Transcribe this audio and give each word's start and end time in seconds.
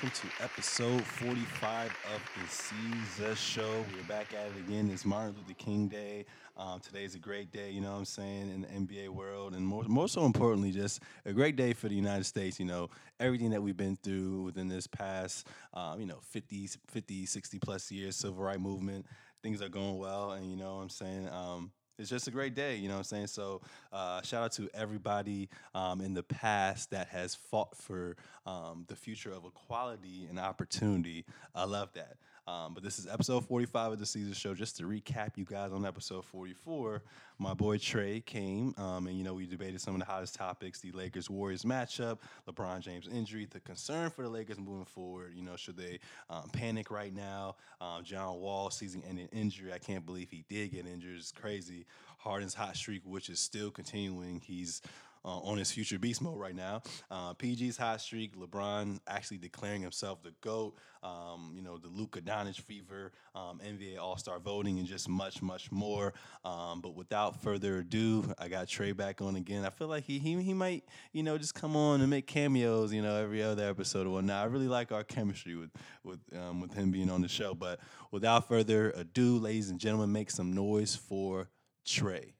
welcome 0.00 0.28
to 0.28 0.44
episode 0.44 1.02
45 1.02 1.86
of 2.14 2.22
the 2.36 2.46
Seezus 2.46 3.36
Show. 3.36 3.84
We're 3.96 4.06
back 4.06 4.32
at 4.32 4.46
it 4.46 4.60
again. 4.60 4.90
It's 4.90 5.04
Martin 5.04 5.34
Luther 5.36 5.54
King 5.54 5.88
Day. 5.88 6.24
Um, 6.56 6.78
today's 6.78 7.16
a 7.16 7.18
great 7.18 7.50
day, 7.50 7.72
you 7.72 7.80
know 7.80 7.90
what 7.90 7.98
I'm 7.98 8.04
saying, 8.04 8.48
in 8.48 8.60
the 8.60 8.68
NBA 8.68 9.08
world, 9.08 9.54
and 9.54 9.66
more, 9.66 9.82
more 9.88 10.06
so 10.06 10.24
importantly, 10.24 10.70
just 10.70 11.02
a 11.24 11.32
great 11.32 11.56
day 11.56 11.72
for 11.72 11.88
the 11.88 11.96
United 11.96 12.24
States. 12.24 12.60
You 12.60 12.66
know, 12.66 12.90
everything 13.18 13.50
that 13.50 13.60
we've 13.60 13.76
been 13.76 13.96
through 13.96 14.42
within 14.42 14.68
this 14.68 14.86
past, 14.86 15.48
um, 15.74 15.98
you 15.98 16.06
know, 16.06 16.18
50, 16.30 16.68
50, 16.86 17.26
60 17.26 17.58
plus 17.58 17.90
years, 17.90 18.14
civil 18.14 18.44
rights 18.44 18.60
movement, 18.60 19.04
things 19.42 19.60
are 19.62 19.68
going 19.68 19.98
well, 19.98 20.32
and 20.32 20.48
you 20.48 20.56
know 20.56 20.76
what 20.76 20.82
I'm 20.82 20.90
saying. 20.90 21.28
Um, 21.28 21.72
it's 21.98 22.08
just 22.08 22.28
a 22.28 22.30
great 22.30 22.54
day, 22.54 22.76
you 22.76 22.88
know 22.88 22.94
what 22.94 22.98
I'm 22.98 23.04
saying? 23.04 23.26
So, 23.26 23.60
uh, 23.92 24.22
shout 24.22 24.44
out 24.44 24.52
to 24.52 24.70
everybody 24.72 25.48
um, 25.74 26.00
in 26.00 26.14
the 26.14 26.22
past 26.22 26.90
that 26.90 27.08
has 27.08 27.34
fought 27.34 27.76
for 27.76 28.16
um, 28.46 28.84
the 28.86 28.94
future 28.94 29.32
of 29.32 29.44
equality 29.44 30.26
and 30.28 30.38
opportunity. 30.38 31.24
I 31.54 31.64
love 31.64 31.92
that. 31.94 32.16
Um, 32.48 32.72
but 32.72 32.82
this 32.82 32.98
is 32.98 33.06
episode 33.06 33.44
45 33.44 33.92
of 33.92 33.98
the 33.98 34.06
Seezus 34.06 34.34
Show. 34.34 34.54
Just 34.54 34.78
to 34.78 34.84
recap 34.84 35.36
you 35.36 35.44
guys 35.44 35.70
on 35.70 35.84
episode 35.84 36.24
44, 36.24 37.02
my 37.38 37.52
boy 37.52 37.76
Tre 37.76 38.22
came, 38.22 38.74
um, 38.78 39.06
and 39.06 39.18
you 39.18 39.22
know 39.22 39.34
we 39.34 39.46
debated 39.46 39.82
some 39.82 39.94
of 39.94 40.00
the 40.00 40.06
hottest 40.06 40.34
topics: 40.34 40.80
the 40.80 40.90
Lakers 40.92 41.28
Warriors 41.28 41.64
matchup, 41.64 42.20
LeBron 42.48 42.80
James 42.80 43.06
injury, 43.06 43.46
the 43.50 43.60
concern 43.60 44.08
for 44.08 44.22
the 44.22 44.30
Lakers 44.30 44.58
moving 44.58 44.86
forward. 44.86 45.34
You 45.36 45.42
know, 45.42 45.56
should 45.56 45.76
they 45.76 45.98
um, 46.30 46.48
panic 46.50 46.90
right 46.90 47.14
now? 47.14 47.56
Um, 47.82 48.02
John 48.02 48.40
Wall 48.40 48.70
season-ending 48.70 49.28
injury. 49.30 49.74
I 49.74 49.78
can't 49.78 50.06
believe 50.06 50.30
he 50.30 50.42
did 50.48 50.72
get 50.72 50.86
injured. 50.86 51.18
It's 51.18 51.32
crazy. 51.32 51.84
Harden's 52.16 52.54
hot 52.54 52.76
streak, 52.76 53.02
which 53.04 53.28
is 53.28 53.38
still 53.40 53.70
continuing. 53.70 54.40
He's 54.40 54.80
uh, 55.28 55.40
on 55.40 55.58
his 55.58 55.70
future 55.70 55.98
beast 55.98 56.22
mode 56.22 56.38
right 56.38 56.54
now. 56.54 56.80
Uh, 57.10 57.34
PG's 57.34 57.76
hot 57.76 58.00
streak, 58.00 58.34
LeBron 58.34 58.98
actually 59.06 59.36
declaring 59.36 59.82
himself 59.82 60.22
the 60.22 60.32
GOAT, 60.40 60.74
um, 61.02 61.52
you 61.54 61.62
know, 61.62 61.76
the 61.76 61.88
Luka 61.88 62.20
Doncic 62.20 62.60
fever, 62.60 63.12
um, 63.34 63.60
NBA 63.64 63.98
All 63.98 64.16
Star 64.16 64.38
voting, 64.38 64.78
and 64.78 64.88
just 64.88 65.08
much, 65.08 65.42
much 65.42 65.70
more. 65.70 66.14
Um, 66.44 66.80
but 66.80 66.94
without 66.94 67.42
further 67.42 67.78
ado, 67.78 68.24
I 68.38 68.48
got 68.48 68.68
Tre 68.68 68.92
back 68.92 69.20
on 69.20 69.36
again. 69.36 69.66
I 69.66 69.70
feel 69.70 69.88
like 69.88 70.04
he, 70.04 70.18
he, 70.18 70.40
he 70.42 70.54
might, 70.54 70.84
you 71.12 71.22
know, 71.22 71.36
just 71.36 71.54
come 71.54 71.76
on 71.76 72.00
and 72.00 72.08
make 72.08 72.26
cameos, 72.26 72.92
you 72.92 73.02
know, 73.02 73.16
every 73.16 73.42
other 73.42 73.68
episode 73.68 74.06
or 74.06 74.10
whatnot. 74.10 74.44
I 74.44 74.46
really 74.46 74.68
like 74.68 74.92
our 74.92 75.04
chemistry 75.04 75.56
with, 75.56 75.70
with, 76.04 76.20
um, 76.34 76.60
with 76.60 76.72
him 76.72 76.90
being 76.90 77.10
on 77.10 77.20
the 77.20 77.28
show. 77.28 77.54
But 77.54 77.80
without 78.10 78.48
further 78.48 78.90
ado, 78.92 79.38
ladies 79.38 79.68
and 79.68 79.78
gentlemen, 79.78 80.10
make 80.10 80.30
some 80.30 80.54
noise 80.54 80.96
for 80.96 81.50
Tre. 81.84 82.37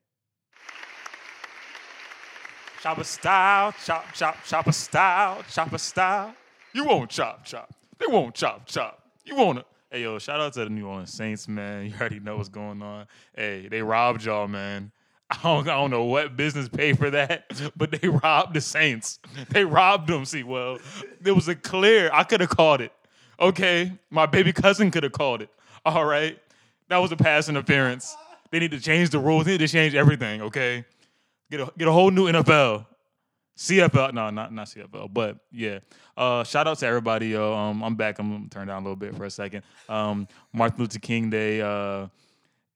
Chopper 2.81 3.03
style, 3.03 3.75
chop, 3.85 4.13
chop, 4.15 4.37
chopper 4.45 4.71
style, 4.71 5.43
chopper 5.51 5.79
style. 5.79 6.33
You 6.73 6.85
won't 6.85 7.11
chop, 7.11 7.45
chop. 7.45 7.75
They 7.99 8.07
won't 8.07 8.37
chop, 8.37 8.67
chop. 8.67 9.03
You 9.25 9.35
wanna. 9.35 9.65
Hey, 9.91 10.03
yo, 10.03 10.19
shout 10.21 10.41
out 10.41 10.53
to 10.53 10.61
the 10.65 10.71
New 10.71 10.87
Orleans 10.87 11.13
Saints, 11.13 11.49
man. 11.49 11.87
You 11.91 11.95
already 11.99 12.21
know 12.21 12.37
what's 12.37 12.49
going 12.49 12.81
on. 12.81 13.07
Hey, 13.35 13.67
they 13.69 13.83
robbed 13.83 14.25
y'all, 14.25 14.47
man. 14.47 14.93
I 15.31 15.39
don't, 15.43 15.69
I 15.69 15.75
don't 15.75 15.91
know 15.91 16.05
what 16.05 16.37
business 16.37 16.69
paid 16.69 16.99
for 16.99 17.11
that, 17.11 17.51
but 17.77 17.91
they 17.91 18.09
robbed 18.09 18.55
the 18.55 18.61
Saints. 18.61 19.19
They 19.51 19.65
robbed 19.65 20.09
them. 20.09 20.25
See, 20.25 20.45
well, 20.45 20.79
there 21.21 21.35
was 21.35 21.49
a 21.49 21.57
clear. 21.57 22.11
I 22.13 22.23
could 22.23 22.41
have 22.41 22.51
called 22.51 22.81
it. 22.81 22.93
Okay, 23.41 23.93
my 24.11 24.27
baby 24.27 24.53
cousin 24.53 24.93
could 24.93 25.03
have 25.03 25.13
called 25.13 25.43
it. 25.43 25.51
All 25.85 26.05
right, 26.05 26.39
that 26.89 26.99
was 26.99 27.11
a 27.11 27.17
pass 27.17 27.49
interference. 27.49 28.17
They 28.51 28.61
need 28.61 28.71
to 28.71 28.81
change 28.81 29.11
the 29.11 29.19
rules. 29.19 29.47
They 29.47 29.53
need 29.53 29.59
to 29.59 29.69
change 29.69 29.95
everything. 29.97 30.43
Okay, 30.43 30.85
get 31.51 31.61
a 31.61 31.73
get 31.77 31.89
a 31.89 31.93
whole 31.93 32.11
new 32.11 32.27
NFL, 32.27 32.87
CFL. 33.57 34.13
No, 34.13 34.31
not 34.31 34.53
not 34.53 34.67
CFL, 34.67 35.13
but 35.13 35.39
yeah. 35.51 35.81
Uh, 36.17 36.45
shout 36.45 36.67
out 36.67 36.79
to 36.79 36.87
everybody. 36.87 37.29
Yo, 37.29 37.55
um, 37.55 37.83
I'm 37.83 37.95
back. 37.95 38.19
I'm 38.19 38.31
gonna 38.31 38.49
turn 38.49 38.69
down 38.69 38.83
a 38.83 38.85
little 38.85 38.97
bit 38.97 39.15
for 39.15 39.25
a 39.25 39.31
second. 39.31 39.63
Um, 39.89 40.29
Martin 40.53 40.81
Luther 40.81 40.99
King 40.99 41.31
Day. 41.31 41.61
Uh, 41.61 42.09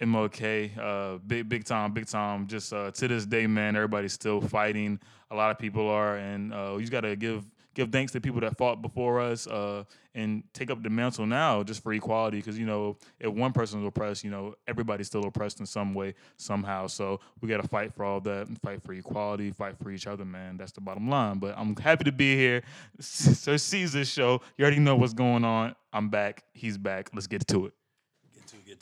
MLK, 0.00 0.76
uh, 0.78 1.18
big 1.18 1.48
big 1.48 1.64
time, 1.64 1.92
big 1.92 2.06
time. 2.06 2.48
Just 2.48 2.72
uh, 2.72 2.90
to 2.90 3.08
this 3.08 3.24
day, 3.24 3.46
man, 3.46 3.76
everybody's 3.76 4.12
still 4.12 4.40
fighting. 4.40 4.98
A 5.30 5.34
lot 5.36 5.52
of 5.52 5.58
people 5.58 5.88
are, 5.88 6.16
and 6.16 6.52
uh, 6.52 6.72
you 6.72 6.80
just 6.80 6.90
gotta 6.90 7.14
give 7.14 7.44
give 7.74 7.90
thanks 7.90 8.12
to 8.12 8.20
people 8.20 8.40
that 8.40 8.56
fought 8.56 8.82
before 8.82 9.20
us 9.20 9.46
uh, 9.46 9.84
and 10.14 10.42
take 10.52 10.70
up 10.70 10.82
the 10.82 10.90
mantle 10.90 11.26
now 11.26 11.62
just 11.62 11.82
for 11.82 11.92
equality. 11.92 12.38
Because 12.38 12.58
you 12.58 12.66
know, 12.66 12.96
if 13.20 13.32
one 13.32 13.52
person's 13.52 13.86
oppressed, 13.86 14.24
you 14.24 14.30
know, 14.30 14.54
everybody's 14.66 15.06
still 15.06 15.24
oppressed 15.24 15.60
in 15.60 15.66
some 15.66 15.94
way, 15.94 16.14
somehow. 16.36 16.86
So 16.86 17.20
we 17.40 17.48
got 17.48 17.62
to 17.62 17.68
fight 17.68 17.94
for 17.94 18.04
all 18.04 18.20
that 18.20 18.48
and 18.48 18.60
fight 18.60 18.82
for 18.82 18.92
equality, 18.92 19.50
fight 19.50 19.76
for 19.82 19.90
each 19.90 20.06
other, 20.06 20.24
man. 20.24 20.56
That's 20.56 20.72
the 20.72 20.80
bottom 20.80 21.08
line. 21.08 21.38
But 21.38 21.54
I'm 21.56 21.76
happy 21.76 22.04
to 22.04 22.12
be 22.12 22.36
here. 22.36 22.62
Sir 23.00 23.54
Seezus 23.54 24.12
show. 24.12 24.40
You 24.56 24.64
already 24.64 24.80
know 24.80 24.96
what's 24.96 25.14
going 25.14 25.44
on. 25.44 25.74
I'm 25.92 26.08
back. 26.08 26.44
He's 26.52 26.78
back. 26.78 27.10
Let's 27.12 27.26
get 27.26 27.46
to 27.48 27.66
it. 27.66 27.74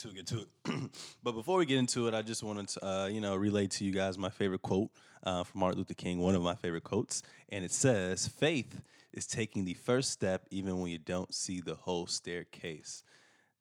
To 0.00 0.08
it, 0.08 0.14
get 0.14 0.26
to 0.28 0.40
it. 0.40 0.90
but 1.22 1.32
before 1.32 1.58
we 1.58 1.66
get 1.66 1.78
into 1.78 2.08
it, 2.08 2.14
I 2.14 2.22
just 2.22 2.42
wanted 2.42 2.68
to, 2.68 2.86
uh, 2.86 3.06
you 3.08 3.20
know, 3.20 3.36
relay 3.36 3.66
to 3.66 3.84
you 3.84 3.92
guys 3.92 4.16
my 4.16 4.30
favorite 4.30 4.62
quote 4.62 4.88
uh, 5.24 5.44
from 5.44 5.60
Martin 5.60 5.78
Luther 5.78 5.92
King, 5.92 6.20
one 6.20 6.34
of 6.34 6.40
my 6.40 6.54
favorite 6.54 6.84
quotes, 6.84 7.22
and 7.50 7.66
it 7.66 7.70
says, 7.70 8.26
"Faith 8.26 8.80
is 9.12 9.26
taking 9.26 9.66
the 9.66 9.74
first 9.74 10.10
step 10.10 10.46
even 10.50 10.80
when 10.80 10.90
you 10.90 10.96
don't 10.96 11.34
see 11.34 11.60
the 11.60 11.74
whole 11.74 12.06
staircase." 12.06 13.04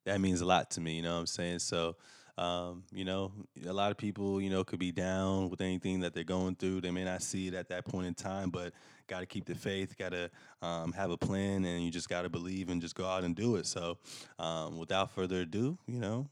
That 0.06 0.18
means 0.22 0.40
a 0.40 0.46
lot 0.46 0.70
to 0.72 0.80
me. 0.80 0.94
You 0.94 1.02
know 1.02 1.14
what 1.14 1.20
I'm 1.20 1.26
saying? 1.26 1.58
So. 1.58 1.96
Um, 2.40 2.84
you 2.90 3.04
know, 3.04 3.32
a 3.66 3.72
lot 3.72 3.90
of 3.90 3.98
people, 3.98 4.40
you 4.40 4.48
know, 4.48 4.64
could 4.64 4.78
be 4.78 4.92
down 4.92 5.50
with 5.50 5.60
anything 5.60 6.00
that 6.00 6.14
they're 6.14 6.24
going 6.24 6.54
through. 6.56 6.80
They 6.80 6.90
may 6.90 7.04
not 7.04 7.22
see 7.22 7.48
it 7.48 7.54
at 7.54 7.68
that 7.68 7.84
point 7.84 8.06
in 8.06 8.14
time, 8.14 8.48
but 8.48 8.72
got 9.08 9.20
to 9.20 9.26
keep 9.26 9.44
the 9.44 9.54
faith, 9.54 9.94
got 9.98 10.12
to 10.12 10.30
um, 10.62 10.92
have 10.92 11.10
a 11.10 11.18
plan, 11.18 11.66
and 11.66 11.84
you 11.84 11.90
just 11.90 12.08
got 12.08 12.22
to 12.22 12.30
believe 12.30 12.70
and 12.70 12.80
just 12.80 12.94
go 12.94 13.04
out 13.04 13.24
and 13.24 13.36
do 13.36 13.56
it. 13.56 13.66
So, 13.66 13.98
um, 14.38 14.78
without 14.78 15.12
further 15.12 15.42
ado, 15.42 15.76
you 15.86 16.00
know, 16.00 16.28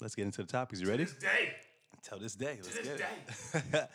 let's 0.00 0.16
get 0.16 0.24
into 0.24 0.42
the 0.42 0.48
topics. 0.48 0.80
You 0.80 0.88
ready? 0.88 1.06
Day. 2.02 2.08
Till 2.08 2.18
this 2.18 2.34
day. 2.34 2.58
Let's 2.62 2.76
this 2.76 3.00
get 3.52 3.70
it. 3.72 3.90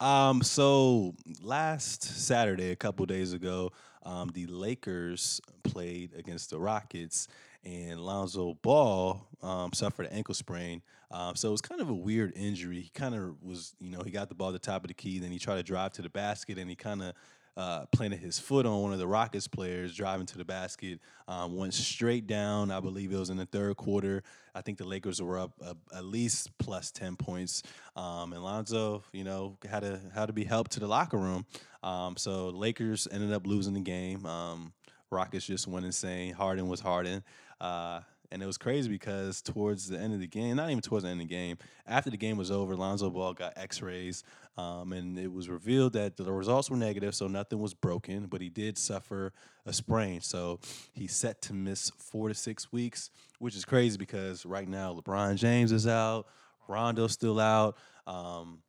um, 0.00 0.42
so 0.42 1.14
last 1.42 2.02
Saturday, 2.02 2.70
a 2.70 2.76
couple 2.76 3.06
days 3.06 3.32
ago, 3.32 3.72
um, 4.04 4.30
the 4.34 4.46
Lakers 4.46 5.40
played 5.62 6.12
against 6.16 6.50
the 6.50 6.58
Rockets, 6.58 7.28
and 7.64 8.00
Lonzo 8.00 8.54
Ball 8.62 9.26
um, 9.42 9.72
suffered 9.72 10.06
an 10.06 10.12
ankle 10.12 10.34
sprain. 10.34 10.82
Um, 11.10 11.36
so 11.36 11.48
it 11.48 11.52
was 11.52 11.60
kind 11.60 11.80
of 11.80 11.88
a 11.88 11.94
weird 11.94 12.32
injury. 12.36 12.80
He 12.80 12.88
kind 12.88 13.14
of 13.14 13.40
was, 13.42 13.74
you 13.78 13.90
know, 13.90 14.02
he 14.02 14.10
got 14.10 14.28
the 14.28 14.34
ball 14.34 14.48
at 14.48 14.54
the 14.54 14.58
top 14.58 14.82
of 14.82 14.88
the 14.88 14.94
key, 14.94 15.18
then 15.18 15.30
he 15.30 15.38
tried 15.38 15.56
to 15.56 15.62
drive 15.62 15.92
to 15.92 16.02
the 16.02 16.08
basket, 16.08 16.58
and 16.58 16.68
he 16.68 16.74
kind 16.74 17.02
of 17.02 17.14
uh, 17.56 17.86
planted 17.86 18.20
his 18.20 18.38
foot 18.38 18.66
on 18.66 18.82
one 18.82 18.92
of 18.92 18.98
the 18.98 19.06
Rockets 19.06 19.46
players 19.46 19.94
driving 19.94 20.26
to 20.26 20.38
the 20.38 20.44
basket. 20.44 21.00
Um, 21.28 21.56
went 21.56 21.74
straight 21.74 22.26
down. 22.26 22.70
I 22.70 22.80
believe 22.80 23.12
it 23.12 23.18
was 23.18 23.30
in 23.30 23.36
the 23.36 23.46
third 23.46 23.76
quarter. 23.76 24.22
I 24.54 24.60
think 24.62 24.78
the 24.78 24.84
Lakers 24.84 25.20
were 25.20 25.38
up 25.38 25.52
uh, 25.64 25.74
at 25.94 26.04
least 26.04 26.56
plus 26.58 26.90
ten 26.90 27.16
points. 27.16 27.62
Um, 27.96 28.32
and 28.32 28.42
Lonzo, 28.42 29.02
you 29.12 29.24
know, 29.24 29.56
had 29.68 29.80
to 29.80 30.00
had 30.14 30.26
to 30.26 30.32
be 30.32 30.44
helped 30.44 30.72
to 30.72 30.80
the 30.80 30.88
locker 30.88 31.18
room. 31.18 31.46
Um, 31.82 32.16
so 32.16 32.48
Lakers 32.48 33.08
ended 33.10 33.32
up 33.32 33.46
losing 33.46 33.74
the 33.74 33.80
game. 33.80 34.24
Um, 34.26 34.72
Rockets 35.10 35.46
just 35.46 35.66
went 35.66 35.84
insane. 35.84 36.32
Harden 36.32 36.68
was 36.68 36.80
Harden. 36.80 37.22
Uh, 37.60 38.00
and 38.32 38.42
it 38.42 38.46
was 38.46 38.56
crazy 38.56 38.88
because 38.88 39.42
towards 39.42 39.88
the 39.88 39.98
end 39.98 40.14
of 40.14 40.20
the 40.20 40.26
game, 40.26 40.56
not 40.56 40.70
even 40.70 40.80
towards 40.80 41.04
the 41.04 41.10
end 41.10 41.20
of 41.20 41.28
the 41.28 41.34
game, 41.34 41.58
after 41.86 42.10
the 42.10 42.16
game 42.16 42.38
was 42.38 42.50
over, 42.50 42.74
Lonzo 42.74 43.10
Ball 43.10 43.34
got 43.34 43.52
X-rays, 43.56 44.24
um, 44.56 44.92
and 44.92 45.18
it 45.18 45.30
was 45.30 45.48
revealed 45.48 45.92
that 45.92 46.16
the 46.16 46.32
results 46.32 46.70
were 46.70 46.76
negative, 46.76 47.14
so 47.14 47.28
nothing 47.28 47.58
was 47.58 47.74
broken, 47.74 48.26
but 48.26 48.40
he 48.40 48.48
did 48.48 48.78
suffer 48.78 49.32
a 49.66 49.72
sprain, 49.72 50.20
so 50.22 50.58
he's 50.92 51.14
set 51.14 51.42
to 51.42 51.52
miss 51.52 51.90
four 51.90 52.28
to 52.28 52.34
six 52.34 52.72
weeks, 52.72 53.10
which 53.38 53.54
is 53.54 53.66
crazy 53.66 53.98
because 53.98 54.46
right 54.46 54.68
now 54.68 54.94
LeBron 54.94 55.36
James 55.36 55.70
is 55.70 55.86
out, 55.86 56.26
Rondo's 56.68 57.12
still 57.12 57.38
out. 57.38 57.76
Um, 58.06 58.60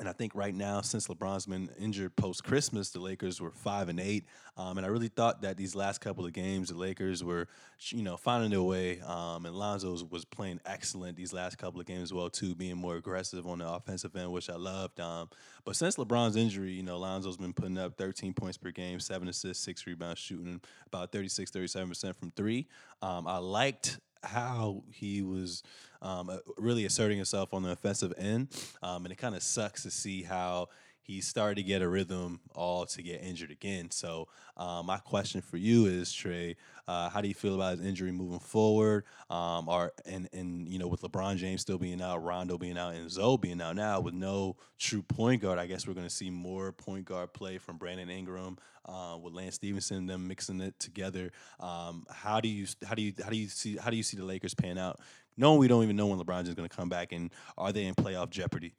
and 0.00 0.08
I 0.08 0.12
think 0.12 0.34
right 0.34 0.54
now, 0.54 0.80
since 0.80 1.08
LeBron's 1.08 1.44
been 1.44 1.68
injured 1.78 2.16
post 2.16 2.42
Christmas, 2.42 2.88
the 2.88 3.00
Lakers 3.00 3.38
were 3.38 3.50
five 3.50 3.90
and 3.90 4.00
eight. 4.00 4.24
Um, 4.56 4.78
and 4.78 4.86
I 4.86 4.88
really 4.88 5.08
thought 5.08 5.42
that 5.42 5.58
these 5.58 5.74
last 5.74 6.00
couple 6.00 6.24
of 6.24 6.32
games, 6.32 6.70
the 6.70 6.74
Lakers 6.74 7.22
were, 7.22 7.48
you 7.90 8.02
know, 8.02 8.16
finding 8.16 8.50
their 8.50 8.62
way. 8.62 9.00
Um, 9.02 9.44
and 9.44 9.54
Lonzo 9.54 9.94
was 10.08 10.24
playing 10.24 10.58
excellent 10.64 11.18
these 11.18 11.34
last 11.34 11.58
couple 11.58 11.80
of 11.80 11.86
games 11.86 12.04
as 12.04 12.14
well 12.14 12.30
too, 12.30 12.54
being 12.54 12.78
more 12.78 12.96
aggressive 12.96 13.46
on 13.46 13.58
the 13.58 13.68
offensive 13.68 14.16
end, 14.16 14.32
which 14.32 14.48
I 14.48 14.56
loved. 14.56 14.98
Um, 15.00 15.28
but 15.66 15.76
since 15.76 15.96
LeBron's 15.96 16.34
injury, 16.36 16.72
you 16.72 16.82
know, 16.82 16.96
Lonzo's 16.96 17.36
been 17.36 17.52
putting 17.52 17.76
up 17.76 17.98
13 17.98 18.32
points 18.32 18.56
per 18.56 18.70
game, 18.70 19.00
seven 19.00 19.28
assists, 19.28 19.62
six 19.62 19.86
rebounds, 19.86 20.18
shooting 20.18 20.62
about 20.86 21.12
36, 21.12 21.50
37 21.50 21.88
percent 21.90 22.16
from 22.16 22.30
three. 22.30 22.66
Um, 23.02 23.26
I 23.26 23.36
liked 23.36 24.00
how 24.22 24.82
he 24.90 25.22
was 25.22 25.62
um, 26.02 26.30
uh, 26.30 26.38
really 26.56 26.84
asserting 26.84 27.16
himself 27.16 27.52
on 27.54 27.62
the 27.62 27.70
offensive 27.70 28.12
end, 28.18 28.48
um, 28.82 29.04
and 29.04 29.12
it 29.12 29.16
kind 29.16 29.34
of 29.34 29.42
sucks 29.42 29.82
to 29.84 29.90
see 29.90 30.22
how 30.22 30.68
he 31.10 31.20
started 31.20 31.56
to 31.56 31.62
get 31.64 31.82
a 31.82 31.88
rhythm 31.88 32.38
all 32.54 32.86
to 32.86 33.02
get 33.02 33.22
injured 33.22 33.50
again. 33.50 33.90
So 33.90 34.28
um, 34.56 34.86
my 34.86 34.98
question 34.98 35.40
for 35.40 35.56
you 35.56 35.86
is 35.86 36.12
Tre, 36.12 36.56
uh, 36.86 37.08
how 37.08 37.20
do 37.20 37.26
you 37.26 37.34
feel 37.34 37.54
about 37.56 37.78
his 37.78 37.86
injury 37.86 38.12
moving 38.12 38.38
forward? 38.38 39.04
Um, 39.28 39.68
are 39.68 39.92
and 40.06 40.28
and 40.32 40.68
you 40.68 40.78
know 40.78 40.86
with 40.86 41.02
LeBron 41.02 41.36
James 41.36 41.62
still 41.62 41.78
being 41.78 42.00
out, 42.00 42.22
Rondo 42.22 42.58
being 42.58 42.78
out, 42.78 42.94
and 42.94 43.10
Zo 43.10 43.36
being 43.36 43.60
out 43.60 43.76
now 43.76 44.00
with 44.00 44.14
no 44.14 44.56
true 44.78 45.02
point 45.02 45.42
guard, 45.42 45.58
I 45.58 45.66
guess 45.66 45.86
we're 45.86 45.94
going 45.94 46.06
to 46.06 46.14
see 46.14 46.30
more 46.30 46.70
point 46.72 47.06
guard 47.06 47.32
play 47.32 47.58
from 47.58 47.76
Brandon 47.76 48.08
Ingram 48.08 48.58
uh, 48.86 49.16
with 49.20 49.34
Lance 49.34 49.56
Stephenson, 49.56 50.06
them 50.06 50.28
mixing 50.28 50.60
it 50.60 50.78
together. 50.78 51.32
Um, 51.58 52.06
how 52.08 52.40
do 52.40 52.48
you 52.48 52.66
how 52.86 52.94
do 52.94 53.02
you 53.02 53.14
how 53.22 53.30
do 53.30 53.36
you 53.36 53.48
see 53.48 53.76
how 53.76 53.90
do 53.90 53.96
you 53.96 54.02
see 54.02 54.16
the 54.16 54.24
Lakers 54.24 54.54
pan 54.54 54.78
out? 54.78 55.00
Knowing 55.40 55.58
we 55.58 55.68
don't 55.68 55.82
even 55.82 55.96
know 55.96 56.06
when 56.06 56.18
LeBron 56.18 56.36
James 56.36 56.50
is 56.50 56.54
going 56.54 56.68
to 56.68 56.76
come 56.76 56.90
back, 56.90 57.12
and 57.12 57.30
are 57.56 57.72
they 57.72 57.86
in 57.86 57.94
playoff 57.94 58.28
jeopardy? 58.28 58.74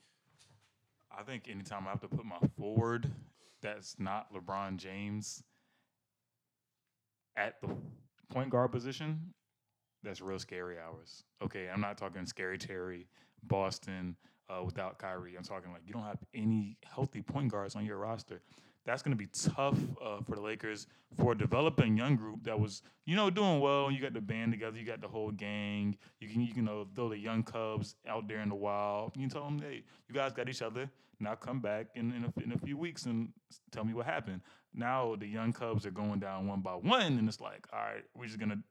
I 1.12 1.24
think 1.24 1.50
anytime 1.50 1.88
I 1.88 1.90
have 1.90 2.02
to 2.02 2.08
put 2.08 2.24
my 2.24 2.38
forward 2.56 3.10
that's 3.64 3.96
not 3.98 4.32
LeBron 4.32 4.78
James 4.78 5.42
at 7.36 7.60
the 7.62 7.70
point 8.30 8.52
guard 8.52 8.72
position, 8.72 9.34
that's 10.04 10.22
real 10.22 10.38
scary 10.38 10.78
hours. 10.78 11.24
Okay, 11.44 11.68
I'm 11.68 11.82
not 11.82 11.98
talking 11.98 12.28
scary 12.28 12.60
Terry, 12.60 13.08
Boston 13.42 14.16
uh, 14.48 14.64
without 14.64 15.00
Kyrie. 15.00 15.36
I'm 15.36 15.44
talking 15.44 15.72
like 15.72 15.82
you 15.88 15.94
don't 15.94 16.04
have 16.04 16.20
any 16.36 16.78
healthy 16.84 17.24
point 17.24 17.52
guards 17.52 17.76
on 17.76 17.88
your 17.88 17.98
roster 17.98 18.44
that's 18.86 19.02
going 19.02 19.16
to 19.16 19.18
be 19.18 19.28
tough 19.28 19.78
uh, 20.04 20.22
for 20.22 20.36
the 20.36 20.42
Lakers 20.42 20.88
for 21.18 21.34
a 21.34 21.38
developing 21.38 21.98
young 21.98 22.16
group 22.16 22.44
that 22.44 22.60
was, 22.60 22.82
you 23.06 23.16
know, 23.16 23.30
doing 23.30 23.60
well. 23.60 23.92
You 23.92 24.02
got 24.02 24.14
the 24.14 24.22
band 24.22 24.52
together, 24.52 24.78
you 24.78 24.86
got 24.86 25.02
the 25.02 25.08
whole 25.08 25.32
gang. 25.32 25.98
You 26.20 26.30
can, 26.30 26.42
you 26.42 26.54
can 26.54 26.66
know, 26.66 26.88
throw 26.96 27.10
the 27.10 27.18
young 27.18 27.44
Cubs 27.44 27.96
out 28.08 28.28
there 28.28 28.40
in 28.40 28.50
the 28.50 28.56
wild. 28.56 29.12
You 29.16 29.28
tell 29.28 29.44
them, 29.44 29.60
hey, 29.60 29.84
you 30.08 30.16
guys 30.16 30.34
got 30.34 30.50
each 30.50 30.62
other. 30.62 30.90
Now 31.20 31.36
come 31.36 31.60
back 31.60 31.88
in, 31.96 32.12
in, 32.14 32.26
a, 32.26 32.44
in 32.44 32.52
a 32.54 32.58
few 32.58 32.78
weeks 32.78 33.06
and 33.06 33.30
tell 33.72 33.84
me 33.84 33.94
what 33.94 34.08
happened. 34.08 34.42
Now 34.74 35.16
the 35.16 35.28
young 35.28 35.54
Cubs 35.54 35.86
are 35.86 35.92
going 35.92 36.20
down 36.20 36.48
one 36.48 36.62
by 36.62 36.74
one, 36.74 37.18
and 37.20 37.28
it's 37.28 37.42
like, 37.42 37.68
all 37.72 37.80
right, 37.80 38.04
we're 38.16 38.26
just 38.26 38.40
gonna 38.40 38.64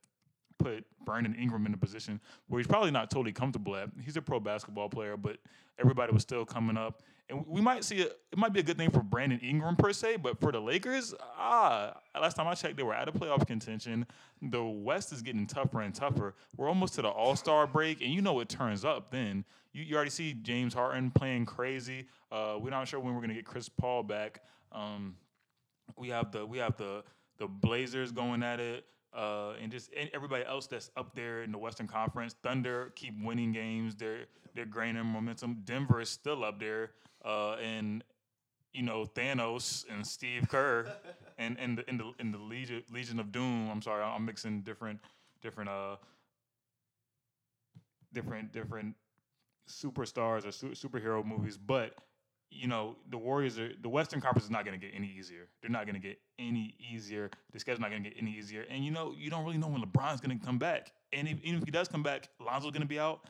put 0.58 0.84
Brandon 1.04 1.34
Ingram 1.34 1.66
in 1.66 1.74
a 1.74 1.76
position 1.76 2.20
where 2.48 2.58
he's 2.58 2.66
probably 2.66 2.90
not 2.90 3.10
totally 3.10 3.32
comfortable 3.32 3.76
at. 3.76 3.88
He's 4.02 4.16
a 4.16 4.22
pro 4.22 4.40
basketball 4.40 4.88
player, 4.88 5.16
but 5.16 5.38
everybody 5.78 6.12
was 6.12 6.22
still 6.22 6.44
coming 6.44 6.76
up. 6.76 7.02
And 7.30 7.46
we 7.46 7.60
might 7.60 7.84
see 7.84 8.02
a, 8.02 8.06
it 8.06 8.38
might 8.38 8.52
be 8.52 8.60
a 8.60 8.62
good 8.62 8.76
thing 8.76 8.90
for 8.90 9.02
Brandon 9.02 9.38
Ingram 9.40 9.76
per 9.76 9.92
se, 9.92 10.16
but 10.16 10.40
for 10.40 10.52
the 10.52 10.60
Lakers, 10.60 11.14
ah, 11.38 11.94
last 12.20 12.36
time 12.36 12.46
I 12.46 12.54
checked, 12.54 12.76
they 12.76 12.82
were 12.82 12.94
out 12.94 13.08
of 13.08 13.14
playoff 13.14 13.46
contention. 13.46 14.06
The 14.42 14.62
West 14.62 15.12
is 15.12 15.22
getting 15.22 15.46
tougher 15.46 15.80
and 15.80 15.94
tougher. 15.94 16.34
We're 16.56 16.68
almost 16.68 16.94
to 16.94 17.02
the 17.02 17.08
All 17.08 17.36
Star 17.36 17.66
break, 17.66 18.00
and 18.00 18.12
you 18.12 18.22
know 18.22 18.40
it 18.40 18.48
turns 18.48 18.84
up 18.84 19.10
then. 19.10 19.44
You, 19.72 19.84
you 19.84 19.94
already 19.94 20.10
see 20.10 20.34
James 20.34 20.74
Harden 20.74 21.10
playing 21.10 21.46
crazy. 21.46 22.06
Uh, 22.32 22.56
we're 22.60 22.70
not 22.70 22.88
sure 22.88 23.00
when 23.00 23.14
we're 23.14 23.20
gonna 23.20 23.34
get 23.34 23.46
Chris 23.46 23.68
Paul 23.68 24.02
back. 24.02 24.42
Um, 24.72 25.16
we 25.96 26.08
have 26.08 26.32
the 26.32 26.44
we 26.44 26.58
have 26.58 26.76
the 26.76 27.04
the 27.38 27.46
Blazers 27.46 28.12
going 28.12 28.42
at 28.42 28.60
it 28.60 28.84
uh, 29.12 29.54
and 29.60 29.72
just 29.72 29.90
everybody 30.12 30.44
else 30.44 30.66
that's 30.66 30.90
up 30.96 31.14
there 31.14 31.42
in 31.42 31.52
the 31.52 31.58
Western 31.58 31.86
Conference. 31.86 32.34
Thunder 32.42 32.92
keep 32.94 33.14
winning 33.22 33.52
games. 33.52 33.94
They're 33.94 34.26
they're 34.54 34.66
gaining 34.66 35.04
momentum. 35.06 35.62
Denver 35.64 36.00
is 36.00 36.08
still 36.08 36.44
up 36.44 36.60
there, 36.60 36.92
uh, 37.24 37.54
and 37.54 38.04
you 38.72 38.82
know 38.82 39.04
Thanos 39.04 39.84
and 39.90 40.06
Steve 40.06 40.48
Kerr 40.48 40.86
and 41.38 41.58
and 41.58 41.78
the 41.78 41.88
in 41.88 41.98
the 41.98 42.12
in 42.18 42.32
the 42.32 42.38
Legion 42.38 42.82
Legion 42.92 43.20
of 43.20 43.32
Doom. 43.32 43.70
I'm 43.70 43.82
sorry, 43.82 44.02
I'm 44.02 44.24
mixing 44.24 44.62
different 44.62 45.00
different 45.42 45.70
uh 45.70 45.96
different 48.12 48.52
different 48.52 48.94
superstars 49.68 50.46
or 50.46 50.52
su- 50.52 50.70
superhero 50.70 51.24
movies, 51.24 51.56
but 51.56 51.94
you 52.50 52.66
know, 52.66 52.96
the 53.10 53.16
Warriors 53.16 53.58
are 53.58 53.70
the 53.80 53.88
Western 53.88 54.20
Conference 54.20 54.44
is 54.44 54.50
not 54.50 54.64
going 54.64 54.78
to 54.78 54.84
get 54.84 54.94
any 54.94 55.12
easier. 55.16 55.48
They're 55.62 55.70
not 55.70 55.86
going 55.86 55.94
to 55.94 56.00
get 56.00 56.18
any 56.38 56.74
easier. 56.92 57.30
The 57.52 57.60
schedule's 57.60 57.80
not 57.80 57.90
going 57.90 58.02
to 58.02 58.10
get 58.10 58.18
any 58.20 58.32
easier. 58.32 58.64
And 58.68 58.84
you 58.84 58.90
know, 58.90 59.14
you 59.16 59.30
don't 59.30 59.44
really 59.44 59.58
know 59.58 59.68
when 59.68 59.82
LeBron's 59.82 60.20
going 60.20 60.36
to 60.36 60.44
come 60.44 60.58
back. 60.58 60.92
And 61.12 61.28
if, 61.28 61.40
even 61.42 61.60
if 61.60 61.64
he 61.64 61.70
does 61.70 61.86
come 61.86 62.02
back, 62.02 62.28
Lonzo's 62.40 62.72
going 62.72 62.82
to 62.82 62.88
be 62.88 62.98
out. 62.98 63.20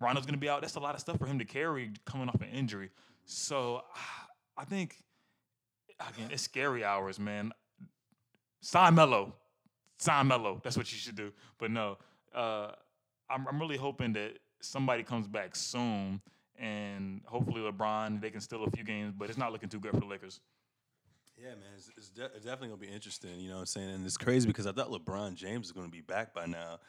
Rondo's 0.00 0.24
going 0.24 0.34
to 0.34 0.40
be 0.40 0.48
out. 0.48 0.62
That's 0.62 0.76
a 0.76 0.80
lot 0.80 0.94
of 0.94 1.00
stuff 1.00 1.18
for 1.18 1.26
him 1.26 1.38
to 1.38 1.44
carry 1.44 1.92
coming 2.06 2.28
off 2.28 2.40
an 2.40 2.48
injury. 2.48 2.90
So 3.24 3.82
I 4.56 4.64
think 4.64 4.96
again, 6.08 6.30
it's 6.30 6.42
scary 6.42 6.84
hours, 6.84 7.18
man. 7.18 7.52
Sign 8.60 8.94
Melo, 8.94 9.34
sign 9.98 10.26
Melo. 10.28 10.60
That's 10.62 10.76
what 10.76 10.90
you 10.92 10.98
should 10.98 11.16
do. 11.16 11.32
But 11.58 11.70
no, 11.70 11.98
uh, 12.34 12.72
I'm, 13.28 13.46
I'm 13.48 13.60
really 13.60 13.76
hoping 13.76 14.12
that 14.14 14.38
somebody 14.60 15.02
comes 15.02 15.26
back 15.26 15.56
soon 15.56 16.20
and 16.58 17.22
hopefully 17.24 17.62
LeBron 17.62 18.20
they 18.20 18.30
can 18.30 18.40
steal 18.40 18.64
a 18.64 18.70
few 18.70 18.84
games, 18.84 19.14
but 19.16 19.30
it's 19.30 19.38
not 19.38 19.52
looking 19.52 19.68
too 19.68 19.80
good 19.80 19.92
for 19.92 20.00
the 20.00 20.06
Lakers. 20.06 20.40
Yeah, 21.38 21.50
man, 21.50 21.72
it's, 21.74 21.90
it's, 21.96 22.10
de- 22.10 22.28
definitely 22.28 22.68
gonna 22.68 22.80
be 22.80 22.88
interesting. 22.88 23.40
You 23.40 23.48
know 23.48 23.54
what 23.54 23.60
I'm 23.60 23.66
saying? 23.66 23.90
And 23.90 24.04
it's 24.04 24.18
crazy 24.18 24.46
because 24.46 24.66
I 24.66 24.72
thought 24.72 24.90
LeBron 24.90 25.34
James 25.34 25.68
was 25.68 25.72
gonna 25.72 25.88
be 25.88 26.02
back 26.02 26.34
by 26.34 26.46
now. 26.46 26.80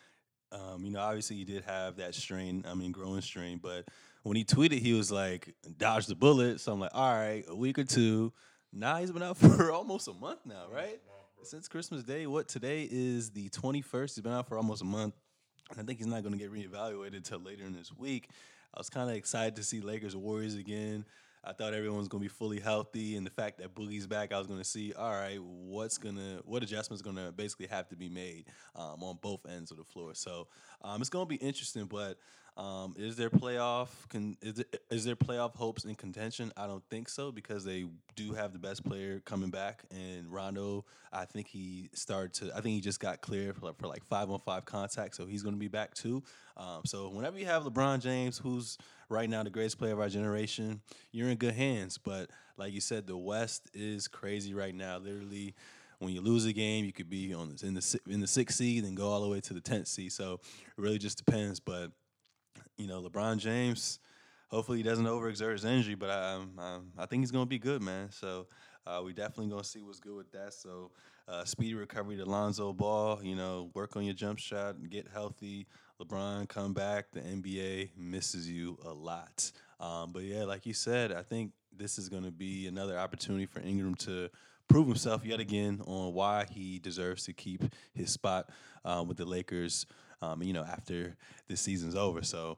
Um, 0.52 0.84
you 0.84 0.92
know, 0.92 1.00
obviously 1.00 1.38
he 1.38 1.46
did 1.46 1.64
have 1.64 1.96
that 1.98 2.14
strain. 2.14 2.66
I 2.68 2.74
mean, 2.74 2.92
groin 2.92 3.22
strain, 3.22 3.60
but 3.64 3.86
when 4.24 4.38
he 4.38 4.44
tweeted, 4.44 4.80
he 4.80 4.94
was 4.94 5.12
like, 5.12 5.56
"Dodge 5.78 6.08
the 6.08 6.16
bullet." 6.16 6.60
So 6.60 6.74
I'm 6.74 6.80
like, 6.80 6.92
"All 6.94 7.14
right, 7.14 7.44
a 7.48 7.56
week 7.56 7.80
or 7.80 7.84
two. 7.84 8.34
Now 8.74 8.98
he's 8.98 9.12
been 9.12 9.24
out 9.24 9.38
for 9.38 9.72
almost 9.72 10.08
a 10.08 10.14
month 10.14 10.40
now, 10.46 10.66
right? 10.74 11.00
Since 11.44 11.68
Christmas 11.68 12.04
Day. 12.04 12.28
What 12.28 12.48
today 12.48 12.88
is 12.90 13.32
the 13.32 13.50
21st. 13.50 14.16
He's 14.16 14.22
been 14.22 14.32
out 14.32 14.48
for 14.48 14.58
almost 14.58 14.82
a 14.82 14.86
month. 14.86 15.16
And 15.72 15.80
I 15.80 15.84
think 15.84 15.98
he's 15.98 16.08
not 16.08 16.22
going 16.22 16.38
to 16.38 16.38
get 16.38 16.52
reevaluated 16.52 17.16
until 17.16 17.40
later 17.40 17.66
in 17.66 17.74
this 17.74 17.92
week. 17.98 18.30
I 18.74 18.80
was 18.80 18.90
kind 18.90 19.10
of 19.10 19.16
excited 19.16 19.56
to 19.56 19.64
see 19.64 19.82
Lakers 19.82 20.16
Warriors 20.16 20.56
again. 20.56 21.06
I 21.44 21.54
thought 21.54 21.74
everyone 21.74 21.98
was 21.98 22.08
gonna 22.08 22.22
be 22.22 22.28
fully 22.28 22.60
healthy, 22.60 23.16
and 23.16 23.26
the 23.26 23.32
fact 23.32 23.58
that 23.58 23.74
Boogie's 23.74 24.06
back, 24.06 24.32
I 24.32 24.38
was 24.38 24.46
gonna 24.46 24.64
see, 24.64 24.94
all 24.94 25.10
right, 25.10 25.42
what's 25.42 25.98
gonna, 25.98 26.40
what 26.46 26.62
adjustments 26.62 27.02
gonna 27.02 27.32
basically 27.32 27.66
have 27.66 27.90
to 27.90 27.96
be 27.96 28.10
made 28.10 28.46
um, 28.76 29.02
on 29.02 29.18
both 29.22 29.40
ends 29.50 29.72
of 29.72 29.78
the 29.78 29.84
floor. 29.84 30.14
So 30.14 30.48
um, 30.84 31.02
it's 31.02 31.10
gonna 31.10 31.26
be 31.26 31.38
interesting, 31.38 31.86
but 31.86 32.20
um, 32.58 32.96
is 32.98 33.16
there 33.16 33.30
playoff? 33.30 33.88
Can 34.10 34.38
is 34.42 34.56
there, 34.56 34.66
is 34.90 35.06
there 35.06 35.16
playoff 35.16 35.56
hopes 35.56 35.86
in 35.86 35.96
contention? 35.96 36.52
I 36.58 36.68
don't 36.68 36.84
think 36.90 37.08
so 37.08 37.32
because 37.32 37.64
they 37.64 37.86
do 38.16 38.34
have 38.34 38.52
the 38.52 38.60
best 38.60 38.84
player 38.84 39.22
coming 39.26 39.50
back, 39.50 39.84
and 39.90 40.32
Rondo. 40.32 40.86
I 41.14 41.26
think 41.26 41.48
he 41.48 41.90
started 41.94 42.34
to. 42.36 42.52
I 42.56 42.62
think 42.62 42.76
he 42.76 42.82
just 42.82 43.00
got 43.00 43.22
cleared 43.22 43.56
for 43.56 43.68
like, 43.68 43.78
for 43.78 43.88
like 43.88 44.04
five 44.04 44.30
on 44.30 44.40
five 44.40 44.66
contact, 44.66 45.16
so 45.16 45.26
he's 45.26 45.44
going 45.44 45.56
to 45.56 45.60
be 45.60 45.70
back 45.70 45.94
too. 45.94 46.24
Um, 46.58 46.82
so 46.86 47.10
whenever 47.10 47.40
you 47.40 47.46
have 47.46 47.64
LeBron 47.64 48.02
James, 48.02 48.38
who's 48.38 48.78
right 49.08 49.30
now 49.30 49.44
the 49.44 49.50
greatest 49.50 49.80
player 49.80 49.94
of 49.94 50.00
our 50.00 50.10
generation, 50.10 50.82
you're 51.12 51.30
in 51.30 51.38
good 51.38 51.56
hands. 51.56 51.98
But 51.98 52.30
like 52.58 52.74
you 52.74 52.82
said, 52.82 53.08
the 53.08 53.18
West 53.18 53.70
is 53.74 54.08
crazy 54.08 54.54
right 54.54 54.76
now. 54.76 54.98
Literally 54.98 55.56
when 56.02 56.14
you 56.14 56.22
lose 56.22 56.46
a 56.46 56.54
game, 56.54 56.84
you 56.84 56.92
could 56.92 57.10
be 57.10 57.34
on 57.34 57.56
in 57.62 57.76
the 57.76 58.00
in 58.10 58.22
the 58.22 58.28
sixth 58.28 58.58
seed 58.58 58.84
and 58.84 58.98
go 58.98 59.08
all 59.08 59.22
the 59.22 59.30
way 59.30 59.40
to 59.40 59.54
the 59.54 59.62
tenth 59.62 59.88
seed. 59.88 60.12
So 60.12 60.34
it 60.34 60.82
really 60.82 60.98
just 60.98 61.24
depends. 61.24 61.60
But 61.60 61.92
you 62.78 62.88
know, 62.88 63.02
LeBron 63.02 63.38
James, 63.38 64.00
hopefully 64.48 64.78
he 64.78 64.84
doesn't 64.84 65.06
overexert 65.06 65.54
his 65.54 65.66
injury, 65.66 65.96
but 65.96 66.10
I, 66.10 66.40
I, 66.58 66.80
I 66.98 67.06
think 67.06 67.22
he's 67.22 67.32
going 67.32 67.46
to 67.46 67.50
be 67.50 67.60
good, 67.60 67.82
man. 67.82 68.12
So 68.12 68.48
uh, 68.86 69.02
we 69.04 69.14
definitely 69.14 69.48
going 69.48 69.64
to 69.64 69.68
see 69.68 69.82
what's 69.82 70.00
good 70.00 70.16
with 70.16 70.32
that. 70.32 70.54
So 70.54 70.92
uh, 71.28 71.46
speedy 71.46 71.76
recovery 71.76 72.18
to 72.18 72.26
Lonzo 72.26 72.74
Ball. 72.74 73.20
You 73.24 73.36
know, 73.36 73.70
work 73.74 73.96
on 73.96 74.04
your 74.04 74.14
jump 74.14 74.40
shot, 74.40 74.76
and 74.76 74.90
get 74.90 75.08
healthy. 75.12 75.68
LeBron, 76.02 76.50
come 76.50 76.74
back. 76.74 77.12
The 77.12 77.22
NBA 77.22 77.92
misses 77.96 78.50
you 78.50 78.78
a 78.86 78.92
lot. 78.92 79.52
Um, 79.80 80.12
but 80.12 80.24
yeah, 80.24 80.44
like 80.44 80.66
you 80.66 80.74
said, 80.74 81.12
I 81.12 81.22
think 81.22 81.52
this 81.76 81.98
is 81.98 82.10
going 82.10 82.24
to 82.24 82.32
be 82.32 82.68
another 82.68 82.98
opportunity 82.98 83.46
for 83.46 83.60
Ingram 83.62 83.96
to 83.96 84.30
prove 84.68 84.88
himself 84.88 85.26
yet 85.26 85.40
again 85.40 85.82
on 85.86 86.14
why 86.14 86.46
he 86.50 86.80
deserves 86.80 87.26
to 87.26 87.34
keep 87.34 87.64
his 87.94 88.12
spot 88.12 88.50
um, 88.86 89.08
with 89.08 89.18
the 89.18 89.26
Lakers 89.26 89.86
um, 90.22 90.44
you 90.44 90.54
know, 90.54 90.64
after 90.64 91.16
this 91.48 91.62
season's 91.62 91.96
over. 91.96 92.22
So 92.22 92.58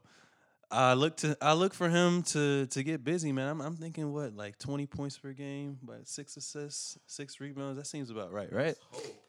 I 0.70 0.94
look 0.94 1.16
to 1.18 1.36
I 1.40 1.52
look 1.52 1.74
for 1.74 1.88
him 1.88 2.22
to 2.24 2.66
to 2.66 2.82
get 2.82 3.04
busy, 3.04 3.32
man. 3.32 3.48
I'm, 3.48 3.60
I'm 3.60 3.76
thinking 3.76 4.12
what 4.12 4.34
like 4.34 4.58
20 4.58 4.86
points 4.86 5.18
per 5.18 5.32
game, 5.32 5.78
but 5.82 6.08
six 6.08 6.36
assists, 6.36 6.98
six 7.06 7.40
rebounds. 7.40 7.78
That 7.78 7.86
seems 7.86 8.10
about 8.10 8.32
right, 8.32 8.52
right? 8.52 8.76
Let's 8.76 8.80
hope. 8.90 9.20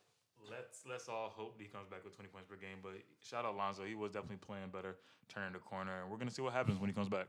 Let's 0.50 0.84
let's 0.90 1.10
all 1.10 1.34
hope 1.36 1.56
he 1.60 1.66
comes 1.66 1.88
back 1.88 2.04
with 2.04 2.16
20 2.16 2.30
points 2.30 2.48
per 2.48 2.56
game. 2.56 2.78
But 2.82 2.94
shout 3.22 3.46
out 3.46 3.56
Lonzo, 3.56 3.84
he 3.84 3.96
was 3.96 4.12
definitely 4.12 4.38
playing 4.38 4.70
better, 4.72 4.96
turning 5.30 5.54
the 5.54 5.60
corner, 5.60 6.02
and 6.02 6.10
we're 6.10 6.18
gonna 6.18 6.32
see 6.32 6.42
what 6.42 6.54
happens 6.54 6.80
when 6.80 6.90
he 6.90 6.94
comes 6.94 7.10
back. 7.10 7.28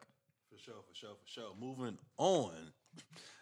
For 0.51 0.59
sure, 0.59 0.83
for 0.89 0.95
sure, 0.95 1.11
for 1.23 1.29
sure. 1.29 1.53
Moving 1.59 1.99
on. 2.19 2.73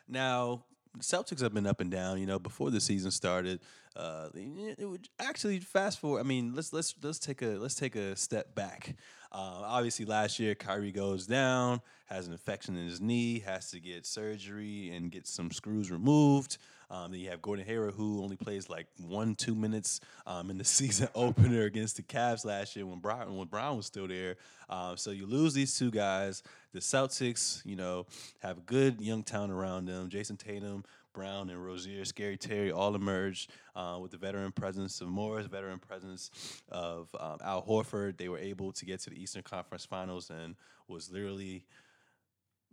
Now, 0.08 0.64
Celtics 1.00 1.40
have 1.40 1.52
been 1.54 1.66
up 1.66 1.80
and 1.80 1.90
down. 1.90 2.18
You 2.20 2.26
know, 2.26 2.38
before 2.38 2.70
the 2.70 2.80
season 2.80 3.10
started, 3.10 3.60
Uh, 3.96 4.28
it 4.34 4.88
would 4.88 5.08
actually 5.20 5.60
fast 5.60 6.00
forward. 6.00 6.18
I 6.18 6.24
mean, 6.24 6.52
let's 6.54 6.72
let's 6.72 6.94
let's 7.00 7.20
take 7.20 7.42
a 7.42 7.58
let's 7.58 7.76
take 7.76 7.94
a 7.94 8.16
step 8.16 8.54
back. 8.54 8.96
Uh, 9.30 9.62
obviously, 9.64 10.04
last 10.04 10.40
year 10.40 10.54
Kyrie 10.56 10.90
goes 10.90 11.26
down, 11.26 11.80
has 12.06 12.26
an 12.26 12.32
infection 12.32 12.76
in 12.76 12.86
his 12.86 13.00
knee, 13.00 13.38
has 13.40 13.70
to 13.70 13.78
get 13.78 14.04
surgery 14.04 14.90
and 14.94 15.12
get 15.12 15.26
some 15.28 15.50
screws 15.52 15.92
removed. 15.92 16.58
Um, 16.90 17.10
then 17.10 17.20
you 17.20 17.30
have 17.30 17.42
Gordon 17.42 17.64
Hayward, 17.66 17.94
who 17.94 18.22
only 18.22 18.36
plays 18.36 18.68
like 18.68 18.86
one, 18.98 19.34
two 19.34 19.54
minutes 19.54 20.00
um, 20.26 20.50
in 20.50 20.58
the 20.58 20.64
season 20.64 21.08
opener 21.14 21.64
against 21.64 21.96
the 21.96 22.02
Cavs 22.02 22.44
last 22.44 22.76
year 22.76 22.86
when 22.86 22.98
Brown 22.98 23.36
when 23.36 23.48
Brown 23.48 23.76
was 23.76 23.86
still 23.86 24.08
there. 24.08 24.36
Um, 24.68 24.96
so 24.96 25.10
you 25.10 25.26
lose 25.26 25.54
these 25.54 25.76
two 25.78 25.90
guys. 25.90 26.42
The 26.72 26.80
Celtics, 26.80 27.64
you 27.64 27.76
know, 27.76 28.06
have 28.40 28.66
good 28.66 29.00
young 29.00 29.22
talent 29.22 29.52
around 29.52 29.86
them. 29.86 30.08
Jayson 30.08 30.36
Tatum, 30.36 30.84
Brown, 31.12 31.48
and 31.48 31.64
Rozier, 31.64 32.04
Scary 32.04 32.36
Terry 32.36 32.72
all 32.72 32.94
emerged 32.94 33.50
uh, 33.76 33.98
with 34.00 34.10
the 34.10 34.16
veteran 34.16 34.52
presence 34.52 35.00
of 35.00 35.08
Morris, 35.08 35.46
veteran 35.46 35.78
presence 35.78 36.30
of 36.70 37.08
um, 37.18 37.38
Al 37.42 37.62
Horford. 37.62 38.16
They 38.16 38.28
were 38.28 38.38
able 38.38 38.72
to 38.72 38.84
get 38.84 39.00
to 39.02 39.10
the 39.10 39.22
Eastern 39.22 39.42
Conference 39.42 39.84
Finals 39.84 40.30
and 40.30 40.56
was 40.88 41.10
literally 41.10 41.64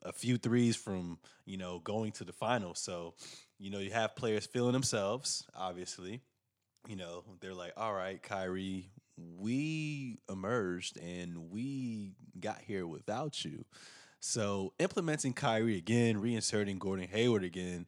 a 0.03 0.11
few 0.11 0.37
threes 0.37 0.75
from 0.75 1.19
you 1.45 1.57
know 1.57 1.79
going 1.79 2.11
to 2.13 2.23
the 2.23 2.33
finals. 2.33 2.79
So 2.79 3.13
you 3.61 3.69
know 3.69 3.79
you 3.79 3.91
have 3.91 4.15
players 4.15 4.47
feeling 4.47 4.73
themselves. 4.73 5.45
Obviously, 5.55 6.21
you 6.87 6.95
know 6.95 7.23
they're 7.39 7.53
like, 7.53 7.73
all 7.77 7.93
right, 7.93 8.21
Kyrie, 8.21 8.89
we 9.37 10.17
emerged 10.29 10.97
and 10.97 11.51
we 11.51 12.15
got 12.39 12.59
here 12.59 12.87
without 12.87 13.45
you. 13.45 13.63
So 14.19 14.73
implementing 14.79 15.33
Kyrie 15.33 15.77
again, 15.77 16.21
reinserting 16.21 16.79
Gordon 16.79 17.07
Hayward 17.07 17.43
again. 17.43 17.85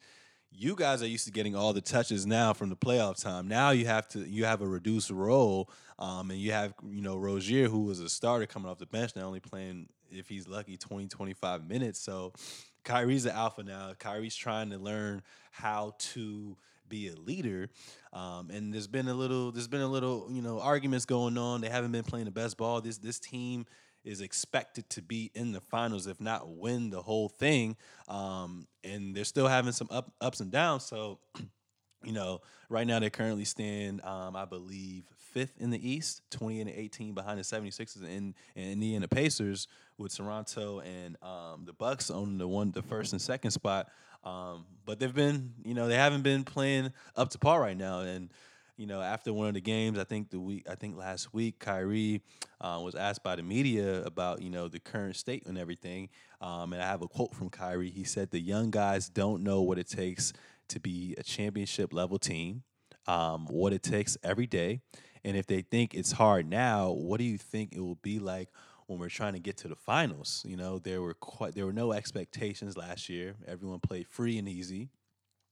You 0.51 0.75
guys 0.75 1.01
are 1.01 1.08
used 1.08 1.25
to 1.25 1.32
getting 1.32 1.56
all 1.56 1.74
the 1.74 1.82
touches 1.82 2.27
now 2.27 2.53
from 2.53 2.70
the 2.70 2.75
playoff 2.75 3.20
time. 3.20 3.48
Now 3.48 3.72
you 3.72 3.88
have 3.88 4.08
to 4.10 4.20
you 4.20 4.46
have 4.46 4.62
a 4.62 4.68
reduced 4.68 5.10
role, 5.10 5.72
um, 5.98 6.30
and 6.30 6.39
you 6.39 6.51
have 6.51 6.75
you 6.88 7.01
know 7.01 7.18
Rozier 7.18 7.68
who 7.68 7.86
was 7.86 8.00
a 8.00 8.10
starter 8.10 8.46
coming 8.46 8.70
off 8.70 8.77
the 8.77 8.86
bench 8.86 9.15
now 9.15 9.24
only 9.24 9.39
playing 9.39 9.88
if 10.12 10.30
he's 10.30 10.48
lucky 10.48 10.77
20 10.77 11.08
25 11.08 11.68
minutes. 11.68 12.00
So 12.00 12.34
Kyrie's 12.83 13.23
the 13.23 13.33
alpha 13.33 13.63
now. 13.63 13.93
Kyrie's 13.97 14.35
trying 14.35 14.69
to 14.71 14.77
learn 14.77 15.21
how 15.51 15.95
to 15.97 16.57
be 16.87 17.07
a 17.07 17.15
leader. 17.15 17.69
Um, 18.11 18.49
and 18.51 18.73
there's 18.73 18.87
been 18.87 19.07
a 19.07 19.13
little 19.13 19.51
there's 19.51 19.67
been 19.67 19.81
a 19.81 19.87
little, 19.87 20.27
you 20.31 20.41
know, 20.41 20.59
arguments 20.59 21.05
going 21.05 21.37
on. 21.37 21.61
They 21.61 21.69
haven't 21.69 21.91
been 21.91 22.03
playing 22.03 22.25
the 22.25 22.31
best 22.31 22.57
ball. 22.57 22.81
This 22.81 22.97
this 22.97 23.19
team 23.19 23.65
is 24.03 24.21
expected 24.21 24.89
to 24.89 25.01
be 25.01 25.31
in 25.33 25.51
the 25.51 25.61
finals, 25.61 26.07
if 26.07 26.19
not 26.19 26.49
win 26.49 26.89
the 26.89 27.01
whole 27.01 27.29
thing. 27.29 27.75
Um, 28.07 28.67
and 28.83 29.15
they're 29.15 29.23
still 29.23 29.47
having 29.47 29.71
some 29.71 29.87
up, 29.89 30.11
ups 30.19 30.39
and 30.39 30.51
downs. 30.51 30.83
So, 30.83 31.19
you 32.03 32.11
know, 32.11 32.41
right 32.69 32.85
now 32.85 32.99
they 32.99 33.09
currently 33.09 33.45
stand, 33.45 34.03
um, 34.03 34.35
I 34.35 34.45
believe, 34.45 35.05
fifth 35.17 35.53
in 35.59 35.69
the 35.69 35.89
East, 35.89 36.21
20 36.31 36.61
and 36.61 36.69
18 36.69 37.13
behind 37.13 37.39
the 37.39 37.43
76ers 37.43 38.03
and, 38.03 38.33
and 38.55 38.71
Indiana 38.73 39.07
Pacers, 39.07 39.67
with 39.97 40.15
Toronto 40.15 40.79
and 40.79 41.17
um, 41.21 41.65
the 41.65 41.73
Bucks 41.73 42.09
on 42.09 42.38
the 42.38 42.47
one, 42.47 42.71
the 42.71 42.81
first 42.81 43.13
and 43.13 43.21
second 43.21 43.51
spot. 43.51 43.89
Um, 44.23 44.65
but 44.85 45.00
they've 45.00 45.13
been, 45.13 45.53
you 45.63 45.73
know, 45.73 45.88
they 45.88 45.95
haven't 45.95 46.23
been 46.23 46.43
playing 46.43 46.91
up 47.15 47.29
to 47.29 47.38
par 47.38 47.59
right 47.59 47.77
now. 47.77 48.01
And 48.01 48.29
you 48.77 48.88
know, 48.88 49.01
after 49.01 49.31
one 49.31 49.47
of 49.47 49.53
the 49.53 49.62
games, 49.62 50.00
I 50.00 50.03
think 50.03 50.31
the 50.31 50.39
week, 50.39 50.65
I 50.69 50.75
think 50.75 50.97
last 50.97 51.33
week, 51.33 51.59
Kyrie 51.59 52.21
uh, 52.59 52.81
was 52.83 52.95
asked 52.95 53.23
by 53.23 53.35
the 53.35 53.43
media 53.43 54.03
about 54.03 54.41
you 54.41 54.50
know 54.50 54.67
the 54.67 54.79
current 54.79 55.15
state 55.15 55.45
and 55.45 55.57
everything. 55.57 56.09
Um, 56.41 56.73
and 56.73 56.81
I 56.81 56.88
have 56.88 57.01
a 57.01 57.07
quote 57.07 57.35
from 57.35 57.50
Kyrie. 57.50 57.91
He 57.91 58.03
said, 58.03 58.31
"The 58.31 58.39
young 58.39 58.71
guys 58.71 59.09
don't 59.09 59.43
know 59.43 59.62
what 59.62 59.77
it 59.77 59.88
takes 59.88 60.33
to 60.69 60.79
be 60.79 61.13
a 61.17 61.23
championship 61.23 61.93
level 61.93 62.17
team, 62.17 62.63
um, 63.05 63.45
what 63.47 63.73
it 63.73 63.83
takes 63.83 64.17
every 64.23 64.47
day, 64.47 64.81
and 65.23 65.38
if 65.38 65.45
they 65.45 65.62
think 65.62 65.93
it's 65.93 66.13
hard 66.13 66.50
now, 66.50 66.91
what 66.91 67.19
do 67.19 67.25
you 67.25 67.38
think 67.38 67.73
it 67.75 67.81
will 67.81 68.00
be 68.01 68.17
like?" 68.17 68.50
When 68.87 68.99
we're 68.99 69.09
trying 69.09 69.33
to 69.33 69.39
get 69.39 69.57
to 69.57 69.67
the 69.67 69.75
finals, 69.75 70.43
you 70.47 70.57
know 70.57 70.77
there 70.77 71.01
were 71.01 71.13
quite 71.13 71.55
there 71.55 71.65
were 71.65 71.73
no 71.73 71.93
expectations 71.93 72.77
last 72.77 73.09
year. 73.09 73.35
Everyone 73.47 73.79
played 73.79 74.07
free 74.07 74.37
and 74.37 74.47
easy 74.47 74.89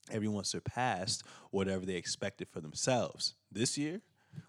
everyone 0.10 0.44
surpassed 0.44 1.24
whatever 1.52 1.86
they 1.86 1.96
expected 1.96 2.48
for 2.50 2.62
themselves. 2.62 3.36
This 3.52 3.78
year, 3.78 4.02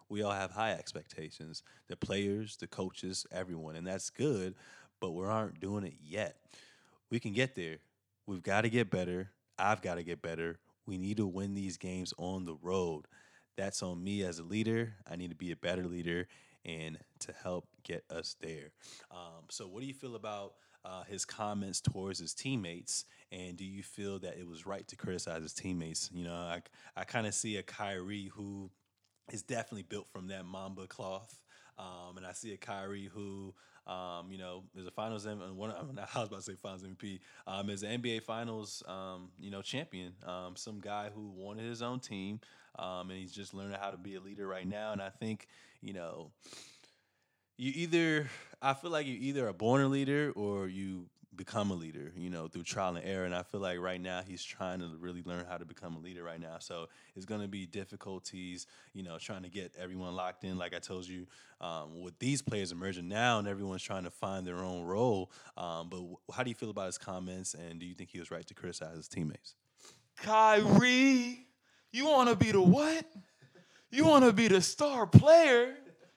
we 0.09 0.23
all 0.23 0.33
have 0.33 0.53
high 0.53 0.73
expectations 0.73 1.63
the 1.89 1.97
players, 1.97 2.57
the 2.57 2.67
coaches, 2.67 3.27
everyone, 3.31 3.77
and 3.77 3.87
that's 3.87 4.11
good, 4.11 4.55
but 5.01 5.11
we 5.11 5.25
aren't 5.25 5.61
doing 5.61 5.85
it 5.85 5.95
yet. 6.03 6.37
We 7.11 7.21
can 7.21 7.33
get 7.33 7.55
there. 7.55 7.79
We've 8.27 8.43
got 8.43 8.63
to 8.63 8.71
get 8.71 8.91
better. 8.91 9.31
I've 9.59 9.83
got 9.83 9.97
to 9.97 10.03
get 10.03 10.23
better. 10.23 10.59
We 10.87 10.97
need 10.97 11.19
to 11.19 11.27
win 11.27 11.55
these 11.55 11.77
games 11.77 12.15
on 12.17 12.45
the 12.45 12.55
road. 12.55 13.07
That's 13.57 13.83
on 13.83 14.03
me 14.03 14.23
as 14.23 14.39
a 14.39 14.45
leader. 14.45 14.95
I 15.11 15.17
need 15.17 15.31
to 15.31 15.37
be 15.37 15.53
a 15.53 15.57
better 15.57 15.85
leader 15.85 16.29
and 16.65 16.99
to 17.21 17.33
help 17.43 17.67
get 17.83 18.05
us 18.11 18.37
there. 18.41 18.73
Um, 19.11 19.45
so, 19.51 19.67
what 19.67 19.81
do 19.81 19.87
you 19.87 19.95
feel 19.95 20.15
about 20.15 20.55
uh, 20.85 21.05
his 21.05 21.25
comments 21.25 21.81
towards 21.81 22.19
his 22.19 22.35
teammates? 22.35 23.05
And 23.31 23.57
do 23.57 23.65
you 23.65 23.83
feel 23.83 24.19
that 24.21 24.39
it 24.39 24.47
was 24.47 24.67
right 24.67 24.87
to 24.89 24.97
criticize 24.97 25.43
his 25.43 25.55
teammates? 25.55 26.11
You 26.13 26.25
know, 26.25 26.35
I, 26.35 26.63
I 26.97 27.05
kind 27.05 27.27
of 27.27 27.35
see 27.35 27.57
a 27.57 27.63
Kyrie 27.63 28.31
who 28.35 28.71
is 29.31 29.43
definitely 29.43 29.85
built 29.85 30.09
from 30.11 30.29
that 30.29 30.45
Mamba 30.45 30.87
cloth. 30.87 31.39
Um, 31.79 32.17
and 32.17 32.27
I 32.27 32.33
see 32.33 32.53
a 32.53 32.57
Kyrie 32.57 33.11
who, 33.13 33.55
um, 33.87 34.31
you 34.31 34.39
know, 34.39 34.65
is 34.77 34.87
a 34.87 34.91
Finals 34.91 35.27
MVP. 35.27 35.55
One, 35.55 35.71
I 36.15 36.21
was 36.21 36.29
about 36.29 36.37
to 36.37 36.43
say 36.43 36.55
Finals 36.55 36.85
MVP. 36.85 37.21
Um, 37.47 37.71
is 37.71 37.83
an 37.83 38.03
NBA 38.03 38.23
Finals, 38.23 38.83
um, 38.87 39.31
you 39.41 39.51
know, 39.51 39.63
champion. 39.63 40.13
Um, 40.27 40.55
some 40.57 40.81
guy 40.81 41.11
who 41.15 41.31
wanted 41.31 41.65
his 41.65 41.83
own 41.83 42.01
team, 42.01 42.41
um, 42.79 43.11
and 43.11 43.19
he's 43.19 43.33
just 43.33 43.55
learning 43.55 43.79
how 43.81 43.91
to 43.91 43.97
be 43.97 44.17
a 44.17 44.21
leader 44.21 44.47
right 44.47 44.67
now. 44.67 44.93
And 44.93 45.01
I 45.01 45.09
think, 45.09 45.49
you 45.83 45.93
know, 45.93 46.31
you 47.59 47.73
either 47.75 48.29
I 48.61 48.75
feel 48.75 48.91
like 48.91 49.07
you 49.07 49.17
either 49.21 49.49
are 49.49 49.53
born 49.53 49.83
a 49.83 49.89
leader 49.89 50.33
or 50.35 50.69
you 50.69 51.07
become 51.35 51.71
a 51.71 51.75
leader, 51.75 52.13
you 52.17 52.31
know, 52.31 52.47
through 52.47 52.63
trial 52.63 52.95
and 52.95 53.05
error. 53.05 53.25
And 53.25 53.35
I 53.35 53.43
feel 53.43 53.61
like 53.61 53.79
right 53.79 54.01
now 54.01 54.21
he's 54.27 54.45
trying 54.45 54.81
to 54.81 54.91
really 54.99 55.23
learn 55.25 55.47
how 55.49 55.57
to 55.57 55.65
become 55.65 55.97
a 55.97 55.99
leader 55.99 56.23
right 56.23 56.41
now. 56.41 56.57
So 56.59 56.89
it's 57.17 57.25
going 57.25 57.41
to 57.41 57.49
be 57.49 57.67
difficulties, 57.67 58.67
you 58.93 59.03
know, 59.03 59.19
trying 59.19 59.43
to 59.43 59.49
get 59.49 59.75
everyone 59.79 60.15
locked 60.15 60.45
in. 60.45 60.59
Like 60.59 60.75
I 60.75 60.79
told 60.79 61.07
you, 61.09 61.27
um, 61.61 62.03
with 62.03 62.19
these 62.19 62.43
players 62.43 62.71
emerging 62.73 63.09
now 63.09 63.39
and 63.39 63.49
everyone's 63.49 63.83
trying 63.83 64.05
to 64.05 64.11
find 64.11 64.47
their 64.47 64.59
own 64.59 64.85
role. 64.85 65.31
Um, 65.57 65.89
but 65.89 65.97
w- 65.97 66.17
how 66.35 66.43
do 66.43 66.51
you 66.51 66.55
feel 66.55 66.71
about 66.71 66.87
his 66.87 66.99
comments? 66.99 67.55
And 67.55 67.81
do 67.81 67.87
you 67.87 67.95
think 67.95 68.11
he 68.11 68.19
was 68.19 68.31
right 68.31 68.47
to 68.47 68.55
criticize 68.55 68.97
his 68.97 69.09
teammates? 69.09 69.55
Kyrie, 70.19 71.47
you 71.93 72.07
want 72.07 72.29
to 72.29 72.37
be 72.37 72.53
the 72.53 72.61
what? 72.61 73.07
You 73.93 74.07
want 74.07 74.25
to 74.25 74.33
be 74.33 74.49
the 74.49 74.63
star 74.63 75.07
player? 75.07 75.75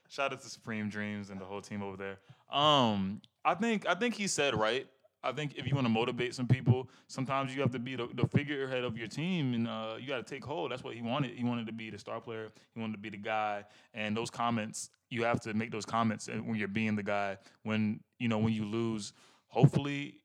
Shout 0.08 0.32
out 0.32 0.42
to 0.42 0.50
Supreme 0.50 0.90
Dreams 0.90 1.30
and 1.30 1.42
the 1.42 1.44
whole 1.44 1.60
team 1.60 1.84
over 1.84 1.98
there. 1.98 2.20
Um, 2.50 3.22
I 3.44 3.54
think 3.54 3.86
I 3.86 3.96
think 3.96 4.16
he 4.16 4.28
said 4.28 4.56
right. 4.56 4.88
I 5.22 5.34
think 5.34 5.56
if 5.58 5.68
you 5.68 5.76
want 5.76 5.86
to 5.86 5.92
motivate 5.92 6.34
some 6.34 6.48
people, 6.48 6.88
sometimes 7.08 7.54
you 7.54 7.62
have 7.62 7.72
to 7.72 7.80
be 7.80 7.98
the, 7.98 8.08
the 8.14 8.28
figurehead 8.28 8.86
of 8.86 8.96
your 8.98 9.08
team, 9.08 9.56
and 9.56 9.68
uh, 9.68 9.96
you 10.00 10.08
got 10.08 10.26
to 10.26 10.36
take 10.36 10.46
hold. 10.46 10.72
That's 10.72 10.84
what 10.84 10.94
he 10.94 11.02
wanted. 11.02 11.32
He 11.32 11.44
wanted 11.44 11.66
to 11.66 11.74
be 11.74 11.90
the 11.90 11.98
star 11.98 12.22
player. 12.22 12.50
He 12.76 12.80
wanted 12.80 12.94
to 12.94 13.00
be 13.00 13.10
the 13.10 13.18
guy. 13.18 13.66
And 13.94 14.16
those 14.16 14.30
comments, 14.30 14.92
you 15.10 15.26
have 15.26 15.42
to 15.42 15.54
make 15.54 15.72
those 15.72 15.86
comments 15.86 16.30
when 16.30 16.56
you're 16.56 16.70
being 16.70 16.96
the 16.96 17.04
guy. 17.04 17.40
When 17.64 18.00
you 18.20 18.30
know 18.30 18.38
when 18.38 18.54
you 18.54 18.64
lose, 18.64 19.12
hopefully, 19.48 20.22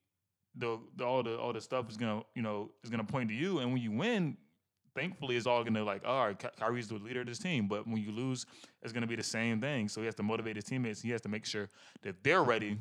the, 0.55 0.79
the 0.97 1.05
all 1.05 1.25
the 1.25 1.37
all 1.37 1.53
the 1.53 1.61
stuff 1.61 1.91
is 1.91 1.97
gonna 1.97 2.23
you 2.37 2.43
know 2.43 2.71
is 2.85 2.91
gonna 2.91 3.03
point 3.03 3.29
to 3.31 3.35
you. 3.35 3.59
And 3.59 3.73
when 3.73 3.83
you 3.83 3.91
win, 3.91 4.37
thankfully, 5.01 5.37
it's 5.37 5.47
all 5.47 5.65
gonna 5.65 5.83
like, 5.83 6.03
all 6.07 6.27
right, 6.27 6.39
Ky- 6.39 6.49
Kyrie's 6.59 6.89
the 6.89 6.95
leader 6.95 7.23
of 7.23 7.27
this 7.27 7.39
team. 7.39 7.67
But 7.67 7.87
when 7.87 7.97
you 7.97 8.13
lose, 8.13 8.45
it's 8.83 8.93
gonna 8.93 9.07
be 9.07 9.17
the 9.17 9.23
same 9.23 9.61
thing. 9.61 9.89
So 9.89 10.01
he 10.01 10.07
has 10.07 10.15
to 10.17 10.23
motivate 10.23 10.57
his 10.57 10.65
teammates. 10.65 11.01
He 11.01 11.11
has 11.11 11.21
to 11.23 11.29
make 11.29 11.47
sure 11.47 11.69
that 12.03 12.23
they're 12.23 12.43
ready 12.43 12.77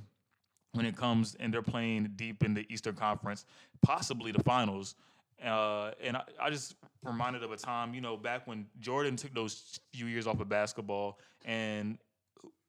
when 0.74 0.86
it 0.86 0.96
comes 0.96 1.36
and 1.40 1.54
they're 1.54 1.62
playing 1.62 2.12
deep 2.16 2.44
in 2.44 2.54
the 2.54 2.66
Eastern 2.70 2.96
Conference, 2.96 3.46
possibly 3.82 4.32
the 4.32 4.44
finals. 4.44 4.96
Uh, 5.44 5.92
and 6.04 6.18
I, 6.18 6.24
I 6.42 6.50
just 6.50 6.76
reminded 7.04 7.44
of 7.44 7.52
a 7.52 7.58
time, 7.58 7.94
you 7.94 8.02
know, 8.02 8.18
back 8.18 8.46
when 8.46 8.66
Jordan 8.80 9.16
took 9.16 9.34
those 9.34 9.80
few 9.94 10.06
years 10.06 10.28
off 10.28 10.42
of 10.42 10.50
basketball, 10.50 11.20
and 11.46 11.98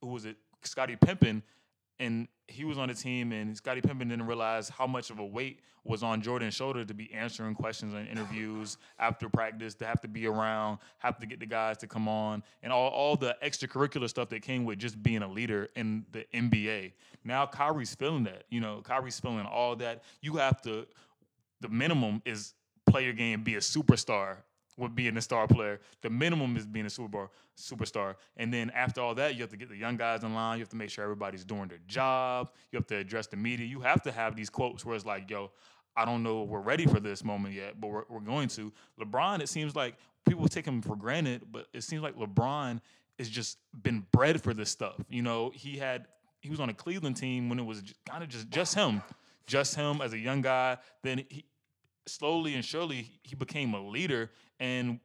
who 0.00 0.08
was 0.08 0.24
it? 0.24 0.36
Scottie 0.62 0.96
Pippen, 0.96 1.42
and 2.00 2.26
he 2.48 2.64
was 2.64 2.78
on 2.78 2.88
the 2.88 2.94
team, 2.94 3.30
and 3.30 3.56
Scottie 3.56 3.80
Pippen 3.80 4.08
didn't 4.08 4.26
realize 4.26 4.68
how 4.68 4.86
much 4.86 5.10
of 5.10 5.20
a 5.20 5.24
weight 5.24 5.60
was 5.84 6.02
on 6.02 6.20
Jordan's 6.20 6.54
shoulder 6.54 6.84
to 6.84 6.94
be 6.94 7.12
answering 7.12 7.54
questions 7.54 7.94
in 7.94 8.06
interviews 8.06 8.76
after 8.98 9.28
practice, 9.28 9.74
to 9.76 9.86
have 9.86 10.00
to 10.00 10.08
be 10.08 10.26
around, 10.26 10.78
have 10.98 11.18
to 11.20 11.26
get 11.26 11.38
the 11.38 11.46
guys 11.46 11.78
to 11.78 11.86
come 11.86 12.08
on, 12.08 12.42
and 12.62 12.72
all, 12.72 12.88
all 12.88 13.16
the 13.16 13.36
extracurricular 13.42 14.08
stuff 14.08 14.28
that 14.30 14.42
came 14.42 14.64
with 14.64 14.78
just 14.78 15.00
being 15.02 15.22
a 15.22 15.28
leader 15.30 15.68
in 15.76 16.04
the 16.12 16.26
NBA. 16.34 16.92
Now 17.24 17.46
Kyrie's 17.46 17.94
feeling 17.94 18.24
that. 18.24 18.44
You 18.50 18.60
know, 18.60 18.82
Kyrie's 18.82 19.20
feeling 19.20 19.46
all 19.46 19.76
that. 19.76 20.02
You 20.20 20.36
have 20.36 20.60
to, 20.62 20.86
the 21.60 21.68
minimum 21.68 22.22
is 22.24 22.54
play 22.86 23.04
your 23.04 23.12
game, 23.12 23.44
be 23.44 23.54
a 23.54 23.60
superstar 23.60 24.38
with 24.80 24.94
being 24.94 25.16
a 25.16 25.20
star 25.20 25.46
player. 25.46 25.80
The 26.02 26.10
minimum 26.10 26.56
is 26.56 26.66
being 26.66 26.86
a 26.86 26.90
super 26.90 27.30
superstar. 27.56 28.16
And 28.36 28.52
then 28.52 28.70
after 28.70 29.00
all 29.00 29.14
that, 29.14 29.34
you 29.34 29.42
have 29.42 29.50
to 29.50 29.56
get 29.56 29.68
the 29.68 29.76
young 29.76 29.96
guys 29.96 30.24
in 30.24 30.34
line. 30.34 30.58
You 30.58 30.62
have 30.62 30.70
to 30.70 30.76
make 30.76 30.90
sure 30.90 31.04
everybody's 31.04 31.44
doing 31.44 31.68
their 31.68 31.80
job. 31.86 32.50
You 32.72 32.78
have 32.78 32.86
to 32.88 32.96
address 32.96 33.26
the 33.26 33.36
media. 33.36 33.66
You 33.66 33.80
have 33.80 34.02
to 34.02 34.12
have 34.12 34.34
these 34.34 34.50
quotes 34.50 34.84
where 34.84 34.96
it's 34.96 35.04
like, 35.04 35.30
yo, 35.30 35.50
I 35.96 36.04
don't 36.04 36.22
know 36.22 36.44
we're 36.44 36.60
ready 36.60 36.86
for 36.86 37.00
this 37.00 37.22
moment 37.22 37.54
yet, 37.54 37.80
but 37.80 37.88
we're, 37.88 38.04
we're 38.08 38.20
going 38.20 38.48
to. 38.48 38.72
LeBron, 39.00 39.40
it 39.40 39.48
seems 39.48 39.76
like 39.76 39.96
people 40.26 40.48
take 40.48 40.64
him 40.64 40.82
for 40.82 40.96
granted, 40.96 41.42
but 41.50 41.66
it 41.72 41.82
seems 41.82 42.02
like 42.02 42.16
LeBron 42.16 42.80
has 43.18 43.28
just 43.28 43.58
been 43.82 44.06
bred 44.12 44.42
for 44.42 44.54
this 44.54 44.70
stuff. 44.70 44.96
You 45.08 45.22
know, 45.22 45.50
he 45.54 45.76
had 45.76 46.06
he 46.40 46.48
was 46.48 46.58
on 46.58 46.70
a 46.70 46.74
Cleveland 46.74 47.16
team 47.16 47.48
when 47.48 47.58
it 47.58 47.64
was 47.64 47.82
kind 48.08 48.22
of 48.22 48.30
just 48.30 48.48
just 48.50 48.74
him, 48.74 49.02
just 49.46 49.74
him 49.74 50.00
as 50.00 50.12
a 50.12 50.18
young 50.18 50.40
guy. 50.40 50.78
Then 51.02 51.24
he 51.28 51.44
slowly 52.06 52.54
and 52.54 52.64
surely 52.64 53.10
he 53.22 53.34
became 53.34 53.74
a 53.74 53.80
leader, 53.80 54.30
and 54.60 55.00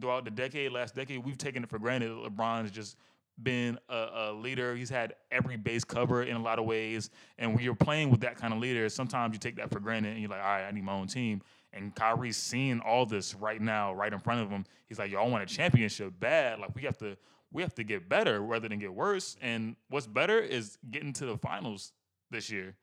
throughout 0.00 0.24
the 0.24 0.30
decade, 0.30 0.72
last 0.72 0.94
decade, 0.94 1.24
we've 1.24 1.38
taken 1.38 1.62
it 1.62 1.68
for 1.68 1.78
granted 1.78 2.10
LeBron's 2.10 2.70
just 2.70 2.96
been 3.42 3.78
a, 3.90 4.08
a, 4.14 4.32
leader. 4.32 4.74
He's 4.74 4.88
had 4.88 5.14
every 5.30 5.58
base 5.58 5.84
cover 5.84 6.22
in 6.22 6.36
a 6.36 6.42
lot 6.42 6.58
of 6.58 6.64
ways. 6.64 7.10
And 7.38 7.54
when 7.54 7.62
you're 7.62 7.74
playing 7.74 8.10
with 8.10 8.20
that 8.20 8.36
kind 8.36 8.54
of 8.54 8.60
leader, 8.60 8.88
sometimes 8.88 9.34
you 9.34 9.38
take 9.38 9.56
that 9.56 9.70
for 9.70 9.78
granted 9.78 10.12
and 10.12 10.20
you're 10.20 10.30
like, 10.30 10.40
all 10.40 10.46
right, 10.46 10.66
I 10.66 10.70
need 10.70 10.84
my 10.84 10.94
own 10.94 11.06
team. 11.06 11.42
And 11.74 11.94
Kyrie's 11.94 12.38
seeing 12.38 12.80
all 12.80 13.04
this 13.04 13.34
right 13.34 13.60
now, 13.60 13.92
right 13.92 14.10
in 14.10 14.18
front 14.18 14.40
of 14.40 14.48
him. 14.48 14.64
He's 14.86 14.98
like, 14.98 15.10
y'all 15.10 15.30
want 15.30 15.42
a 15.42 15.46
championship 15.46 16.14
bad. 16.18 16.58
Like 16.58 16.74
we 16.74 16.82
have 16.82 16.96
to 16.98 17.16
we 17.52 17.62
have 17.62 17.74
to 17.74 17.84
get 17.84 18.08
better 18.08 18.40
rather 18.40 18.68
than 18.68 18.78
get 18.78 18.92
worse. 18.92 19.36
And 19.42 19.76
what's 19.88 20.06
better 20.06 20.38
is 20.38 20.78
getting 20.90 21.12
to 21.14 21.26
the 21.26 21.36
finals 21.36 21.92
this 22.30 22.50
year 22.50 22.74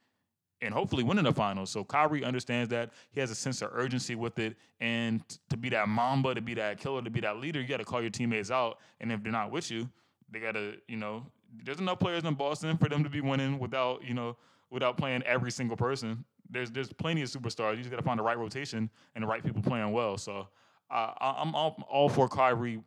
and 0.64 0.74
hopefully 0.74 1.04
winning 1.04 1.26
the 1.26 1.34
finals. 1.34 1.70
So 1.70 1.84
Kyrie 1.84 2.24
understands 2.24 2.70
that. 2.70 2.92
He 3.12 3.20
has 3.20 3.30
a 3.30 3.36
sense 3.36 3.62
of 3.62 3.70
urgency 3.74 4.16
with 4.16 4.40
it. 4.40 4.56
And 4.80 5.22
to 5.50 5.58
be 5.58 5.70
that 5.70 5.88
Mamba, 5.90 6.34
to 6.34 6.42
be 6.42 6.54
that 6.56 6.80
killer, 6.80 7.02
to 7.02 7.10
be 7.10 7.22
that 7.22 7.38
leader, 7.38 7.62
you 7.62 7.68
got 7.68 7.78
to 7.78 7.86
call 7.86 8.02
your 8.02 8.10
teammates 8.10 8.52
out. 8.52 8.80
And 9.02 9.12
if 9.12 9.22
they're 9.22 9.32
not 9.32 9.52
with 9.52 9.70
you, 9.70 9.90
they 10.32 10.40
got 10.40 10.54
to, 10.54 10.76
you 10.88 10.98
know, 10.98 11.26
there's 11.64 11.80
enough 11.80 12.00
players 12.00 12.24
in 12.24 12.34
Boston 12.34 12.78
for 12.78 12.90
them 12.90 13.04
to 13.04 13.10
be 13.10 13.22
winning 13.22 13.60
without, 13.60 14.04
you 14.04 14.14
know, 14.14 14.38
without 14.72 14.98
playing 14.98 15.22
every 15.24 15.52
single 15.52 15.78
person. 15.78 16.26
There's 16.50 16.72
there's 16.72 16.92
plenty 16.92 17.22
of 17.22 17.30
superstars. 17.30 17.72
You 17.72 17.84
just 17.84 17.92
got 17.92 17.98
to 17.98 18.04
find 18.04 18.20
the 18.20 18.24
right 18.24 18.38
rotation 18.38 18.90
and 19.16 19.24
the 19.24 19.28
right 19.28 19.44
people 19.44 19.62
playing 19.62 19.92
well. 19.92 20.18
So 20.18 20.48
uh, 20.90 21.14
I'm 21.20 21.56
all, 21.56 21.84
all 21.90 22.10
for 22.10 22.28
Kyrie 22.28 22.82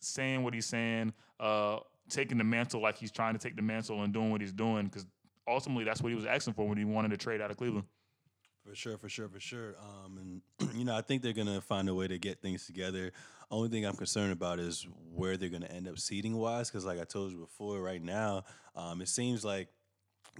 saying 0.00 0.42
what 0.42 0.54
he's 0.54 0.66
saying, 0.66 1.12
uh, 1.40 1.78
taking 2.08 2.38
the 2.38 2.44
mantle 2.44 2.80
like 2.80 2.96
he's 2.96 3.10
trying 3.10 3.34
to 3.34 3.38
take 3.38 3.56
the 3.56 3.62
mantle 3.62 4.02
and 4.02 4.12
doing 4.12 4.30
what 4.30 4.40
he's 4.40 4.52
doing 4.52 4.86
because 4.86 5.06
ultimately 5.48 5.84
that's 5.84 6.02
what 6.02 6.10
he 6.10 6.16
was 6.16 6.26
asking 6.26 6.54
for 6.54 6.68
when 6.68 6.78
he 6.78 6.84
wanted 6.84 7.10
to 7.10 7.16
trade 7.16 7.40
out 7.40 7.50
of 7.50 7.56
Cleveland. 7.56 7.86
For 8.66 8.74
sure, 8.74 8.98
for 8.98 9.08
sure, 9.08 9.28
for 9.28 9.38
sure. 9.38 9.76
Um, 9.80 10.42
and 10.58 10.74
you 10.76 10.84
know, 10.84 10.96
I 10.96 11.00
think 11.00 11.22
they're 11.22 11.32
gonna 11.32 11.60
find 11.60 11.88
a 11.88 11.94
way 11.94 12.08
to 12.08 12.18
get 12.18 12.42
things 12.42 12.66
together. 12.66 13.12
Only 13.50 13.68
thing 13.68 13.86
I'm 13.86 13.94
concerned 13.94 14.32
about 14.32 14.58
is 14.58 14.86
where 15.14 15.36
they're 15.36 15.48
gonna 15.48 15.66
end 15.66 15.86
up 15.86 15.98
seating 15.98 16.36
wise, 16.36 16.68
because 16.68 16.84
like 16.84 17.00
I 17.00 17.04
told 17.04 17.32
you 17.32 17.38
before, 17.38 17.80
right 17.80 18.02
now, 18.02 18.44
um, 18.74 19.00
it 19.00 19.08
seems 19.08 19.44
like 19.44 19.68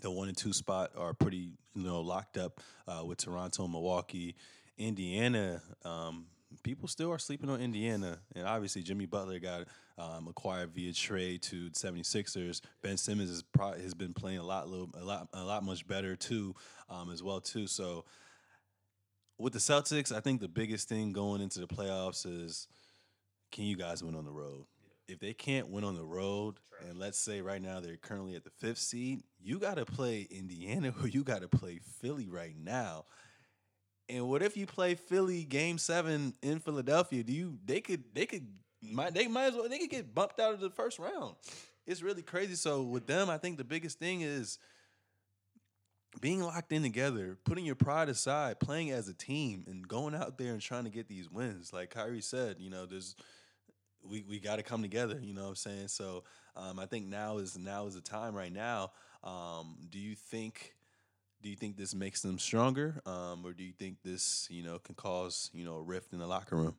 the 0.02 0.10
one 0.10 0.28
and 0.28 0.36
two 0.36 0.52
spot 0.52 0.90
are 0.96 1.14
pretty, 1.14 1.52
you 1.74 1.82
know, 1.84 2.00
locked 2.00 2.36
up 2.36 2.60
uh, 2.88 3.04
with 3.04 3.18
Toronto 3.18 3.68
Milwaukee. 3.68 4.34
Indiana, 4.78 5.62
um, 5.84 6.26
people 6.62 6.88
still 6.88 7.12
are 7.12 7.18
sleeping 7.18 7.50
on 7.50 7.60
Indiana. 7.60 8.18
And 8.34 8.46
obviously, 8.46 8.82
Jimmy 8.82 9.06
Butler 9.06 9.38
got 9.38 9.66
um, 9.98 10.28
acquired 10.28 10.72
via 10.74 10.92
trade 10.92 11.42
to 11.42 11.70
the 11.70 11.74
76ers. 11.74 12.60
Ben 12.82 12.96
Simmons 12.96 13.30
is 13.30 13.42
pro- 13.42 13.72
has 13.72 13.94
been 13.94 14.12
playing 14.12 14.38
a 14.38 14.44
lot, 14.44 14.68
little, 14.68 14.90
a 14.94 15.04
lot, 15.04 15.28
a 15.32 15.44
lot 15.44 15.62
much 15.64 15.86
better 15.86 16.16
too, 16.16 16.54
um, 16.88 17.10
as 17.10 17.22
well 17.22 17.40
too. 17.40 17.66
So 17.66 18.04
with 19.38 19.52
the 19.52 19.58
Celtics, 19.58 20.14
I 20.14 20.20
think 20.20 20.40
the 20.40 20.48
biggest 20.48 20.88
thing 20.88 21.12
going 21.12 21.40
into 21.40 21.60
the 21.60 21.66
playoffs 21.66 22.26
is 22.26 22.68
can 23.52 23.64
you 23.64 23.76
guys 23.76 24.02
win 24.02 24.14
on 24.14 24.24
the 24.24 24.32
road? 24.32 24.64
If 25.08 25.20
they 25.20 25.34
can't 25.34 25.68
win 25.68 25.84
on 25.84 25.94
the 25.94 26.04
road, 26.04 26.56
and 26.86 26.98
let's 26.98 27.18
say 27.18 27.40
right 27.40 27.62
now 27.62 27.80
they're 27.80 27.96
currently 27.96 28.34
at 28.34 28.44
the 28.44 28.50
fifth 28.50 28.78
seed, 28.78 29.22
you 29.40 29.58
got 29.58 29.76
to 29.76 29.84
play 29.84 30.26
Indiana 30.30 30.92
or 31.00 31.08
you 31.08 31.22
got 31.22 31.42
to 31.42 31.48
play 31.48 31.80
Philly 32.00 32.28
right 32.28 32.54
now. 32.58 33.04
And 34.08 34.28
what 34.28 34.42
if 34.42 34.56
you 34.56 34.66
play 34.66 34.94
Philly 34.94 35.44
game 35.44 35.78
seven 35.78 36.34
in 36.42 36.60
Philadelphia? 36.60 37.24
Do 37.24 37.32
you 37.32 37.58
they 37.64 37.80
could 37.80 38.04
they 38.14 38.26
could 38.26 38.46
might 38.82 39.14
they 39.14 39.26
might 39.26 39.46
as 39.46 39.54
well 39.54 39.68
they 39.68 39.78
could 39.78 39.90
get 39.90 40.14
bumped 40.14 40.38
out 40.40 40.54
of 40.54 40.60
the 40.60 40.70
first 40.70 40.98
round. 40.98 41.34
It's 41.86 42.02
really 42.02 42.22
crazy. 42.22 42.54
So 42.54 42.82
with 42.82 43.06
them, 43.06 43.30
I 43.30 43.38
think 43.38 43.58
the 43.58 43.64
biggest 43.64 43.98
thing 43.98 44.20
is 44.20 44.58
being 46.20 46.40
locked 46.40 46.72
in 46.72 46.82
together, 46.82 47.36
putting 47.44 47.64
your 47.64 47.74
pride 47.74 48.08
aside, 48.08 48.58
playing 48.60 48.90
as 48.90 49.08
a 49.08 49.14
team, 49.14 49.64
and 49.66 49.86
going 49.86 50.14
out 50.14 50.38
there 50.38 50.52
and 50.52 50.60
trying 50.60 50.84
to 50.84 50.90
get 50.90 51.08
these 51.08 51.30
wins. 51.30 51.72
Like 51.72 51.90
Kyrie 51.90 52.20
said, 52.20 52.56
you 52.58 52.70
know, 52.70 52.86
there's 52.86 53.16
we 54.02 54.24
we 54.28 54.38
got 54.40 54.56
to 54.56 54.62
come 54.62 54.82
together. 54.82 55.18
You 55.20 55.34
know 55.34 55.42
what 55.42 55.48
I'm 55.50 55.56
saying? 55.56 55.88
So 55.88 56.24
um, 56.54 56.78
I 56.78 56.86
think 56.86 57.06
now 57.06 57.38
is 57.38 57.58
now 57.58 57.86
is 57.86 57.94
the 57.94 58.00
time 58.00 58.34
right 58.34 58.52
now. 58.52 58.92
Um, 59.22 59.76
do 59.90 59.98
you 59.98 60.14
think? 60.14 60.75
Do 61.42 61.48
you 61.48 61.56
think 61.56 61.76
this 61.76 61.94
makes 61.94 62.22
them 62.22 62.38
stronger, 62.38 63.00
um, 63.06 63.44
or 63.44 63.52
do 63.52 63.62
you 63.62 63.72
think 63.72 63.98
this, 64.02 64.48
you 64.50 64.62
know, 64.62 64.78
can 64.78 64.94
cause 64.94 65.50
you 65.52 65.64
know 65.64 65.76
a 65.76 65.82
rift 65.82 66.12
in 66.12 66.18
the 66.18 66.26
locker 66.26 66.56
room? 66.56 66.74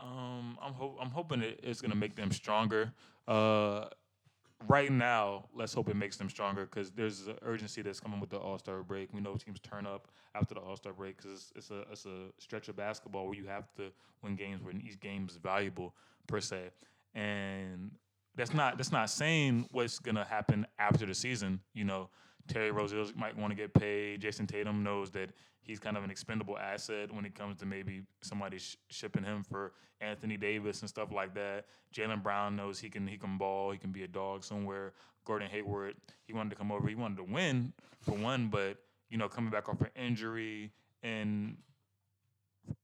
Um, 0.00 0.58
I'm 0.62 0.74
ho- 0.74 0.96
I'm 1.00 1.10
hoping 1.10 1.42
it, 1.42 1.60
it's 1.62 1.80
gonna 1.80 1.94
make 1.94 2.14
them 2.14 2.30
stronger. 2.30 2.92
Uh, 3.26 3.86
right 4.68 4.90
now, 4.90 5.46
let's 5.54 5.72
hope 5.74 5.88
it 5.88 5.96
makes 5.96 6.16
them 6.16 6.28
stronger 6.28 6.66
because 6.66 6.90
there's 6.90 7.26
an 7.26 7.36
urgency 7.42 7.82
that's 7.82 8.00
coming 8.00 8.20
with 8.20 8.30
the 8.30 8.38
All 8.38 8.58
Star 8.58 8.82
break. 8.82 9.12
We 9.12 9.20
know 9.20 9.34
teams 9.36 9.60
turn 9.60 9.86
up 9.86 10.08
after 10.34 10.54
the 10.54 10.60
All 10.60 10.76
Star 10.76 10.92
break 10.92 11.16
because 11.16 11.32
it's, 11.32 11.52
it's, 11.56 11.70
a 11.70 11.80
it's 11.90 12.06
a 12.06 12.26
stretch 12.38 12.68
of 12.68 12.76
basketball 12.76 13.26
where 13.26 13.34
you 13.34 13.46
have 13.46 13.72
to 13.74 13.90
win 14.22 14.36
games 14.36 14.62
where 14.62 14.74
each 14.74 15.00
game 15.00 15.26
is 15.28 15.36
valuable 15.36 15.94
per 16.26 16.40
se, 16.40 16.70
and 17.14 17.90
that's 18.36 18.54
not 18.54 18.76
that's 18.76 18.92
not 18.92 19.10
saying 19.10 19.66
what's 19.72 19.98
gonna 19.98 20.24
happen 20.24 20.66
after 20.78 21.06
the 21.06 21.14
season. 21.14 21.60
You 21.74 21.84
know, 21.84 22.08
Terry 22.50 22.72
Rozier 22.72 23.04
might 23.16 23.36
want 23.36 23.52
to 23.52 23.54
get 23.54 23.72
paid. 23.72 24.20
Jayson 24.20 24.46
Tatum 24.46 24.82
knows 24.82 25.10
that 25.12 25.30
he's 25.62 25.78
kind 25.78 25.96
of 25.96 26.02
an 26.02 26.10
expendable 26.10 26.58
asset 26.58 27.12
when 27.14 27.24
it 27.24 27.34
comes 27.34 27.56
to 27.58 27.66
maybe 27.66 28.02
somebody 28.22 28.58
sh- 28.58 28.76
shipping 28.88 29.22
him 29.22 29.44
for 29.44 29.72
Anthony 30.00 30.36
Davis 30.36 30.80
and 30.80 30.88
stuff 30.88 31.12
like 31.12 31.32
that. 31.34 31.66
Jaylen 31.94 32.22
Brown 32.22 32.56
knows 32.56 32.80
he 32.80 32.90
can 32.90 33.06
he 33.06 33.16
can 33.16 33.38
ball. 33.38 33.70
He 33.70 33.78
can 33.78 33.92
be 33.92 34.02
a 34.02 34.08
dog 34.08 34.42
somewhere. 34.42 34.94
Gordon 35.24 35.48
Hayward, 35.48 35.94
he 36.24 36.32
wanted 36.32 36.50
to 36.50 36.56
come 36.56 36.72
over. 36.72 36.88
He 36.88 36.94
wanted 36.96 37.18
to 37.18 37.24
win 37.24 37.72
for 38.00 38.12
one, 38.12 38.48
but 38.48 38.78
you 39.10 39.18
know, 39.18 39.28
coming 39.28 39.50
back 39.50 39.68
off 39.68 39.80
an 39.80 39.90
injury 39.94 40.72
and 41.02 41.56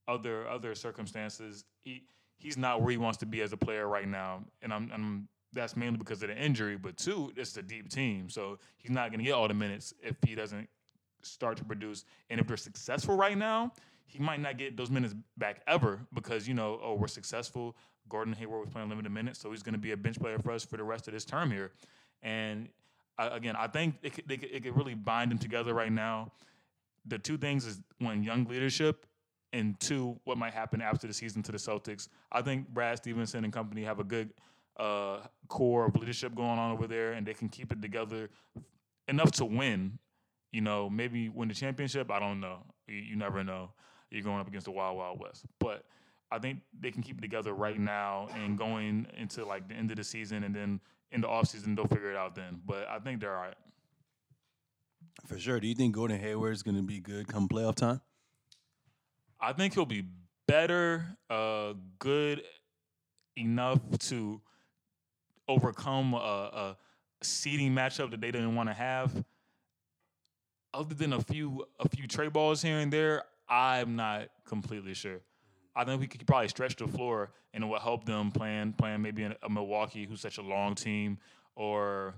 other 0.06 0.46
other 0.48 0.76
circumstances, 0.76 1.64
he 1.82 2.04
he's 2.38 2.56
not 2.56 2.82
where 2.82 2.92
he 2.92 2.98
wants 2.98 3.18
to 3.18 3.26
be 3.26 3.40
as 3.40 3.52
a 3.52 3.56
player 3.56 3.88
right 3.88 4.06
now. 4.06 4.44
And 4.62 4.72
I'm, 4.72 4.90
I'm 4.92 5.28
that's 5.52 5.76
mainly 5.76 5.98
because 5.98 6.22
of 6.22 6.28
the 6.28 6.36
injury, 6.36 6.76
but 6.76 6.96
two, 6.96 7.32
it's 7.36 7.56
a 7.56 7.62
deep 7.62 7.88
team. 7.88 8.28
So 8.28 8.58
he's 8.76 8.90
not 8.90 9.10
going 9.10 9.20
to 9.20 9.24
get 9.24 9.32
all 9.32 9.48
the 9.48 9.54
minutes 9.54 9.94
if 10.02 10.16
he 10.26 10.34
doesn't 10.34 10.68
start 11.22 11.56
to 11.58 11.64
produce. 11.64 12.04
And 12.30 12.40
if 12.40 12.46
they're 12.46 12.56
successful 12.56 13.16
right 13.16 13.36
now, 13.36 13.72
he 14.06 14.18
might 14.18 14.40
not 14.40 14.58
get 14.58 14.76
those 14.76 14.90
minutes 14.90 15.14
back 15.36 15.62
ever 15.66 16.00
because, 16.14 16.46
you 16.46 16.54
know, 16.54 16.78
oh, 16.82 16.94
we're 16.94 17.08
successful. 17.08 17.76
Gordon 18.08 18.34
Hayward 18.34 18.60
was 18.60 18.70
playing 18.70 18.88
limited 18.88 19.10
minutes, 19.10 19.40
so 19.40 19.50
he's 19.50 19.62
going 19.62 19.74
to 19.74 19.80
be 19.80 19.92
a 19.92 19.96
bench 19.96 20.18
player 20.20 20.38
for 20.38 20.52
us 20.52 20.64
for 20.64 20.76
the 20.76 20.84
rest 20.84 21.08
of 21.08 21.14
this 21.14 21.24
term 21.24 21.50
here. 21.50 21.72
And 22.22 22.68
uh, 23.18 23.30
again, 23.32 23.56
I 23.56 23.66
think 23.66 23.96
it 24.02 24.14
could, 24.14 24.30
it 24.30 24.62
could 24.62 24.76
really 24.76 24.94
bind 24.94 25.30
them 25.30 25.38
together 25.38 25.74
right 25.74 25.90
now. 25.90 26.32
The 27.06 27.18
two 27.18 27.36
things 27.36 27.66
is 27.66 27.80
one, 27.98 28.22
young 28.22 28.44
leadership, 28.44 29.06
and 29.52 29.78
two, 29.80 30.18
what 30.24 30.38
might 30.38 30.52
happen 30.52 30.80
after 30.80 31.06
the 31.06 31.12
season 31.12 31.42
to 31.44 31.52
the 31.52 31.58
Celtics. 31.58 32.08
I 32.30 32.42
think 32.42 32.68
Brad 32.68 32.98
Stevenson 32.98 33.44
and 33.44 33.52
company 33.52 33.82
have 33.84 34.00
a 34.00 34.04
good 34.04 34.30
uh, 34.78 35.18
core 35.48 35.86
of 35.86 35.96
leadership 35.96 36.34
going 36.34 36.58
on 36.58 36.72
over 36.72 36.86
there, 36.86 37.12
and 37.12 37.26
they 37.26 37.34
can 37.34 37.48
keep 37.48 37.72
it 37.72 37.80
together 37.80 38.30
enough 39.08 39.30
to 39.32 39.44
win. 39.44 39.98
You 40.52 40.60
know, 40.60 40.88
maybe 40.88 41.28
win 41.28 41.48
the 41.48 41.54
championship. 41.54 42.10
I 42.10 42.18
don't 42.18 42.40
know. 42.40 42.58
You, 42.86 42.96
you 42.96 43.16
never 43.16 43.44
know. 43.44 43.72
You're 44.10 44.22
going 44.22 44.40
up 44.40 44.48
against 44.48 44.66
the 44.66 44.70
Wild 44.70 44.96
Wild 44.96 45.20
West, 45.20 45.44
but 45.58 45.84
I 46.30 46.38
think 46.38 46.60
they 46.78 46.90
can 46.90 47.02
keep 47.02 47.18
it 47.18 47.22
together 47.22 47.52
right 47.52 47.78
now 47.78 48.28
and 48.34 48.56
going 48.56 49.06
into 49.16 49.44
like 49.44 49.68
the 49.68 49.74
end 49.74 49.90
of 49.90 49.96
the 49.96 50.04
season, 50.04 50.44
and 50.44 50.54
then 50.54 50.80
in 51.12 51.20
the 51.20 51.28
offseason 51.28 51.76
they'll 51.76 51.86
figure 51.86 52.10
it 52.10 52.16
out 52.16 52.34
then. 52.34 52.60
But 52.64 52.88
I 52.88 52.98
think 52.98 53.20
they're 53.20 53.34
all 53.34 53.42
right. 53.42 53.54
For 55.26 55.38
sure. 55.38 55.60
Do 55.60 55.66
you 55.66 55.74
think 55.74 55.94
Gordon 55.94 56.20
Hayward 56.20 56.52
is 56.52 56.62
going 56.62 56.76
to 56.76 56.82
be 56.82 57.00
good 57.00 57.26
come 57.26 57.48
playoff 57.48 57.74
time? 57.74 58.00
I 59.40 59.52
think 59.52 59.74
he'll 59.74 59.86
be 59.86 60.04
better, 60.46 61.16
uh, 61.28 61.74
good 61.98 62.42
enough 63.36 63.80
to 63.98 64.40
overcome 65.48 66.14
a, 66.14 66.16
a 66.18 66.76
seeding 67.22 67.72
matchup 67.72 68.10
that 68.10 68.20
they 68.20 68.30
didn't 68.30 68.54
want 68.54 68.68
to 68.68 68.74
have. 68.74 69.24
Other 70.74 70.94
than 70.94 71.12
a 71.12 71.20
few 71.20 71.66
a 71.80 71.88
few 71.88 72.06
trade 72.06 72.32
balls 72.32 72.60
here 72.62 72.78
and 72.78 72.92
there, 72.92 73.24
I'm 73.48 73.96
not 73.96 74.28
completely 74.46 74.94
sure. 74.94 75.20
I 75.74 75.84
think 75.84 76.00
we 76.00 76.06
could 76.06 76.26
probably 76.26 76.48
stretch 76.48 76.76
the 76.76 76.86
floor 76.86 77.30
and 77.52 77.62
it 77.62 77.66
would 77.66 77.80
help 77.80 78.04
them 78.04 78.30
plan 78.30 78.72
plan 78.72 79.02
maybe 79.02 79.22
in 79.22 79.34
a 79.42 79.48
Milwaukee 79.48 80.06
who's 80.06 80.20
such 80.20 80.38
a 80.38 80.42
long 80.42 80.74
team 80.74 81.18
or 81.54 82.14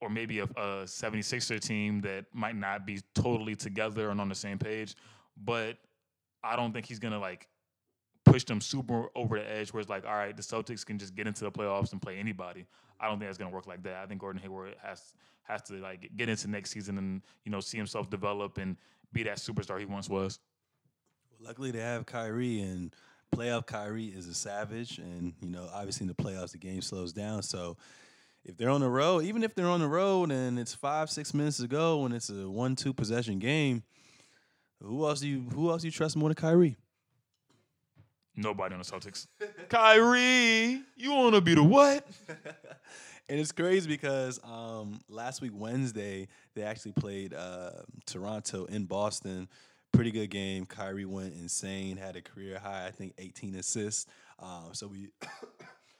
or 0.00 0.10
maybe 0.10 0.40
a, 0.40 0.44
a 0.44 0.84
76er 0.84 1.60
team 1.60 2.00
that 2.00 2.26
might 2.32 2.56
not 2.56 2.84
be 2.84 3.00
totally 3.14 3.54
together 3.54 4.10
and 4.10 4.20
on 4.20 4.28
the 4.28 4.34
same 4.34 4.58
page. 4.58 4.96
But 5.36 5.78
I 6.42 6.56
don't 6.56 6.72
think 6.72 6.86
he's 6.86 6.98
gonna 6.98 7.20
like 7.20 7.46
push 8.32 8.44
them 8.44 8.60
super 8.60 9.08
over 9.14 9.38
the 9.38 9.50
edge 9.50 9.72
where 9.72 9.80
it's 9.80 9.90
like, 9.90 10.06
all 10.06 10.14
right, 10.14 10.34
the 10.34 10.42
Celtics 10.42 10.86
can 10.86 10.98
just 10.98 11.14
get 11.14 11.26
into 11.26 11.44
the 11.44 11.50
playoffs 11.50 11.92
and 11.92 12.00
play 12.00 12.16
anybody. 12.16 12.66
I 12.98 13.08
don't 13.08 13.18
think 13.18 13.28
that's 13.28 13.38
gonna 13.38 13.50
work 13.50 13.66
like 13.66 13.82
that. 13.82 13.96
I 13.96 14.06
think 14.06 14.20
Gordon 14.20 14.40
Hayward 14.40 14.74
has 14.82 15.14
has 15.42 15.60
to 15.62 15.74
like 15.74 16.10
get 16.16 16.28
into 16.28 16.48
next 16.48 16.70
season 16.70 16.98
and 16.98 17.22
you 17.44 17.52
know 17.52 17.60
see 17.60 17.76
himself 17.76 18.08
develop 18.08 18.58
and 18.58 18.76
be 19.12 19.22
that 19.24 19.36
superstar 19.36 19.78
he 19.78 19.84
once 19.84 20.08
was. 20.08 20.38
Well, 21.30 21.48
luckily 21.48 21.72
they 21.72 21.80
have 21.80 22.06
Kyrie 22.06 22.60
and 22.60 22.94
playoff 23.34 23.66
Kyrie 23.66 24.06
is 24.06 24.28
a 24.28 24.34
savage, 24.34 24.98
and 24.98 25.34
you 25.42 25.50
know 25.50 25.68
obviously 25.72 26.04
in 26.04 26.08
the 26.08 26.14
playoffs 26.14 26.52
the 26.52 26.58
game 26.58 26.80
slows 26.80 27.12
down. 27.12 27.42
So 27.42 27.76
if 28.44 28.56
they're 28.56 28.70
on 28.70 28.80
the 28.80 28.88
road, 28.88 29.24
even 29.24 29.42
if 29.42 29.54
they're 29.54 29.68
on 29.68 29.80
the 29.80 29.88
road 29.88 30.30
and 30.30 30.58
it's 30.58 30.74
five 30.74 31.10
six 31.10 31.34
minutes 31.34 31.58
to 31.58 31.68
go 31.68 32.04
and 32.06 32.14
it's 32.14 32.30
a 32.30 32.48
one 32.48 32.76
two 32.76 32.94
possession 32.94 33.40
game, 33.40 33.82
who 34.80 35.06
else 35.06 35.20
do 35.20 35.28
you 35.28 35.40
who 35.52 35.70
else 35.70 35.82
do 35.82 35.88
you 35.88 35.92
trust 35.92 36.16
more 36.16 36.28
than 36.30 36.36
Kyrie? 36.36 36.76
Nobody 38.36 38.74
on 38.74 38.80
the 38.80 38.84
Celtics. 38.84 39.26
Kyrie, 39.68 40.82
you 40.96 41.12
want 41.12 41.34
to 41.34 41.40
be 41.40 41.54
the 41.54 41.62
what? 41.62 42.06
and 43.28 43.38
it's 43.40 43.52
crazy 43.52 43.88
because 43.88 44.40
um, 44.44 45.00
last 45.08 45.42
week 45.42 45.52
Wednesday 45.54 46.28
they 46.54 46.62
actually 46.62 46.92
played 46.92 47.34
uh, 47.34 47.70
Toronto 48.06 48.64
in 48.66 48.84
Boston. 48.84 49.48
Pretty 49.92 50.10
good 50.10 50.30
game. 50.30 50.64
Kyrie 50.64 51.04
went 51.04 51.34
insane, 51.34 51.98
had 51.98 52.16
a 52.16 52.22
career 52.22 52.58
high, 52.58 52.86
I 52.86 52.90
think 52.90 53.12
18 53.18 53.54
assists. 53.56 54.06
Um, 54.38 54.70
so 54.72 54.86
we 54.86 55.10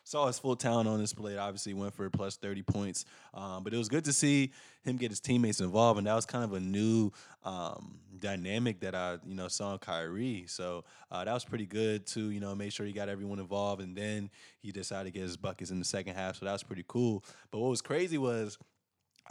saw 0.04 0.26
his 0.26 0.38
full 0.38 0.56
talent 0.56 0.88
on 0.88 0.98
this 0.98 1.12
display. 1.12 1.36
Obviously, 1.36 1.74
went 1.74 1.94
for 1.94 2.08
plus 2.10 2.36
30 2.36 2.62
points. 2.62 3.04
Um, 3.34 3.62
but 3.62 3.72
it 3.72 3.76
was 3.76 3.88
good 3.88 4.04
to 4.04 4.12
see 4.12 4.52
him 4.82 4.96
get 4.96 5.10
his 5.10 5.20
teammates 5.20 5.60
involved, 5.60 5.98
and 5.98 6.06
that 6.06 6.14
was 6.14 6.26
kind 6.26 6.44
of 6.44 6.52
a 6.54 6.60
new 6.60 7.12
um, 7.44 7.98
dynamic 8.18 8.80
that 8.80 8.94
I, 8.94 9.18
you 9.26 9.34
know, 9.34 9.48
saw 9.48 9.72
in 9.72 9.78
Kyrie. 9.78 10.44
So 10.48 10.84
uh, 11.10 11.24
that 11.24 11.32
was 11.32 11.44
pretty 11.44 11.66
good 11.66 12.06
to, 12.08 12.30
you 12.30 12.40
know, 12.40 12.54
make 12.54 12.72
sure 12.72 12.86
he 12.86 12.92
got 12.92 13.08
everyone 13.08 13.38
involved, 13.38 13.82
and 13.82 13.96
then 13.96 14.30
he 14.60 14.72
decided 14.72 15.12
to 15.12 15.18
get 15.18 15.22
his 15.22 15.36
buckets 15.36 15.70
in 15.70 15.78
the 15.78 15.84
second 15.84 16.14
half. 16.14 16.36
So 16.36 16.46
that 16.46 16.52
was 16.52 16.62
pretty 16.62 16.84
cool. 16.88 17.24
But 17.50 17.58
what 17.58 17.68
was 17.68 17.82
crazy 17.82 18.18
was 18.18 18.58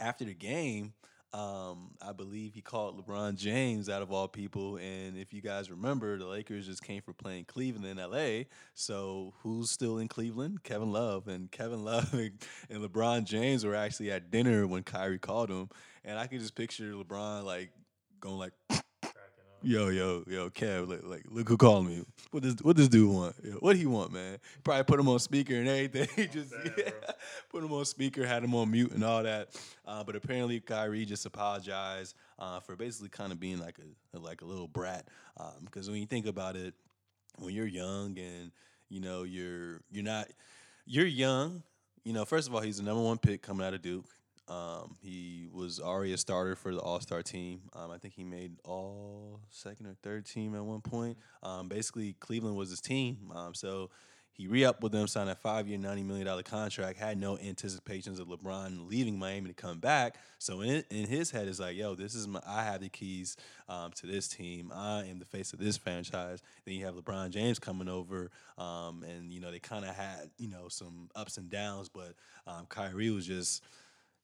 after 0.00 0.24
the 0.24 0.34
game. 0.34 0.94
Um, 1.34 1.92
I 2.06 2.12
believe 2.12 2.52
he 2.52 2.60
called 2.60 3.02
LeBron 3.02 3.36
James 3.36 3.88
out 3.88 4.02
of 4.02 4.12
all 4.12 4.28
people. 4.28 4.76
And 4.76 5.16
if 5.16 5.32
you 5.32 5.40
guys 5.40 5.70
remember, 5.70 6.18
the 6.18 6.26
Lakers 6.26 6.66
just 6.66 6.84
came 6.84 7.00
for 7.00 7.14
playing 7.14 7.46
Cleveland 7.46 7.86
in 7.86 7.96
LA. 7.96 8.44
So 8.74 9.32
who's 9.42 9.70
still 9.70 9.98
in 9.98 10.08
Cleveland? 10.08 10.62
Kevin 10.62 10.92
Love. 10.92 11.28
And 11.28 11.50
Kevin 11.50 11.84
Love 11.84 12.12
and, 12.12 12.32
and 12.68 12.82
LeBron 12.82 13.24
James 13.24 13.64
were 13.64 13.74
actually 13.74 14.10
at 14.10 14.30
dinner 14.30 14.66
when 14.66 14.82
Kyrie 14.82 15.18
called 15.18 15.50
him. 15.50 15.70
And 16.04 16.18
I 16.18 16.26
can 16.26 16.38
just 16.38 16.54
picture 16.54 16.92
LeBron 16.92 17.44
like 17.44 17.70
going 18.20 18.38
like 18.38 18.52
yo, 19.62 19.88
yo, 19.88 20.24
yo, 20.26 20.50
Kev, 20.50 20.88
like, 20.88 21.04
like 21.04 21.22
look 21.30 21.48
who 21.48 21.56
called 21.56 21.86
me. 21.86 22.04
What 22.30 22.42
does 22.42 22.56
what 22.62 22.76
this 22.76 22.88
dude 22.88 23.10
want? 23.10 23.34
What 23.62 23.76
he 23.76 23.86
want, 23.86 24.12
man? 24.12 24.38
Probably 24.64 24.84
put 24.84 25.00
him 25.00 25.08
on 25.08 25.18
speaker 25.18 25.54
and 25.54 25.68
everything. 25.68 26.08
He 26.16 26.26
just 26.32 26.52
yeah, 26.76 26.90
put 27.50 27.62
him 27.62 27.72
on 27.72 27.84
speaker, 27.84 28.26
had 28.26 28.42
him 28.42 28.54
on 28.54 28.70
mute 28.70 28.92
and 28.92 29.04
all 29.04 29.22
that. 29.22 29.48
Uh, 29.86 30.04
but 30.04 30.16
apparently 30.16 30.60
Kyrie 30.60 31.04
just 31.04 31.26
apologized 31.26 32.14
uh, 32.38 32.60
for 32.60 32.76
basically 32.76 33.08
kind 33.08 33.32
of 33.32 33.40
being 33.40 33.58
like 33.58 33.78
a 33.78 34.18
like 34.18 34.42
a 34.42 34.44
little 34.44 34.68
brat. 34.68 35.06
Because 35.64 35.88
um, 35.88 35.92
when 35.92 36.00
you 36.00 36.06
think 36.06 36.26
about 36.26 36.56
it, 36.56 36.74
when 37.38 37.54
you're 37.54 37.66
young 37.66 38.18
and 38.18 38.52
you 38.88 39.00
know 39.00 39.22
you're 39.22 39.80
you're 39.90 40.04
not 40.04 40.28
you're 40.86 41.06
young. 41.06 41.62
You 42.04 42.12
know, 42.12 42.24
first 42.24 42.48
of 42.48 42.54
all, 42.54 42.60
he's 42.60 42.78
the 42.78 42.82
number 42.82 43.02
one 43.02 43.18
pick 43.18 43.42
coming 43.42 43.64
out 43.64 43.74
of 43.74 43.82
Duke. 43.82 44.06
Um, 44.52 44.96
he 45.02 45.48
was 45.50 45.80
already 45.80 46.12
a 46.12 46.18
starter 46.18 46.54
for 46.54 46.74
the 46.74 46.80
All 46.80 47.00
Star 47.00 47.22
team. 47.22 47.62
Um, 47.72 47.90
I 47.90 47.98
think 47.98 48.14
he 48.14 48.24
made 48.24 48.52
all 48.64 49.40
second 49.50 49.86
or 49.86 49.94
third 50.02 50.26
team 50.26 50.54
at 50.54 50.64
one 50.64 50.82
point. 50.82 51.16
Um, 51.42 51.68
basically, 51.68 52.14
Cleveland 52.20 52.56
was 52.56 52.70
his 52.70 52.80
team. 52.80 53.32
Um, 53.34 53.54
so 53.54 53.90
he 54.34 54.46
re 54.46 54.64
upped 54.64 54.82
with 54.82 54.92
them, 54.92 55.06
signed 55.06 55.30
a 55.30 55.34
five 55.34 55.68
year, 55.68 55.78
$90 55.78 56.04
million 56.04 56.42
contract, 56.42 56.98
had 56.98 57.18
no 57.18 57.38
anticipations 57.38 58.18
of 58.18 58.28
LeBron 58.28 58.88
leaving 58.88 59.18
Miami 59.18 59.48
to 59.48 59.54
come 59.54 59.78
back. 59.78 60.16
So 60.38 60.62
in, 60.62 60.84
in 60.90 61.06
his 61.06 61.30
head, 61.30 61.48
it's 61.48 61.60
like, 61.60 61.76
yo, 61.76 61.94
this 61.94 62.14
is 62.14 62.26
my, 62.26 62.40
I 62.46 62.64
have 62.64 62.80
the 62.80 62.88
keys 62.88 63.36
um, 63.68 63.92
to 63.92 64.06
this 64.06 64.28
team. 64.28 64.72
I 64.74 65.04
am 65.04 65.18
the 65.18 65.26
face 65.26 65.52
of 65.52 65.58
this 65.58 65.76
franchise. 65.76 66.42
Then 66.64 66.74
you 66.74 66.84
have 66.86 66.94
LeBron 66.94 67.30
James 67.30 67.58
coming 67.58 67.88
over, 67.88 68.30
um, 68.56 69.04
and, 69.04 69.32
you 69.32 69.40
know, 69.40 69.50
they 69.50 69.58
kind 69.58 69.84
of 69.84 69.94
had, 69.94 70.30
you 70.38 70.48
know, 70.48 70.68
some 70.68 71.10
ups 71.14 71.36
and 71.36 71.50
downs, 71.50 71.88
but 71.88 72.14
Kyrie 72.68 73.10
was 73.10 73.26
just 73.26 73.62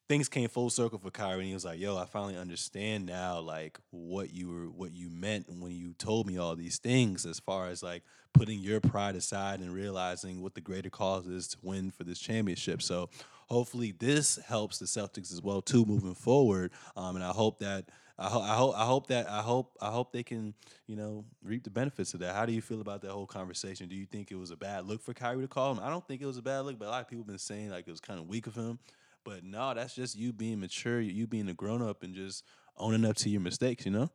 things 0.08 0.28
came 0.28 0.48
full 0.48 0.70
circle 0.70 0.98
for 0.98 1.10
Kyrie. 1.10 1.40
And 1.40 1.48
he 1.48 1.54
was 1.54 1.64
like, 1.64 1.78
"Yo, 1.78 1.96
I 1.96 2.06
finally 2.06 2.36
understand 2.36 3.06
now, 3.06 3.40
like 3.40 3.78
what 3.90 4.32
you 4.32 4.48
were, 4.48 4.70
what 4.70 4.92
you 4.92 5.10
meant 5.10 5.46
when 5.48 5.72
you 5.72 5.94
told 5.94 6.26
me 6.26 6.38
all 6.38 6.56
these 6.56 6.78
things, 6.78 7.26
as 7.26 7.38
far 7.38 7.68
as 7.68 7.82
like 7.82 8.02
putting 8.32 8.60
your 8.60 8.80
pride 8.80 9.16
aside 9.16 9.60
and 9.60 9.72
realizing 9.72 10.42
what 10.42 10.54
the 10.54 10.60
greater 10.60 10.90
cause 10.90 11.26
is 11.26 11.48
to 11.48 11.58
win 11.62 11.90
for 11.90 12.04
this 12.04 12.18
championship." 12.18 12.82
So, 12.82 13.10
hopefully, 13.48 13.92
this 13.92 14.36
helps 14.46 14.78
the 14.78 14.86
Celtics 14.86 15.32
as 15.32 15.42
well 15.42 15.60
too 15.60 15.84
moving 15.84 16.14
forward. 16.14 16.72
Um, 16.96 17.16
and 17.16 17.24
I 17.24 17.30
hope 17.30 17.58
that. 17.60 17.90
I, 18.20 18.26
ho- 18.26 18.42
I 18.42 18.56
hope 18.56 18.74
I 18.76 18.84
hope 18.84 19.06
that 19.08 19.30
I 19.30 19.42
hope 19.42 19.76
I 19.80 19.90
hope 19.92 20.12
they 20.12 20.24
can 20.24 20.52
you 20.88 20.96
know 20.96 21.24
reap 21.40 21.62
the 21.62 21.70
benefits 21.70 22.14
of 22.14 22.20
that. 22.20 22.34
How 22.34 22.46
do 22.46 22.52
you 22.52 22.60
feel 22.60 22.80
about 22.80 23.00
that 23.02 23.12
whole 23.12 23.28
conversation? 23.28 23.88
Do 23.88 23.94
you 23.94 24.06
think 24.06 24.32
it 24.32 24.34
was 24.34 24.50
a 24.50 24.56
bad 24.56 24.86
look 24.86 25.00
for 25.00 25.14
Kyrie 25.14 25.42
to 25.42 25.46
call 25.46 25.70
him? 25.70 25.78
I 25.80 25.88
don't 25.88 26.04
think 26.04 26.20
it 26.20 26.26
was 26.26 26.36
a 26.36 26.42
bad 26.42 26.64
look, 26.64 26.80
but 26.80 26.88
a 26.88 26.90
lot 26.90 27.00
of 27.02 27.06
people 27.06 27.22
have 27.22 27.28
been 27.28 27.38
saying 27.38 27.70
like 27.70 27.86
it 27.86 27.92
was 27.92 28.00
kind 28.00 28.18
of 28.18 28.26
weak 28.26 28.48
of 28.48 28.56
him. 28.56 28.80
But 29.28 29.44
no, 29.44 29.74
that's 29.74 29.94
just 29.94 30.16
you 30.16 30.32
being 30.32 30.58
mature, 30.58 31.02
you 31.02 31.26
being 31.26 31.50
a 31.50 31.54
grown 31.54 31.82
up, 31.82 32.02
and 32.02 32.14
just 32.14 32.42
owning 32.78 33.04
up 33.04 33.14
to 33.16 33.28
your 33.28 33.42
mistakes. 33.42 33.84
You 33.84 33.92
know. 33.92 34.10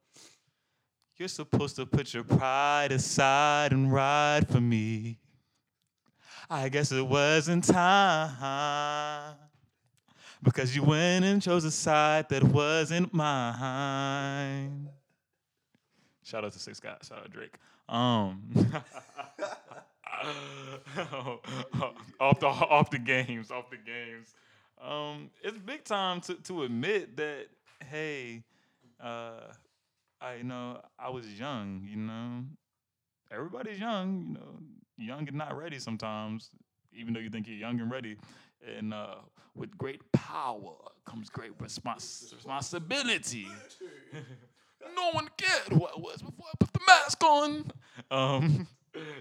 You're 1.17 1.28
supposed 1.28 1.76
to 1.76 1.86
put 1.86 2.15
your 2.15 2.23
pride 2.23 2.91
aside 2.91 3.73
and 3.73 3.93
ride 3.93 4.49
for 4.49 4.60
me. 4.60 5.19
I 6.49 6.67
guess 6.69 6.91
it 6.91 7.06
wasn't 7.06 7.65
time 7.65 9.36
because 10.41 10.76
you 10.76 10.82
went 10.82 11.26
and 11.26 11.39
chose 11.39 11.63
a 11.63 11.69
side 11.69 12.30
that 12.30 12.43
wasn't 12.43 13.13
mine. 13.13 14.89
Shout 16.23 16.43
out 16.43 16.54
to 16.54 16.60
Six 16.60 16.80
Guys. 16.80 16.97
Shout 17.08 17.19
out 17.19 17.30
Drake. 17.30 17.54
Um, 17.88 18.52
off 22.19 22.39
the 22.39 22.47
off 22.47 22.89
the 22.89 22.97
games, 22.97 23.52
off 23.52 23.69
the 23.69 23.78
games. 23.78 24.34
Um, 24.83 25.29
it's 25.41 25.57
big 25.57 25.83
time 25.85 26.19
to, 26.21 26.35
to 26.35 26.63
admit 26.63 27.15
that, 27.17 27.45
hey, 27.89 28.43
uh, 29.01 29.53
I 30.19 30.35
you 30.35 30.43
know 30.43 30.81
I 30.99 31.09
was 31.09 31.27
young. 31.27 31.87
You 31.89 31.97
know, 31.97 32.43
everybody's 33.31 33.79
young. 33.79 34.25
You 34.27 34.33
know, 34.33 34.59
young 34.97 35.27
and 35.27 35.37
not 35.37 35.57
ready 35.57 35.79
sometimes, 35.79 36.49
even 36.93 37.13
though 37.13 37.19
you 37.19 37.29
think 37.29 37.47
you're 37.47 37.57
young 37.57 37.79
and 37.79 37.91
ready. 37.91 38.17
And 38.77 38.93
uh, 38.93 39.15
with 39.55 39.77
great 39.77 39.99
power 40.11 40.73
comes 41.05 41.29
great 41.29 41.57
respons- 41.57 42.33
responsibility. 42.33 43.47
no 44.95 45.11
one 45.11 45.29
cared 45.37 45.73
who 45.73 45.85
I 45.85 45.97
was 45.97 46.21
before 46.21 46.45
I 46.47 46.53
put 46.59 46.73
the 46.73 46.79
mask 46.87 47.23
on. 47.23 47.71
Um, 48.11 48.67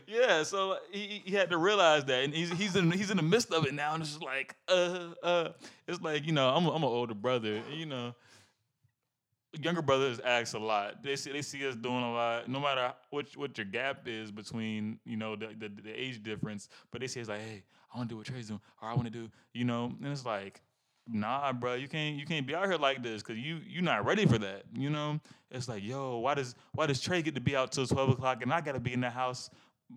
yeah, 0.07 0.43
so 0.43 0.77
he, 0.91 1.23
he 1.25 1.35
had 1.35 1.51
to 1.51 1.57
realize 1.59 2.05
that, 2.05 2.25
and 2.25 2.35
he's 2.35 2.51
he's 2.51 2.77
in 2.77 2.91
he's 2.91 3.11
in 3.11 3.17
the 3.17 3.23
midst 3.23 3.53
of 3.53 3.67
it 3.67 3.75
now, 3.75 3.95
and 3.95 4.03
it's 4.03 4.21
like 4.21 4.55
uh 4.69 5.09
uh, 5.23 5.49
it's 5.87 6.01
like 6.01 6.27
you 6.27 6.33
know 6.33 6.49
I'm 6.49 6.67
I'm 6.67 6.83
an 6.83 6.89
older 6.89 7.15
brother, 7.15 7.63
you 7.73 7.87
know, 7.87 8.15
younger 9.61 9.83
brothers 9.83 10.21
ask 10.21 10.55
a 10.55 10.59
lot. 10.59 11.03
They 11.03 11.17
see 11.17 11.33
they 11.33 11.43
see 11.43 11.67
us 11.67 11.77
doing 11.77 12.03
a 12.03 12.13
lot, 12.13 12.49
no 12.49 12.61
matter 12.61 12.93
what 13.11 13.35
what 13.37 13.57
your 13.57 13.67
gap 13.67 14.07
is 14.07 14.31
between 14.31 14.99
you 15.05 15.17
know 15.17 15.37
the 15.37 15.49
the, 15.59 15.69
the 15.69 15.93
age 15.93 16.23
difference, 16.23 16.69
but 16.91 17.01
they 17.01 17.07
say 17.07 17.21
it's 17.21 17.29
like 17.29 17.41
hey 17.41 17.63
I 17.93 17.99
want 17.99 18.09
to 18.09 18.15
do 18.15 18.19
what 18.19 18.27
Tre's 18.27 18.49
doing, 18.49 18.61
or 18.81 18.89
I 18.89 18.95
want 18.95 19.05
to 19.05 19.11
do 19.11 19.31
you 19.53 19.65
know, 19.65 19.93
and 20.03 20.13
it's 20.13 20.27
like 20.27 20.61
nah, 21.09 21.53
bro, 21.53 21.75
you 21.75 21.89
can't 21.89 22.17
you 22.17 22.27
can't 22.27 22.47
be 22.47 22.55
out 22.55 22.67
here 22.67 22.77
like 22.77 23.03
this 23.03 23.23
because 23.23 23.39
you 23.39 23.61
you're 23.67 23.83
not 23.83 24.05
ready 24.05 24.27
for 24.27 24.39
that. 24.39 24.65
You 24.75 24.91
know, 24.91 25.21
it's 25.51 25.69
like 25.69 25.83
yo, 25.83 26.19
why 26.19 26.35
does 26.35 26.55
why 26.73 26.87
does 26.87 27.01
Tre 27.01 27.23
get 27.23 27.35
to 27.35 27.41
be 27.41 27.57
out 27.57 27.73
till 27.73 27.87
twelve 27.87 28.11
o'clock 28.11 28.43
and 28.43 28.53
I 28.53 28.61
got 28.61 28.73
to 28.73 28.81
be 28.81 28.93
in 28.93 29.01
the 29.01 29.11
house 29.11 29.51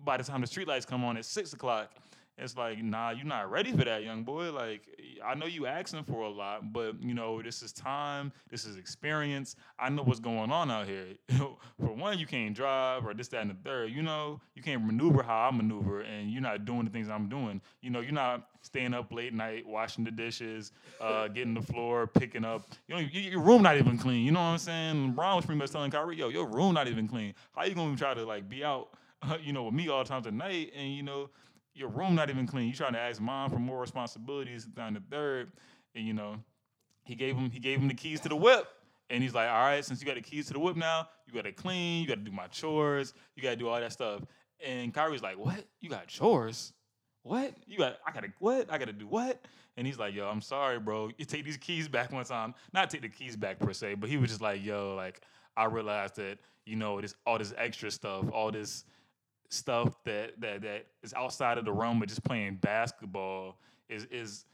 by 0.04 0.16
the 0.16 0.24
time 0.24 0.40
the 0.40 0.46
streetlights 0.46 0.86
come 0.86 1.04
on 1.04 1.16
at 1.16 1.24
six 1.24 1.52
o'clock? 1.52 1.90
It's 2.38 2.54
like, 2.54 2.82
nah, 2.82 3.10
you're 3.10 3.24
not 3.24 3.50
ready 3.50 3.72
for 3.72 3.84
that, 3.84 4.04
young 4.04 4.22
boy. 4.22 4.52
Like, 4.52 4.82
I 5.24 5.34
know 5.34 5.46
you 5.46 5.66
asking 5.66 6.04
for 6.04 6.22
a 6.22 6.28
lot, 6.28 6.70
but 6.70 7.02
you 7.02 7.14
know, 7.14 7.40
this 7.40 7.62
is 7.62 7.72
time, 7.72 8.30
this 8.50 8.66
is 8.66 8.76
experience. 8.76 9.56
I 9.78 9.88
know 9.88 10.02
what's 10.02 10.20
going 10.20 10.50
on 10.50 10.70
out 10.70 10.86
here. 10.86 11.06
for 11.38 11.56
one, 11.78 12.18
you 12.18 12.26
can't 12.26 12.54
drive 12.54 13.06
or 13.06 13.14
this, 13.14 13.28
that, 13.28 13.40
and 13.40 13.50
the 13.50 13.56
third. 13.64 13.90
You 13.90 14.02
know, 14.02 14.38
you 14.54 14.62
can't 14.62 14.84
maneuver 14.84 15.22
how 15.22 15.48
I 15.48 15.50
maneuver, 15.50 16.02
and 16.02 16.30
you're 16.30 16.42
not 16.42 16.66
doing 16.66 16.84
the 16.84 16.90
things 16.90 17.08
I'm 17.08 17.30
doing. 17.30 17.62
You 17.80 17.88
know, 17.88 18.00
you're 18.00 18.12
not 18.12 18.48
staying 18.60 18.92
up 18.92 19.12
late 19.12 19.32
night, 19.32 19.66
washing 19.66 20.04
the 20.04 20.10
dishes, 20.10 20.72
uh, 21.00 21.28
getting 21.34 21.54
the 21.54 21.62
floor, 21.62 22.06
picking 22.06 22.44
up. 22.44 22.66
You 22.86 22.96
know, 22.96 23.00
your 23.00 23.40
room 23.40 23.62
not 23.62 23.78
even 23.78 23.96
clean. 23.96 24.26
You 24.26 24.32
know 24.32 24.40
what 24.40 24.46
I'm 24.46 24.58
saying? 24.58 25.12
Brown 25.12 25.36
was 25.36 25.46
pretty 25.46 25.58
much 25.58 25.70
telling 25.70 25.90
Kyrie, 25.90 26.16
yo, 26.16 26.28
your 26.28 26.46
room 26.46 26.74
not 26.74 26.86
even 26.86 27.08
clean. 27.08 27.34
How 27.54 27.64
you 27.64 27.74
gonna 27.74 27.96
try 27.96 28.12
to 28.12 28.26
like 28.26 28.48
be 28.48 28.62
out? 28.62 28.88
You 29.42 29.52
know, 29.52 29.64
with 29.64 29.74
me 29.74 29.88
all 29.88 30.04
the 30.04 30.08
times 30.08 30.26
at 30.26 30.34
night, 30.34 30.72
and 30.76 30.94
you 30.94 31.02
know, 31.02 31.30
your 31.76 31.88
room 31.88 32.14
not 32.14 32.30
even 32.30 32.46
clean. 32.46 32.68
You 32.68 32.74
trying 32.74 32.94
to 32.94 32.98
ask 32.98 33.20
mom 33.20 33.50
for 33.50 33.58
more 33.58 33.80
responsibilities 33.80 34.64
down 34.64 34.94
the 34.94 35.02
third, 35.10 35.52
and 35.94 36.06
you 36.06 36.14
know, 36.14 36.36
he 37.04 37.14
gave 37.14 37.36
him 37.36 37.50
he 37.50 37.58
gave 37.58 37.80
him 37.80 37.88
the 37.88 37.94
keys 37.94 38.20
to 38.20 38.28
the 38.28 38.36
whip. 38.36 38.66
And 39.08 39.22
he's 39.22 39.34
like, 39.34 39.48
all 39.48 39.62
right, 39.62 39.84
since 39.84 40.00
you 40.00 40.06
got 40.06 40.16
the 40.16 40.20
keys 40.20 40.48
to 40.48 40.52
the 40.52 40.58
whip 40.58 40.74
now, 40.74 41.08
you 41.28 41.32
got 41.32 41.44
to 41.44 41.52
clean, 41.52 42.02
you 42.02 42.08
got 42.08 42.16
to 42.16 42.22
do 42.22 42.32
my 42.32 42.48
chores, 42.48 43.14
you 43.36 43.42
got 43.42 43.50
to 43.50 43.56
do 43.56 43.68
all 43.68 43.78
that 43.78 43.92
stuff. 43.92 44.22
And 44.66 44.92
Kyrie's 44.92 45.22
like, 45.22 45.38
what? 45.38 45.64
You 45.80 45.88
got 45.88 46.08
chores? 46.08 46.72
What? 47.26 47.54
You 47.66 47.78
got? 47.78 47.98
I 48.06 48.12
gotta 48.12 48.28
what? 48.38 48.72
I 48.72 48.78
gotta 48.78 48.92
do 48.92 49.06
what? 49.06 49.44
And 49.76 49.84
he's 49.84 49.98
like, 49.98 50.14
yo, 50.14 50.28
I'm 50.28 50.40
sorry, 50.40 50.78
bro. 50.78 51.10
You 51.18 51.24
take 51.24 51.44
these 51.44 51.56
keys 51.56 51.88
back 51.88 52.12
one 52.12 52.24
time. 52.24 52.54
Not 52.72 52.88
take 52.88 53.02
the 53.02 53.08
keys 53.08 53.36
back 53.36 53.58
per 53.58 53.72
se, 53.72 53.94
but 53.94 54.08
he 54.08 54.16
was 54.16 54.30
just 54.30 54.40
like, 54.40 54.64
yo, 54.64 54.94
like 54.94 55.20
I 55.56 55.64
realized 55.64 56.16
that 56.16 56.38
you 56.66 56.76
know 56.76 57.00
this 57.00 57.16
all 57.26 57.36
this 57.36 57.52
extra 57.56 57.90
stuff, 57.90 58.26
all 58.32 58.52
this 58.52 58.84
stuff 59.50 60.02
that 60.04 60.40
that 60.40 60.62
that 60.62 60.86
is 61.02 61.14
outside 61.14 61.58
of 61.58 61.64
the 61.64 61.72
realm 61.72 62.02
of 62.02 62.08
just 62.08 62.24
playing 62.24 62.56
basketball 62.56 63.58
is 63.88 64.06
is 64.10 64.44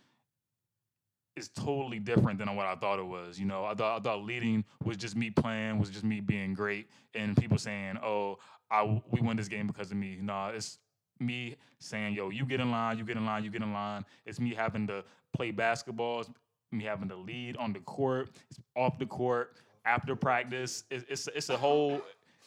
is 1.36 1.48
totally 1.48 1.98
different 1.98 2.38
than 2.38 2.54
what 2.54 2.66
I 2.66 2.74
thought 2.74 2.98
it 2.98 3.06
was. 3.06 3.38
You 3.38 3.46
know, 3.46 3.64
I 3.64 3.74
thought 3.74 4.00
I 4.00 4.02
thought 4.02 4.22
leading 4.22 4.64
was 4.84 4.96
just 4.96 5.16
me 5.16 5.30
playing, 5.30 5.78
was 5.78 5.90
just 5.90 6.04
me 6.04 6.20
being 6.20 6.54
great, 6.54 6.88
and 7.14 7.36
people 7.36 7.58
saying, 7.58 7.98
"Oh, 8.02 8.38
I 8.70 9.00
we 9.10 9.20
won 9.20 9.36
this 9.36 9.48
game 9.48 9.66
because 9.66 9.90
of 9.90 9.96
me." 9.96 10.18
No, 10.20 10.48
it's 10.48 10.78
me 11.20 11.56
saying, 11.78 12.14
"Yo, 12.14 12.30
you 12.30 12.44
get 12.44 12.60
in 12.60 12.70
line, 12.70 12.98
you 12.98 13.04
get 13.04 13.16
in 13.16 13.24
line, 13.24 13.44
you 13.44 13.50
get 13.50 13.62
in 13.62 13.72
line." 13.72 14.04
It's 14.26 14.40
me 14.40 14.54
having 14.54 14.86
to 14.88 15.04
play 15.32 15.50
basketball. 15.50 16.20
It's 16.20 16.30
me 16.70 16.84
having 16.84 17.08
to 17.08 17.16
lead 17.16 17.56
on 17.56 17.72
the 17.72 17.80
court, 17.80 18.30
it's 18.50 18.60
off 18.76 18.98
the 18.98 19.06
court, 19.06 19.56
after 19.84 20.14
practice. 20.14 20.84
It's 20.90 21.04
it's, 21.08 21.28
it's 21.34 21.48
a 21.48 21.56
whole 21.56 22.02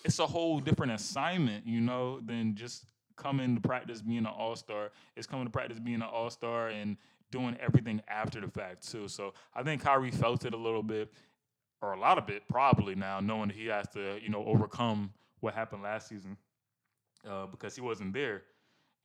it's 0.06 0.20
a 0.20 0.26
whole 0.26 0.60
different 0.60 0.91
assignment, 0.91 1.65
you 1.65 1.82
know, 1.82 2.20
than 2.20 2.56
just 2.56 2.86
coming 3.18 3.56
to 3.56 3.62
practice 3.62 4.02
being 4.02 4.20
an 4.20 4.28
all 4.28 4.56
star. 4.56 4.91
It's 5.18 5.26
coming 5.26 5.46
to 5.46 5.52
practice 5.52 5.80
being 5.80 5.96
an 5.96 6.04
all 6.04 6.30
star 6.30 6.70
and 6.70 6.96
doing 7.32 7.58
everything 7.60 8.02
after 8.08 8.39
the 8.39 8.48
fact 8.48 8.89
too. 8.89 9.08
So 9.08 9.34
I 9.56 9.63
think 9.63 9.82
Kyrie 9.82 10.12
felt 10.12 10.46
it 10.46 10.54
a 10.54 10.58
little 10.58 10.84
bit, 10.84 11.12
or 11.82 11.94
a 11.94 12.00
lot 12.00 12.20
of 12.20 12.30
it 12.30 12.44
probably 12.48 12.94
now, 12.94 13.20
knowing 13.20 13.48
that 13.48 13.58
he 13.58 13.65
has 13.65 13.88
to 13.89 14.20
you 14.22 14.30
know 14.30 14.46
overcome 14.46 15.12
what 15.39 15.56
happened 15.56 15.82
last 15.82 16.08
season 16.08 16.38
uh, 17.28 17.48
because 17.48 17.76
he 17.76 17.82
wasn't 17.82 18.13
there. 18.13 18.44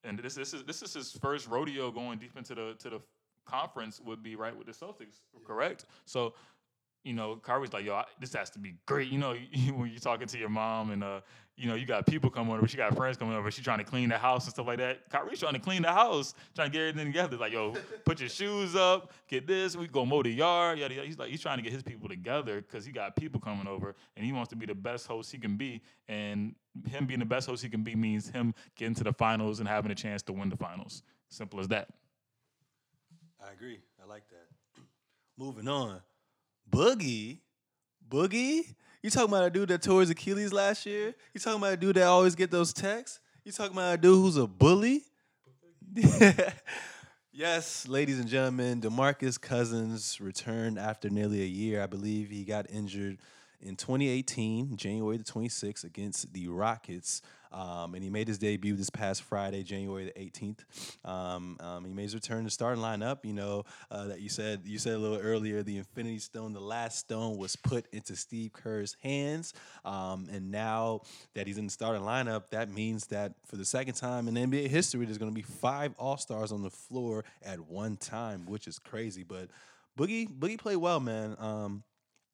And 0.04 0.18
this 0.18 0.34
this 0.34 0.52
is 0.52 0.64
this 0.64 0.82
is 0.82 0.92
his 0.92 1.12
first 1.12 1.48
rodeo 1.48 1.90
going 1.90 2.18
deep 2.18 2.36
into 2.36 2.54
the 2.54 2.74
to 2.80 2.90
the 2.90 3.00
conference 3.46 4.00
would 4.04 4.22
be 4.22 4.36
right 4.36 4.56
with 4.56 4.66
the 4.66 4.72
Celtics, 4.72 5.20
correct? 5.46 5.86
So 6.04 6.34
you 7.04 7.14
know, 7.14 7.36
Kyrie's 7.36 7.72
like, 7.72 7.84
yo, 7.84 7.94
I, 7.94 8.04
this 8.20 8.34
has 8.34 8.50
to 8.50 8.58
be 8.58 8.74
great. 8.86 9.10
You 9.10 9.18
know, 9.18 9.34
when 9.74 9.90
you're 9.90 10.00
talking 10.00 10.26
to 10.26 10.38
your 10.38 10.48
mom 10.48 10.90
and, 10.90 11.02
uh, 11.02 11.20
you 11.56 11.68
know, 11.68 11.74
you 11.74 11.84
got 11.84 12.06
people 12.06 12.30
coming 12.30 12.54
over, 12.54 12.66
she 12.66 12.76
got 12.76 12.96
friends 12.96 13.16
coming 13.16 13.34
over, 13.34 13.50
she 13.50 13.62
trying 13.62 13.78
to 13.78 13.84
clean 13.84 14.08
the 14.08 14.16
house 14.16 14.44
and 14.44 14.54
stuff 14.54 14.66
like 14.66 14.78
that. 14.78 15.10
Kyrie's 15.10 15.40
trying 15.40 15.52
to 15.54 15.58
clean 15.58 15.82
the 15.82 15.92
house, 15.92 16.34
trying 16.54 16.70
to 16.70 16.72
get 16.72 16.88
everything 16.88 17.12
together. 17.12 17.36
Like, 17.36 17.52
yo, 17.52 17.74
put 18.04 18.20
your 18.20 18.28
shoes 18.28 18.74
up, 18.74 19.12
get 19.28 19.46
this, 19.46 19.76
we 19.76 19.86
go 19.86 20.06
mow 20.06 20.22
the 20.22 20.30
yard. 20.30 20.78
Yada, 20.78 20.94
yada. 20.94 21.06
He's 21.06 21.18
like, 21.18 21.30
he's 21.30 21.40
trying 21.40 21.58
to 21.58 21.62
get 21.62 21.72
his 21.72 21.82
people 21.82 22.08
together 22.08 22.62
because 22.62 22.84
he 22.84 22.92
got 22.92 23.16
people 23.16 23.40
coming 23.40 23.66
over 23.66 23.94
and 24.16 24.24
he 24.24 24.32
wants 24.32 24.48
to 24.50 24.56
be 24.56 24.64
the 24.64 24.74
best 24.74 25.06
host 25.06 25.32
he 25.32 25.38
can 25.38 25.56
be. 25.56 25.82
And 26.08 26.54
him 26.88 27.06
being 27.06 27.20
the 27.20 27.26
best 27.26 27.46
host 27.46 27.62
he 27.62 27.68
can 27.68 27.82
be 27.82 27.94
means 27.94 28.30
him 28.30 28.54
getting 28.76 28.94
to 28.94 29.04
the 29.04 29.12
finals 29.12 29.60
and 29.60 29.68
having 29.68 29.90
a 29.90 29.94
chance 29.94 30.22
to 30.22 30.32
win 30.32 30.48
the 30.48 30.56
finals. 30.56 31.02
Simple 31.28 31.60
as 31.60 31.68
that. 31.68 31.88
I 33.42 33.52
agree. 33.52 33.80
I 34.02 34.06
like 34.06 34.24
that. 34.30 34.82
Moving 35.38 35.68
on. 35.68 36.00
Boogie, 36.70 37.40
Boogie. 38.08 38.74
You 39.02 39.10
talking 39.10 39.28
about 39.28 39.44
a 39.44 39.50
dude 39.50 39.68
that 39.70 39.82
tore 39.82 40.00
his 40.00 40.10
Achilles 40.10 40.52
last 40.52 40.84
year? 40.86 41.14
You 41.32 41.40
talking 41.40 41.58
about 41.58 41.72
a 41.72 41.76
dude 41.76 41.96
that 41.96 42.04
always 42.04 42.34
get 42.34 42.50
those 42.50 42.72
texts? 42.72 43.20
You 43.44 43.52
talking 43.52 43.72
about 43.72 43.94
a 43.94 43.96
dude 43.96 44.16
who's 44.16 44.36
a 44.36 44.46
bully? 44.46 45.02
yes, 47.32 47.88
ladies 47.88 48.20
and 48.20 48.28
gentlemen, 48.28 48.80
DeMarcus 48.80 49.40
Cousins 49.40 50.20
returned 50.20 50.78
after 50.78 51.08
nearly 51.08 51.42
a 51.42 51.46
year. 51.46 51.82
I 51.82 51.86
believe 51.86 52.28
he 52.28 52.44
got 52.44 52.70
injured 52.70 53.18
in 53.60 53.76
2018, 53.76 54.76
January 54.76 55.16
the 55.16 55.24
26th, 55.24 55.84
against 55.84 56.32
the 56.32 56.48
Rockets. 56.48 57.22
Um, 57.52 57.94
and 57.94 58.02
he 58.02 58.10
made 58.10 58.28
his 58.28 58.38
debut 58.38 58.74
this 58.74 58.90
past 58.90 59.22
Friday, 59.22 59.62
January 59.62 60.04
the 60.04 60.12
18th. 60.12 60.64
Um, 61.04 61.56
um, 61.60 61.84
he 61.84 61.92
made 61.92 62.04
his 62.04 62.14
return 62.14 62.44
to 62.44 62.50
starting 62.50 62.82
lineup. 62.82 63.24
You 63.24 63.32
know 63.32 63.64
uh, 63.90 64.06
that 64.06 64.20
you 64.20 64.28
said 64.28 64.62
you 64.64 64.78
said 64.78 64.94
a 64.94 64.98
little 64.98 65.18
earlier, 65.18 65.62
the 65.62 65.78
Infinity 65.78 66.18
Stone, 66.18 66.52
the 66.52 66.60
last 66.60 66.98
stone 66.98 67.36
was 67.36 67.56
put 67.56 67.86
into 67.92 68.14
Steve 68.16 68.52
Kerr's 68.52 68.96
hands, 69.02 69.54
um, 69.84 70.28
and 70.30 70.50
now 70.50 71.02
that 71.34 71.46
he's 71.46 71.58
in 71.58 71.66
the 71.66 71.72
starting 71.72 72.02
lineup, 72.02 72.50
that 72.50 72.70
means 72.70 73.06
that 73.08 73.34
for 73.46 73.56
the 73.56 73.64
second 73.64 73.94
time 73.94 74.28
in 74.28 74.34
NBA 74.34 74.68
history, 74.68 75.04
there's 75.04 75.18
going 75.18 75.30
to 75.30 75.34
be 75.34 75.42
five 75.42 75.94
All 75.98 76.16
Stars 76.16 76.52
on 76.52 76.62
the 76.62 76.70
floor 76.70 77.24
at 77.42 77.60
one 77.60 77.96
time, 77.96 78.46
which 78.46 78.66
is 78.66 78.78
crazy. 78.78 79.24
But 79.24 79.48
Boogie 79.98 80.28
Boogie 80.28 80.58
played 80.58 80.76
well, 80.76 81.00
man. 81.00 81.36
Um, 81.38 81.82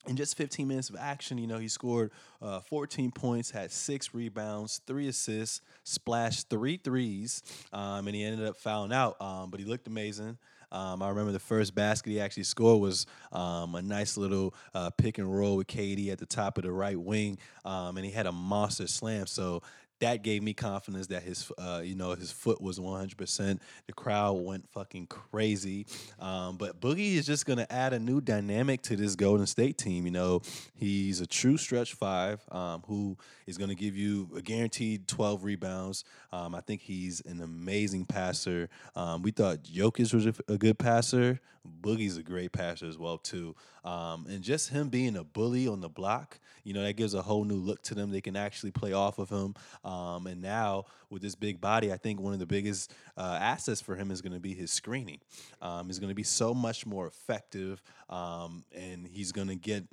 in 0.07 0.17
just 0.17 0.37
15 0.37 0.67
minutes 0.67 0.91
of 0.91 0.97
action, 0.97 1.39
you 1.39 1.47
know, 1.47 1.59
he 1.59 1.69
scored 1.69 2.11
uh, 2.41 2.61
14 2.61 3.11
points, 3.11 3.51
had 3.51 3.71
six 3.71 4.15
rebounds, 4.15 4.81
three 4.87 5.09
assists, 5.09 5.61
splashed 5.85 6.49
three 6.49 6.77
threes, 6.77 7.43
um, 7.73 8.07
and 8.07 8.15
he 8.15 8.25
ended 8.25 8.47
up 8.47 8.57
fouling 8.57 8.93
out. 8.93 9.21
Um, 9.21 9.51
but 9.51 9.61
he 9.61 9.67
looked 9.67 9.87
amazing. 9.87 10.39
Um, 10.73 11.01
I 11.01 11.09
remember 11.09 11.33
the 11.33 11.39
first 11.39 11.75
basket 11.75 12.11
he 12.11 12.21
actually 12.21 12.43
scored 12.43 12.81
was 12.81 13.07
um, 13.33 13.75
a 13.77 13.83
nice 13.83 14.17
little 14.17 14.55
uh, 14.75 14.91
pick 14.91 15.19
and 15.19 15.33
roll 15.33 15.57
with 15.57 15.69
KD 15.69 16.11
at 16.11 16.19
the 16.19 16.27
top 16.27 16.59
of 16.59 16.65
the 16.65 16.73
right 16.73 16.99
wing, 16.99 17.39
um, 17.65 17.97
and 17.97 18.05
he 18.05 18.11
had 18.11 18.27
a 18.27 18.33
monster 18.33 18.87
slam. 18.87 19.27
So 19.27 19.63
that 20.01 20.23
gave 20.23 20.43
me 20.43 20.53
confidence 20.55 21.07
that 21.09 21.23
his 21.23 21.51
uh, 21.59 21.81
you 21.85 21.95
know 21.95 22.15
his 22.15 22.33
foot 22.33 22.61
was 22.61 22.79
100% 22.79 23.59
the 23.87 23.93
crowd 23.93 24.33
went 24.35 24.69
fucking 24.71 25.07
crazy. 25.07 25.87
Um, 26.19 26.57
but 26.57 26.81
boogie 26.81 27.15
is 27.15 27.27
just 27.27 27.47
going 27.47 27.59
to 27.59 27.73
add 27.73 27.93
a 27.93 27.99
new 27.99 28.21
dynamic 28.21 28.83
to 28.83 28.97
this 28.97 29.15
golden 29.17 29.47
state 29.47 29.79
team 29.79 30.07
you 30.07 30.13
know? 30.13 30.41
He's 30.75 31.21
a 31.21 31.27
true 31.27 31.57
stretch 31.57 31.95
five 31.95 32.41
um, 32.51 32.83
who 32.87 33.17
is 33.47 33.59
going 33.59 33.71
to 33.71 33.77
give 33.77 33.97
you 33.97 34.29
a 34.37 34.43
guaranteed 34.43 35.09
12 35.09 35.45
rebounds. 35.45 36.05
Um, 36.33 36.55
i 36.55 36.61
think 36.61 36.81
he's 36.81 37.21
an 37.27 37.41
amazing 37.41 38.07
passer. 38.07 38.69
Um, 38.95 39.23
we 39.23 39.31
thought 39.31 39.63
Jokic 39.63 40.13
was 40.13 40.27
a 40.27 40.59
good 40.59 40.79
passer 40.79 41.41
boogie's 41.67 42.17
a 42.17 42.23
great 42.23 42.53
passer 42.53 42.87
as 42.87 42.99
well 42.99 43.19
too. 43.19 43.55
Um, 43.85 44.27
and 44.29 44.43
just 44.43 44.71
him 44.71 44.89
being 44.89 45.17
a 45.17 45.25
bully 45.25 45.69
on 45.69 45.81
the 45.81 45.89
block 45.89 46.39
you 46.67 46.73
know 46.73 46.83
that 46.83 46.95
gives 46.95 47.15
a 47.15 47.23
whole 47.23 47.45
new 47.45 47.55
look 47.55 47.81
to 47.83 47.95
them. 47.95 48.11
They 48.11 48.21
can 48.21 48.35
actually 48.35 48.73
play 48.73 48.93
off 48.93 49.21
of 49.21 49.31
him. 49.31 49.55
Um, 49.85 50.27
and 50.27 50.43
now 50.43 50.87
with 51.11 51.23
this 51.23 51.37
big 51.37 51.61
body, 51.61 51.93
I 51.93 51.97
think 51.97 52.21
one 52.21 52.33
of 52.33 52.41
the 52.41 52.47
biggest 52.47 52.93
uh, 53.17 53.39
assets 53.41 53.81
for 53.81 53.95
him 53.95 54.11
is 54.11 54.21
going 54.21 54.33
to 54.33 54.41
be 54.41 54.53
his 54.53 54.73
screening. 54.73 55.21
Um, 55.63 55.87
he's 55.87 56.01
going 56.01 56.09
to 56.09 56.15
be 56.15 56.25
so 56.25 56.53
much 56.53 56.85
more 56.85 57.07
effective, 57.07 57.81
um, 58.11 58.65
and 58.75 59.07
he's 59.07 59.31
going 59.31 59.47
to 59.47 59.55
get 59.55 59.85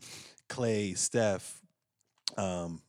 Klay, 0.49 0.97
Steph, 0.97 1.62
um, 2.38 2.81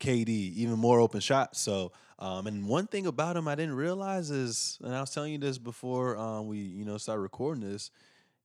KD 0.00 0.28
even 0.28 0.78
more 0.78 1.00
open 1.00 1.20
shots. 1.20 1.60
So. 1.60 1.92
Um, 2.22 2.46
and 2.46 2.68
one 2.68 2.86
thing 2.86 3.06
about 3.06 3.34
him 3.34 3.48
I 3.48 3.54
didn't 3.54 3.76
realize 3.76 4.30
is, 4.30 4.78
and 4.84 4.94
I 4.94 5.00
was 5.00 5.08
telling 5.08 5.32
you 5.32 5.38
this 5.38 5.56
before 5.56 6.18
um, 6.18 6.48
we, 6.48 6.58
you 6.58 6.84
know, 6.84 6.98
started 6.98 7.22
recording 7.22 7.64
this, 7.64 7.90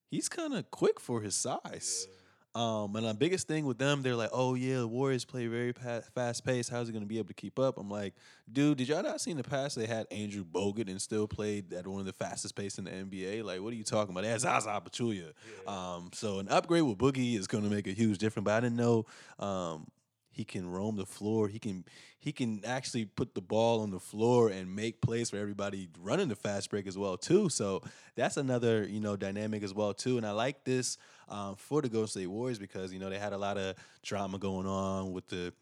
he's 0.10 0.30
kind 0.30 0.54
of 0.54 0.72
quick 0.72 0.98
for 0.98 1.20
his 1.20 1.36
size. 1.36 2.08
Yeah. 2.10 2.16
Um, 2.56 2.96
and 2.96 3.06
the 3.06 3.14
biggest 3.14 3.50
thing 3.50 3.66
with 3.66 3.78
them, 3.78 4.02
they're 4.02 4.16
like, 4.16 4.30
oh 4.32 4.56
yeah, 4.56 4.78
the 4.78 4.88
Warriors 4.88 5.26
play 5.26 5.46
very 5.48 5.74
pa- 5.74 6.00
fast 6.14 6.46
pace. 6.46 6.70
How's 6.70 6.88
he 6.88 6.94
gonna 6.94 7.06
be 7.06 7.18
able 7.18 7.28
to 7.28 7.34
keep 7.34 7.60
up? 7.60 7.78
I'm 7.78 7.90
like, 7.90 8.14
dude, 8.50 8.78
did 8.78 8.88
y'all 8.88 9.04
not 9.04 9.20
see 9.20 9.32
in 9.32 9.38
the 9.38 9.44
past 9.44 9.76
they 9.76 9.86
had 9.86 10.08
Andrew 10.10 10.46
Bogut 10.46 10.90
and 10.90 11.02
still 11.02 11.28
played 11.28 11.74
at 11.74 11.86
one 11.86 12.00
of 12.00 12.06
the 12.06 12.14
fastest 12.14 12.56
pace 12.56 12.78
in 12.78 12.86
the 12.86 12.92
NBA? 12.92 13.44
Like, 13.44 13.60
what 13.60 13.74
are 13.74 13.76
you 13.76 13.84
talking 13.84 14.14
about? 14.14 14.24
That's 14.24 14.44
Zaza 14.44 14.70
Pachulia. 14.70 15.34
Yeah. 15.66 15.96
Um, 15.96 16.12
so 16.14 16.40
an 16.40 16.48
upgrade 16.48 16.84
with 16.84 16.98
Boogie 16.98 17.38
is 17.38 17.46
gonna 17.46 17.70
make 17.70 17.88
a 17.88 17.92
huge 17.92 18.20
difference. 18.20 18.46
But 18.46 18.54
I 18.54 18.62
didn't 18.62 18.78
know 18.78 19.06
um, 19.38 19.88
he 20.36 20.44
can 20.44 20.70
roam 20.70 20.98
the 20.98 21.06
floor. 21.06 21.48
He 21.48 21.60
can 21.60 21.86
he 22.20 22.34
can 22.34 22.62
actually 22.66 23.06
put 23.06 23.36
the 23.36 23.42
ball 23.42 23.82
on 23.82 23.92
the 23.92 24.02
floor 24.02 24.50
and 24.50 24.76
make 24.76 25.00
plays 25.00 25.30
for 25.30 25.38
everybody 25.38 25.88
running 26.02 26.28
the 26.28 26.36
fast 26.36 26.70
break 26.70 26.88
as 26.88 26.98
well 26.98 27.16
too. 27.16 27.48
So 27.48 27.82
that's 28.16 28.36
another 28.36 28.84
you 28.84 29.00
know 29.00 29.16
dynamic 29.16 29.64
as 29.64 29.74
well 29.74 29.94
too. 29.94 30.18
And 30.18 30.26
I 30.26 30.32
like 30.32 30.66
this 30.66 30.98
um, 31.30 31.56
for 31.56 31.82
the 31.82 31.88
Golden 31.88 32.10
State 32.10 32.28
Warriors 32.28 32.60
because 32.60 32.92
you 32.92 33.00
know 33.00 33.10
they 33.10 33.18
had 33.18 33.32
a 33.32 33.38
lot 33.38 33.58
of 33.58 33.78
drama 34.04 34.38
going 34.38 34.68
on 34.68 35.14
with 35.14 35.26
the 35.30 35.54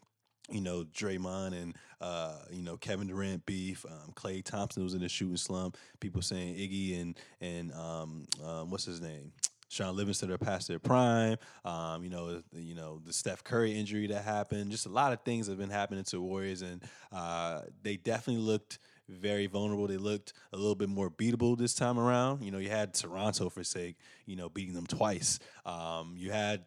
you 0.50 0.60
know 0.60 0.82
Draymond 0.82 1.52
and 1.52 1.76
uh, 2.00 2.38
you 2.50 2.64
know 2.64 2.76
Kevin 2.76 3.06
Durant 3.06 3.46
beef. 3.46 3.86
Um, 3.88 4.12
Klay 4.14 4.42
Thompson 4.42 4.82
was 4.82 4.94
in 4.94 5.02
the 5.02 5.08
shooting 5.08 5.36
slump. 5.36 5.76
People 6.00 6.20
saying 6.20 6.56
Iggy 6.56 7.00
and 7.00 7.16
and 7.40 7.72
um, 7.74 8.26
um, 8.44 8.70
what's 8.70 8.86
his 8.86 9.00
name 9.00 9.30
Shaun 9.68 9.96
Livingston 9.96 10.30
are 10.30 10.38
past 10.38 10.68
their 10.68 10.78
prime. 10.78 11.36
Um, 11.64 12.04
you 12.04 12.10
know, 12.10 12.42
you 12.52 12.74
know 12.74 13.00
the 13.04 13.12
Steph 13.12 13.44
Curry 13.44 13.78
injury 13.78 14.06
that 14.08 14.24
happened. 14.24 14.70
Just 14.70 14.86
a 14.86 14.90
lot 14.90 15.12
of 15.12 15.22
things 15.22 15.48
have 15.48 15.58
been 15.58 15.70
happening 15.70 16.04
to 16.04 16.20
Warriors, 16.20 16.62
and 16.62 16.82
uh, 17.12 17.62
they 17.82 17.96
definitely 17.96 18.42
looked 18.42 18.78
very 19.08 19.46
vulnerable. 19.46 19.86
They 19.86 19.96
looked 19.96 20.32
a 20.52 20.56
little 20.56 20.74
bit 20.74 20.88
more 20.88 21.10
beatable 21.10 21.58
this 21.58 21.74
time 21.74 21.98
around. 21.98 22.42
You 22.42 22.50
know, 22.50 22.58
you 22.58 22.70
had 22.70 22.94
Toronto 22.94 23.48
for 23.50 23.64
sake, 23.64 23.96
you 24.26 24.36
know, 24.36 24.48
beating 24.48 24.74
them 24.74 24.86
twice. 24.86 25.38
Um, 25.66 26.14
you 26.16 26.30
had 26.30 26.64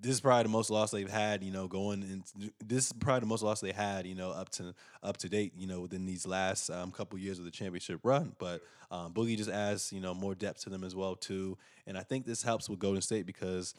this 0.00 0.12
is 0.12 0.20
probably 0.20 0.44
the 0.44 0.48
most 0.48 0.70
loss 0.70 0.90
they've 0.90 1.10
had, 1.10 1.42
you 1.42 1.50
know, 1.50 1.66
going 1.66 2.02
in. 2.02 2.50
This 2.64 2.86
is 2.86 2.92
probably 2.92 3.20
the 3.20 3.26
most 3.26 3.42
loss 3.42 3.60
they 3.60 3.72
had, 3.72 4.06
you 4.06 4.14
know, 4.14 4.30
up 4.30 4.48
to 4.50 4.74
up 5.02 5.16
to 5.18 5.28
date, 5.28 5.52
you 5.56 5.66
know, 5.66 5.80
within 5.80 6.06
these 6.06 6.26
last 6.26 6.70
um, 6.70 6.90
couple 6.92 7.18
years 7.18 7.38
of 7.38 7.44
the 7.44 7.50
championship 7.50 8.00
run. 8.04 8.34
But 8.38 8.62
um, 8.90 9.12
Boogie 9.12 9.36
just 9.36 9.50
adds, 9.50 9.92
you 9.92 10.00
know, 10.00 10.14
more 10.14 10.34
depth 10.34 10.62
to 10.64 10.70
them 10.70 10.84
as 10.84 10.94
well 10.94 11.16
too, 11.16 11.58
and 11.86 11.98
I 11.98 12.02
think 12.02 12.26
this 12.26 12.42
helps 12.42 12.68
with 12.68 12.78
Golden 12.78 13.02
State 13.02 13.26
because, 13.26 13.74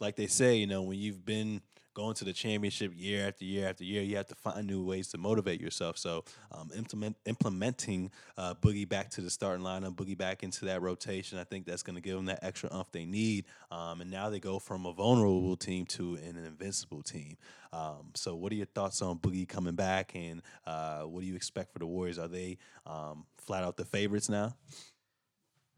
like 0.00 0.16
they 0.16 0.26
say, 0.26 0.56
you 0.56 0.66
know, 0.66 0.82
when 0.82 0.98
you've 0.98 1.24
been 1.24 1.60
going 1.98 2.14
to 2.14 2.24
the 2.24 2.32
championship 2.32 2.92
year 2.96 3.26
after 3.26 3.44
year 3.44 3.68
after 3.68 3.82
year, 3.82 4.02
you 4.02 4.16
have 4.16 4.28
to 4.28 4.34
find 4.36 4.68
new 4.68 4.84
ways 4.84 5.08
to 5.08 5.18
motivate 5.18 5.60
yourself. 5.60 5.98
So 5.98 6.24
um, 6.52 6.70
implement 6.76 7.16
implementing 7.26 8.12
uh, 8.36 8.54
Boogie 8.54 8.88
back 8.88 9.10
to 9.10 9.20
the 9.20 9.28
starting 9.28 9.64
lineup, 9.64 9.96
Boogie 9.96 10.16
back 10.16 10.44
into 10.44 10.64
that 10.66 10.80
rotation, 10.80 11.38
I 11.40 11.44
think 11.44 11.66
that's 11.66 11.82
going 11.82 11.96
to 11.96 12.00
give 12.00 12.14
them 12.14 12.26
that 12.26 12.38
extra 12.42 12.72
umph 12.72 12.92
they 12.92 13.04
need. 13.04 13.46
Um, 13.72 14.00
and 14.00 14.12
now 14.12 14.30
they 14.30 14.38
go 14.38 14.60
from 14.60 14.86
a 14.86 14.92
vulnerable 14.92 15.56
team 15.56 15.86
to 15.86 16.14
an 16.14 16.36
invincible 16.36 17.02
team. 17.02 17.36
Um, 17.72 18.12
so, 18.14 18.36
what 18.36 18.52
are 18.52 18.54
your 18.54 18.66
thoughts 18.66 19.02
on 19.02 19.18
Boogie 19.18 19.48
coming 19.48 19.74
back, 19.74 20.12
and 20.14 20.40
uh, 20.66 21.00
what 21.02 21.20
do 21.20 21.26
you 21.26 21.34
expect 21.34 21.72
for 21.72 21.80
the 21.80 21.86
Warriors? 21.86 22.18
Are 22.18 22.28
they 22.28 22.58
um, 22.86 23.26
flat 23.36 23.64
out 23.64 23.76
the 23.76 23.84
favorites 23.84 24.28
now? 24.28 24.54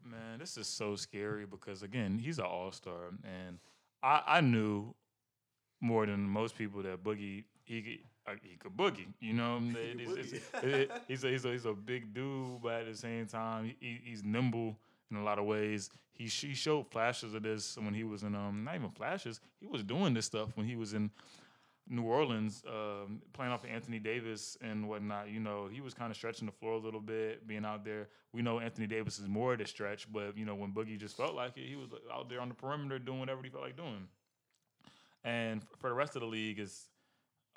Man, 0.05 0.37
this 0.39 0.55
is 0.55 0.67
so 0.67 0.95
scary 0.95 1.45
because 1.45 1.81
again, 1.81 2.19
he's 2.19 2.37
an 2.37 2.45
all 2.45 2.71
star, 2.71 3.09
and 3.23 3.57
I, 4.03 4.21
I 4.25 4.41
knew 4.41 4.93
more 5.81 6.05
than 6.05 6.21
most 6.21 6.57
people 6.57 6.81
that 6.83 7.03
Boogie 7.03 7.43
he 7.65 7.81
could, 7.81 7.99
uh, 8.27 8.35
he 8.43 8.57
could 8.57 8.75
boogie. 8.75 9.07
You 9.19 9.33
know, 9.33 9.61
it, 9.75 9.99
it's, 9.99 10.33
it's, 10.61 10.91
he's 11.07 11.23
a, 11.23 11.29
he's 11.29 11.45
a 11.45 11.51
he's 11.51 11.65
a 11.65 11.73
big 11.73 12.13
dude, 12.13 12.61
but 12.61 12.81
at 12.81 12.85
the 12.87 12.95
same 12.95 13.25
time, 13.27 13.73
he, 13.79 13.99
he's 14.03 14.23
nimble 14.23 14.77
in 15.09 15.17
a 15.17 15.23
lot 15.23 15.39
of 15.39 15.45
ways. 15.45 15.89
He 16.13 16.25
he 16.25 16.53
showed 16.53 16.87
flashes 16.91 17.33
of 17.33 17.43
this 17.43 17.77
when 17.77 17.93
he 17.93 18.03
was 18.03 18.23
in 18.23 18.35
um 18.35 18.63
not 18.63 18.75
even 18.75 18.89
flashes. 18.89 19.39
He 19.59 19.67
was 19.67 19.83
doing 19.83 20.13
this 20.13 20.25
stuff 20.25 20.49
when 20.55 20.65
he 20.65 20.75
was 20.75 20.93
in 20.93 21.11
New 21.89 22.03
Orleans, 22.03 22.63
um, 22.67 23.21
playing 23.33 23.51
off 23.51 23.63
of 23.63 23.69
Anthony 23.69 23.99
Davis 23.99 24.57
and 24.61 24.87
whatnot, 24.87 25.29
you 25.29 25.39
know, 25.41 25.67
he 25.69 25.81
was 25.81 25.93
kind 25.93 26.09
of 26.09 26.15
stretching 26.15 26.45
the 26.45 26.51
floor 26.51 26.73
a 26.73 26.77
little 26.77 27.01
bit, 27.01 27.45
being 27.47 27.65
out 27.65 27.83
there. 27.83 28.07
We 28.31 28.41
know 28.41 28.59
Anthony 28.59 28.87
Davis 28.87 29.19
is 29.19 29.27
more 29.27 29.57
to 29.57 29.65
stretch, 29.65 30.11
but 30.11 30.37
you 30.37 30.45
know, 30.45 30.55
when 30.55 30.71
Boogie 30.71 30.97
just 30.97 31.17
felt 31.17 31.35
like 31.35 31.57
it, 31.57 31.67
he 31.67 31.75
was 31.75 31.89
out 32.13 32.29
there 32.29 32.39
on 32.39 32.47
the 32.47 32.55
perimeter 32.55 32.97
doing 32.97 33.19
whatever 33.19 33.41
he 33.43 33.49
felt 33.49 33.63
like 33.63 33.75
doing. 33.75 34.07
And 35.23 35.61
for 35.79 35.89
the 35.89 35.95
rest 35.95 36.15
of 36.15 36.21
the 36.21 36.27
league, 36.27 36.59
is 36.59 36.87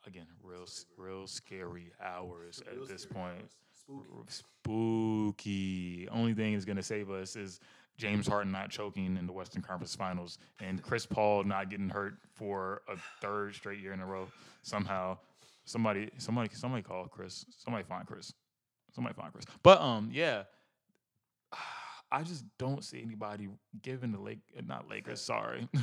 again 0.07 0.27
real, 0.42 0.66
real 0.96 1.27
scary 1.27 1.92
hours 2.03 2.62
real 2.70 2.83
at 2.83 2.88
this 2.88 3.07
point. 3.07 3.50
Spooky. 3.72 4.29
Spooky. 4.29 6.09
Only 6.11 6.35
thing 6.35 6.55
is 6.55 6.64
going 6.64 6.77
to 6.77 6.83
save 6.83 7.11
us 7.11 7.37
is 7.37 7.61
James 7.96 8.27
Harden 8.27 8.53
not 8.53 8.70
choking 8.70 9.16
in 9.16 9.27
the 9.27 9.33
Western 9.33 9.62
Conference 9.62 9.94
Finals, 9.94 10.38
and 10.61 10.83
Chris 10.83 11.07
Paul 11.07 11.44
not 11.44 11.70
getting 11.70 11.88
hurt 11.88 12.14
for 12.35 12.83
a 12.88 12.96
third 13.20 13.55
straight 13.55 13.81
year 13.81 13.92
in 13.92 14.00
a 14.00 14.07
row. 14.07 14.27
Somehow, 14.62 15.18
somebody, 15.64 16.11
somebody, 16.18 16.50
somebody 16.55 16.83
call 16.83 17.07
Chris. 17.07 17.44
Somebody 17.59 17.85
find 17.85 18.07
Chris. 18.07 18.33
Somebody 18.92 19.14
find 19.14 19.33
Chris. 19.33 19.44
But 19.62 19.81
um, 19.81 20.11
yeah, 20.12 20.44
I 22.14 22.22
just 22.22 22.44
don't 22.59 22.85
see 22.85 23.03
anybody 23.03 23.48
giving 23.83 24.12
the 24.12 24.20
Lake, 24.20 24.38
not 24.66 24.88
Lakers, 24.88 25.20
sorry, 25.20 25.68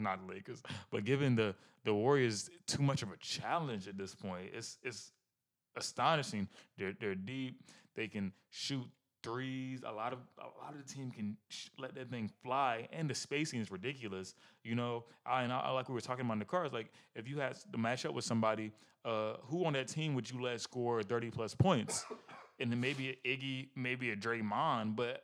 not 0.00 0.20
Lakers, 0.28 0.62
but 0.92 1.04
giving 1.04 1.34
the 1.34 1.56
the 1.84 1.92
Warriors 1.92 2.48
too 2.66 2.82
much 2.82 3.02
of 3.02 3.10
a 3.10 3.16
challenge 3.16 3.88
at 3.88 3.98
this 3.98 4.14
point. 4.14 4.50
It's 4.54 4.78
it's 4.84 5.10
astonishing. 5.76 6.48
They're 6.78 6.94
they're 7.00 7.16
deep. 7.16 7.60
They 7.96 8.06
can 8.06 8.32
shoot 8.50 8.86
threes. 9.24 9.80
A 9.84 9.90
lot 9.90 10.12
of 10.12 10.20
a 10.38 10.62
lot 10.62 10.72
of 10.72 10.86
the 10.86 10.94
team 10.94 11.10
can 11.10 11.36
sh- 11.48 11.68
let 11.80 11.96
that 11.96 12.10
thing 12.10 12.30
fly, 12.44 12.86
and 12.92 13.10
the 13.10 13.14
spacing 13.14 13.60
is 13.60 13.72
ridiculous. 13.72 14.36
You 14.62 14.76
know, 14.76 15.04
I, 15.26 15.42
and 15.42 15.52
I, 15.52 15.70
like 15.70 15.88
we 15.88 15.94
were 15.94 16.00
talking 16.00 16.24
about 16.24 16.34
in 16.34 16.38
the 16.38 16.44
cars. 16.44 16.72
Like 16.72 16.92
if 17.16 17.28
you 17.28 17.40
had 17.40 17.56
the 17.72 17.78
matchup 17.78 18.14
with 18.14 18.24
somebody, 18.24 18.70
uh, 19.04 19.34
who 19.46 19.64
on 19.64 19.72
that 19.72 19.88
team 19.88 20.14
would 20.14 20.30
you 20.30 20.40
let 20.40 20.60
score 20.60 21.02
thirty 21.02 21.30
plus 21.30 21.56
points? 21.56 22.06
And 22.60 22.70
then 22.70 22.80
maybe 22.80 23.10
a 23.10 23.28
Iggy, 23.28 23.68
maybe 23.74 24.10
a 24.10 24.16
Draymond, 24.16 24.96
but 24.96 25.22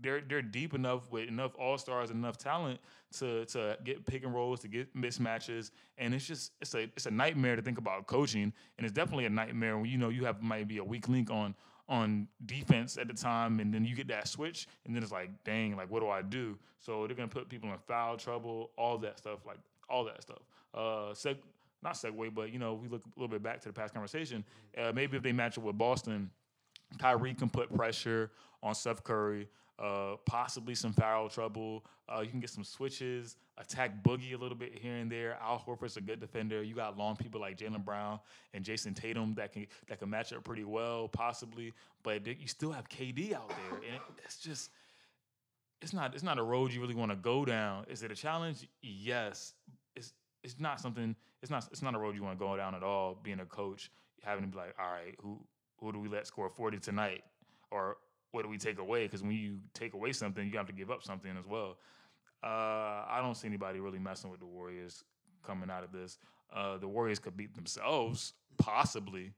they're 0.00 0.20
they're 0.20 0.42
deep 0.42 0.74
enough 0.74 1.10
with 1.10 1.28
enough 1.28 1.52
all 1.58 1.78
stars, 1.78 2.10
and 2.10 2.18
enough 2.18 2.38
talent 2.38 2.80
to 3.18 3.44
to 3.46 3.76
get 3.84 4.04
pick 4.06 4.24
and 4.24 4.34
rolls, 4.34 4.60
to 4.60 4.68
get 4.68 4.94
mismatches, 4.96 5.70
and 5.98 6.14
it's 6.14 6.26
just 6.26 6.52
it's 6.60 6.74
a 6.74 6.82
it's 6.82 7.06
a 7.06 7.10
nightmare 7.10 7.56
to 7.56 7.62
think 7.62 7.78
about 7.78 8.06
coaching, 8.06 8.52
and 8.78 8.84
it's 8.84 8.92
definitely 8.92 9.26
a 9.26 9.30
nightmare 9.30 9.76
when 9.78 9.86
you 9.86 9.98
know 9.98 10.08
you 10.08 10.24
have 10.24 10.42
maybe 10.42 10.78
a 10.78 10.84
weak 10.84 11.08
link 11.08 11.30
on 11.30 11.54
on 11.88 12.26
defense 12.46 12.96
at 12.96 13.08
the 13.08 13.14
time, 13.14 13.60
and 13.60 13.72
then 13.72 13.84
you 13.84 13.94
get 13.94 14.08
that 14.08 14.26
switch, 14.28 14.66
and 14.86 14.94
then 14.94 15.02
it's 15.02 15.12
like, 15.12 15.30
dang, 15.44 15.76
like 15.76 15.90
what 15.90 16.00
do 16.00 16.08
I 16.08 16.22
do? 16.22 16.58
So 16.80 17.06
they're 17.06 17.16
gonna 17.16 17.28
put 17.28 17.48
people 17.48 17.70
in 17.70 17.78
foul 17.86 18.16
trouble, 18.16 18.70
all 18.76 18.98
that 18.98 19.18
stuff, 19.18 19.40
like 19.46 19.58
all 19.88 20.04
that 20.04 20.22
stuff. 20.22 20.40
Uh, 20.74 21.12
seg- 21.12 21.42
not 21.82 21.94
segue, 21.94 22.34
but 22.34 22.52
you 22.52 22.58
know, 22.58 22.74
we 22.74 22.88
look 22.88 23.02
a 23.04 23.20
little 23.20 23.28
bit 23.28 23.42
back 23.42 23.60
to 23.60 23.68
the 23.68 23.74
past 23.74 23.92
conversation. 23.92 24.44
Uh, 24.78 24.92
maybe 24.94 25.16
if 25.16 25.22
they 25.22 25.32
match 25.32 25.58
up 25.58 25.64
with 25.64 25.76
Boston, 25.76 26.30
Kyrie 26.98 27.34
can 27.34 27.50
put 27.50 27.74
pressure 27.74 28.30
on 28.62 28.74
Steph 28.74 29.02
Curry. 29.02 29.48
Uh, 29.78 30.16
possibly 30.26 30.74
some 30.74 30.92
foul 30.92 31.28
trouble. 31.28 31.84
Uh, 32.08 32.20
you 32.20 32.28
can 32.28 32.38
get 32.38 32.50
some 32.50 32.62
switches, 32.62 33.36
attack 33.58 34.02
Boogie 34.04 34.34
a 34.34 34.36
little 34.36 34.56
bit 34.56 34.78
here 34.78 34.94
and 34.96 35.10
there. 35.10 35.36
Al 35.42 35.58
Horford's 35.58 35.96
a 35.96 36.00
good 36.00 36.20
defender. 36.20 36.62
You 36.62 36.74
got 36.74 36.96
long 36.96 37.16
people 37.16 37.40
like 37.40 37.56
Jaylen 37.56 37.84
Brown 37.84 38.20
and 38.54 38.64
Jayson 38.64 38.94
Tatum 38.94 39.34
that 39.34 39.52
can 39.52 39.66
that 39.88 39.98
can 39.98 40.08
match 40.08 40.32
up 40.32 40.44
pretty 40.44 40.62
well, 40.62 41.08
possibly. 41.08 41.72
But 42.04 42.26
you 42.26 42.46
still 42.46 42.70
have 42.70 42.88
KD 42.88 43.32
out 43.32 43.48
there, 43.48 43.78
and 43.78 43.96
it, 43.96 44.02
it's 44.24 44.38
just 44.38 44.70
it's 45.80 45.92
not 45.92 46.14
it's 46.14 46.22
not 46.22 46.38
a 46.38 46.42
road 46.42 46.72
you 46.72 46.80
really 46.80 46.94
want 46.94 47.10
to 47.10 47.16
go 47.16 47.44
down. 47.44 47.84
Is 47.88 48.02
it 48.02 48.12
a 48.12 48.14
challenge? 48.14 48.68
Yes. 48.82 49.54
It's 49.96 50.12
it's 50.44 50.60
not 50.60 50.80
something. 50.80 51.16
It's 51.42 51.50
not 51.50 51.66
it's 51.72 51.82
not 51.82 51.94
a 51.94 51.98
road 51.98 52.14
you 52.14 52.22
want 52.22 52.38
to 52.38 52.44
go 52.44 52.56
down 52.56 52.74
at 52.74 52.82
all. 52.82 53.18
Being 53.22 53.40
a 53.40 53.46
coach, 53.46 53.90
having 54.22 54.44
to 54.44 54.50
be 54.50 54.56
like, 54.56 54.74
all 54.78 54.90
right, 54.90 55.16
who 55.20 55.40
who 55.82 55.92
do 55.92 55.98
we 55.98 56.08
let 56.08 56.26
score 56.26 56.48
forty 56.48 56.78
tonight, 56.78 57.24
or 57.70 57.96
what 58.30 58.42
do 58.42 58.48
we 58.48 58.58
take 58.58 58.78
away? 58.78 59.04
Because 59.04 59.22
when 59.22 59.32
you 59.32 59.58
take 59.74 59.94
away 59.94 60.12
something, 60.12 60.48
you 60.50 60.56
have 60.56 60.66
to 60.66 60.72
give 60.72 60.90
up 60.90 61.02
something 61.02 61.36
as 61.38 61.46
well. 61.46 61.76
Uh, 62.42 63.04
I 63.08 63.20
don't 63.22 63.36
see 63.36 63.48
anybody 63.48 63.78
really 63.80 63.98
messing 63.98 64.30
with 64.30 64.40
the 64.40 64.46
Warriors 64.46 65.04
coming 65.44 65.70
out 65.70 65.84
of 65.84 65.92
this. 65.92 66.18
Uh, 66.52 66.78
the 66.78 66.88
Warriors 66.88 67.18
could 67.18 67.36
beat 67.36 67.54
themselves, 67.54 68.34
possibly 68.58 69.32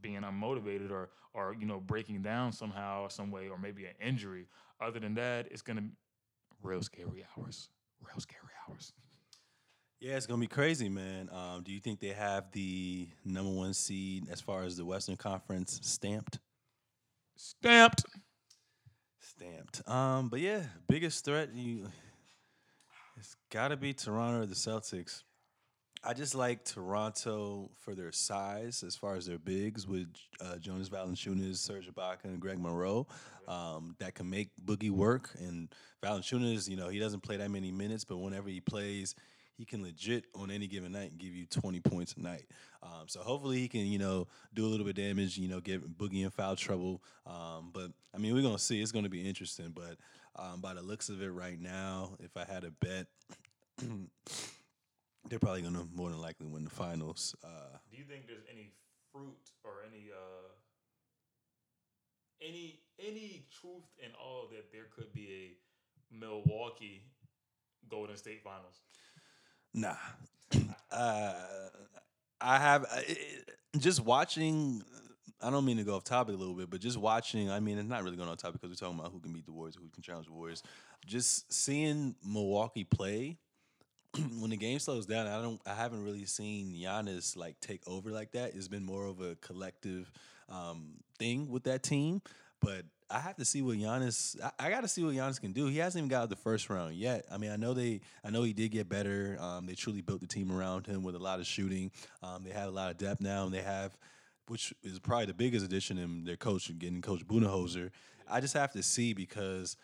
being 0.00 0.22
unmotivated 0.22 0.90
or 0.90 1.10
or 1.34 1.54
you 1.58 1.66
know 1.66 1.80
breaking 1.80 2.22
down 2.22 2.52
somehow 2.52 3.02
or 3.02 3.10
some 3.10 3.30
way, 3.30 3.48
or 3.48 3.58
maybe 3.58 3.84
an 3.84 3.94
injury. 4.04 4.46
Other 4.80 5.00
than 5.00 5.14
that, 5.14 5.48
it's 5.50 5.62
gonna 5.62 5.84
real 6.62 6.82
scary 6.82 7.24
hours. 7.36 7.68
Real 8.00 8.18
scary 8.20 8.52
hours. 8.68 8.92
Yeah, 10.00 10.16
it's 10.16 10.26
gonna 10.26 10.40
be 10.40 10.46
crazy, 10.46 10.88
man. 10.88 11.28
Um, 11.30 11.62
do 11.62 11.72
you 11.72 11.80
think 11.80 12.00
they 12.00 12.08
have 12.08 12.50
the 12.52 13.08
number 13.24 13.52
one 13.52 13.74
seed 13.74 14.28
as 14.30 14.40
far 14.40 14.62
as 14.62 14.76
the 14.76 14.84
Western 14.84 15.16
Conference 15.16 15.78
stamped? 15.82 16.38
Stamped 17.36 18.04
stamped. 19.40 19.88
Um, 19.88 20.28
but 20.28 20.40
yeah, 20.40 20.62
biggest 20.88 21.24
threat 21.24 21.54
you 21.54 21.86
it's 23.16 23.36
got 23.50 23.68
to 23.68 23.76
be 23.76 23.92
Toronto 23.92 24.42
or 24.42 24.46
the 24.46 24.54
Celtics. 24.54 25.22
I 26.02 26.14
just 26.14 26.34
like 26.34 26.64
Toronto 26.64 27.70
for 27.78 27.94
their 27.94 28.12
size 28.12 28.82
as 28.82 28.96
far 28.96 29.16
as 29.16 29.26
their 29.26 29.38
bigs 29.38 29.86
with 29.86 30.08
uh, 30.40 30.56
Jonas 30.56 30.88
Valanciunas, 30.88 31.56
Serge 31.56 31.90
Ibaka, 31.90 32.24
and 32.24 32.40
Greg 32.40 32.58
Monroe 32.58 33.06
um, 33.46 33.94
that 33.98 34.14
can 34.14 34.30
make 34.30 34.48
Boogie 34.64 34.90
work. 34.90 35.28
And 35.38 35.68
Valanciunas, 36.02 36.68
you 36.68 36.76
know, 36.76 36.88
he 36.88 36.98
doesn't 36.98 37.22
play 37.22 37.36
that 37.36 37.50
many 37.50 37.70
minutes, 37.70 38.04
but 38.04 38.16
whenever 38.16 38.48
he 38.48 38.60
plays, 38.60 39.14
he 39.60 39.66
can 39.66 39.82
legit 39.82 40.24
on 40.34 40.50
any 40.50 40.66
given 40.66 40.92
night 40.92 41.18
give 41.18 41.34
you 41.34 41.44
20 41.44 41.80
points 41.80 42.14
a 42.16 42.22
night. 42.22 42.46
Um, 42.82 43.08
so 43.08 43.20
hopefully 43.20 43.58
he 43.58 43.68
can, 43.68 43.82
you 43.82 43.98
know, 43.98 44.26
do 44.54 44.64
a 44.64 44.68
little 44.68 44.86
bit 44.86 44.98
of 44.98 45.04
damage, 45.04 45.36
you 45.36 45.48
know, 45.48 45.60
get 45.60 45.98
Boogie 45.98 46.24
in 46.24 46.30
foul 46.30 46.56
trouble. 46.56 47.02
Um, 47.26 47.70
but 47.74 47.90
I 48.14 48.18
mean, 48.18 48.34
we're 48.34 48.42
gonna 48.42 48.58
see. 48.58 48.80
It's 48.80 48.90
gonna 48.90 49.10
be 49.10 49.28
interesting. 49.28 49.74
But 49.74 49.98
um, 50.34 50.62
by 50.62 50.72
the 50.72 50.80
looks 50.80 51.10
of 51.10 51.20
it 51.20 51.28
right 51.28 51.60
now, 51.60 52.12
if 52.20 52.38
I 52.38 52.50
had 52.50 52.64
a 52.64 52.70
bet, 52.70 53.06
they're 55.28 55.38
probably 55.38 55.60
gonna 55.60 55.86
more 55.94 56.08
than 56.08 56.22
likely 56.22 56.46
win 56.46 56.64
the 56.64 56.70
finals. 56.70 57.36
Uh, 57.44 57.76
do 57.90 57.98
you 57.98 58.04
think 58.04 58.26
there's 58.26 58.46
any 58.50 58.72
fruit 59.12 59.50
or 59.62 59.72
any 59.86 60.06
uh, 60.10 60.48
any 62.40 62.80
any 62.98 63.44
truth 63.60 63.84
in 63.98 64.10
all 64.18 64.48
that 64.52 64.72
there 64.72 64.86
could 64.96 65.12
be 65.12 65.28
a 65.28 66.18
Milwaukee 66.18 67.02
Golden 67.90 68.16
State 68.16 68.42
Finals? 68.42 68.80
Nah. 69.72 69.96
uh, 70.90 71.34
I 72.40 72.58
have 72.58 72.84
uh, 72.84 73.00
just 73.78 74.04
watching. 74.04 74.82
I 75.42 75.50
don't 75.50 75.64
mean 75.64 75.78
to 75.78 75.84
go 75.84 75.94
off 75.96 76.04
topic 76.04 76.34
a 76.34 76.38
little 76.38 76.54
bit, 76.54 76.68
but 76.70 76.80
just 76.80 76.98
watching. 76.98 77.50
I 77.50 77.60
mean, 77.60 77.78
it's 77.78 77.88
not 77.88 78.02
really 78.02 78.16
going 78.16 78.28
off 78.28 78.38
topic 78.38 78.60
because 78.60 78.70
we're 78.70 78.86
talking 78.86 78.98
about 78.98 79.12
who 79.12 79.20
can 79.20 79.32
beat 79.32 79.46
the 79.46 79.52
Warriors, 79.52 79.76
who 79.76 79.88
can 79.88 80.02
challenge 80.02 80.26
the 80.26 80.32
Warriors. 80.32 80.62
Just 81.06 81.52
seeing 81.52 82.14
Milwaukee 82.24 82.84
play 82.84 83.38
when 84.38 84.50
the 84.50 84.56
game 84.56 84.78
slows 84.78 85.06
down. 85.06 85.26
I 85.26 85.40
don't. 85.40 85.60
I 85.66 85.74
haven't 85.74 86.04
really 86.04 86.26
seen 86.26 86.74
Giannis 86.74 87.36
like 87.36 87.60
take 87.60 87.82
over 87.86 88.10
like 88.10 88.32
that. 88.32 88.54
It's 88.54 88.68
been 88.68 88.84
more 88.84 89.06
of 89.06 89.20
a 89.20 89.36
collective 89.36 90.10
um, 90.48 90.94
thing 91.18 91.48
with 91.48 91.64
that 91.64 91.82
team. 91.82 92.22
But 92.60 92.84
I 93.10 93.18
have 93.18 93.36
to 93.36 93.44
see 93.44 93.60
what 93.60 93.76
Giannis. 93.76 94.40
I, 94.42 94.66
I 94.66 94.70
got 94.70 94.82
to 94.82 94.88
see 94.88 95.02
what 95.02 95.14
Giannis 95.14 95.40
can 95.40 95.52
do. 95.52 95.66
He 95.66 95.78
hasn't 95.78 96.00
even 96.00 96.08
got 96.08 96.28
the 96.28 96.36
first 96.36 96.70
round 96.70 96.94
yet. 96.94 97.24
I 97.30 97.38
mean, 97.38 97.50
I 97.50 97.56
know 97.56 97.74
they. 97.74 98.00
I 98.24 98.30
know 98.30 98.42
he 98.42 98.52
did 98.52 98.70
get 98.70 98.88
better. 98.88 99.36
Um, 99.40 99.66
they 99.66 99.74
truly 99.74 100.00
built 100.00 100.20
the 100.20 100.26
team 100.26 100.52
around 100.52 100.86
him 100.86 101.02
with 101.02 101.16
a 101.16 101.18
lot 101.18 101.40
of 101.40 101.46
shooting. 101.46 101.90
Um, 102.22 102.44
they 102.44 102.50
have 102.50 102.68
a 102.68 102.72
lot 102.72 102.90
of 102.90 102.98
depth 102.98 103.20
now, 103.20 103.44
and 103.44 103.52
they 103.52 103.62
have, 103.62 103.96
which 104.46 104.72
is 104.82 104.98
probably 105.00 105.26
the 105.26 105.34
biggest 105.34 105.64
addition 105.64 105.98
in 105.98 106.24
their 106.24 106.36
coach 106.36 106.70
getting 106.78 107.02
Coach 107.02 107.26
Budenholzer. 107.26 107.90
I 108.28 108.40
just 108.40 108.54
have 108.54 108.72
to 108.72 108.82
see 108.82 109.12
because 109.12 109.76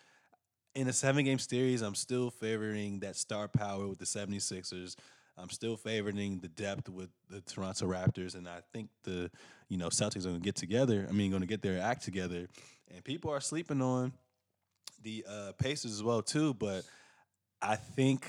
in 0.76 0.86
a 0.88 0.92
seven 0.92 1.24
game 1.24 1.38
series, 1.38 1.82
I'm 1.82 1.94
still 1.94 2.30
favoring 2.30 3.00
that 3.00 3.16
star 3.16 3.48
power 3.48 3.88
with 3.88 3.98
the 3.98 4.04
76ers. 4.04 4.94
I'm 5.38 5.50
still 5.50 5.76
favoring 5.76 6.38
the 6.38 6.48
depth 6.48 6.88
with 6.88 7.10
the 7.28 7.40
Toronto 7.40 7.86
Raptors, 7.86 8.34
and 8.34 8.48
I 8.48 8.60
think 8.72 8.88
the 9.02 9.30
you 9.68 9.76
know 9.76 9.88
Celtics 9.88 10.24
are 10.24 10.28
going 10.28 10.40
to 10.40 10.44
get 10.44 10.56
together. 10.56 11.06
I 11.08 11.12
mean, 11.12 11.30
going 11.30 11.42
to 11.42 11.46
get 11.46 11.60
their 11.60 11.80
act 11.80 12.04
together, 12.04 12.46
and 12.94 13.04
people 13.04 13.30
are 13.30 13.40
sleeping 13.40 13.82
on 13.82 14.12
the 15.02 15.24
uh, 15.28 15.52
Pacers 15.58 15.92
as 15.92 16.02
well 16.02 16.22
too. 16.22 16.54
But 16.54 16.84
I 17.62 17.76
think 17.76 18.26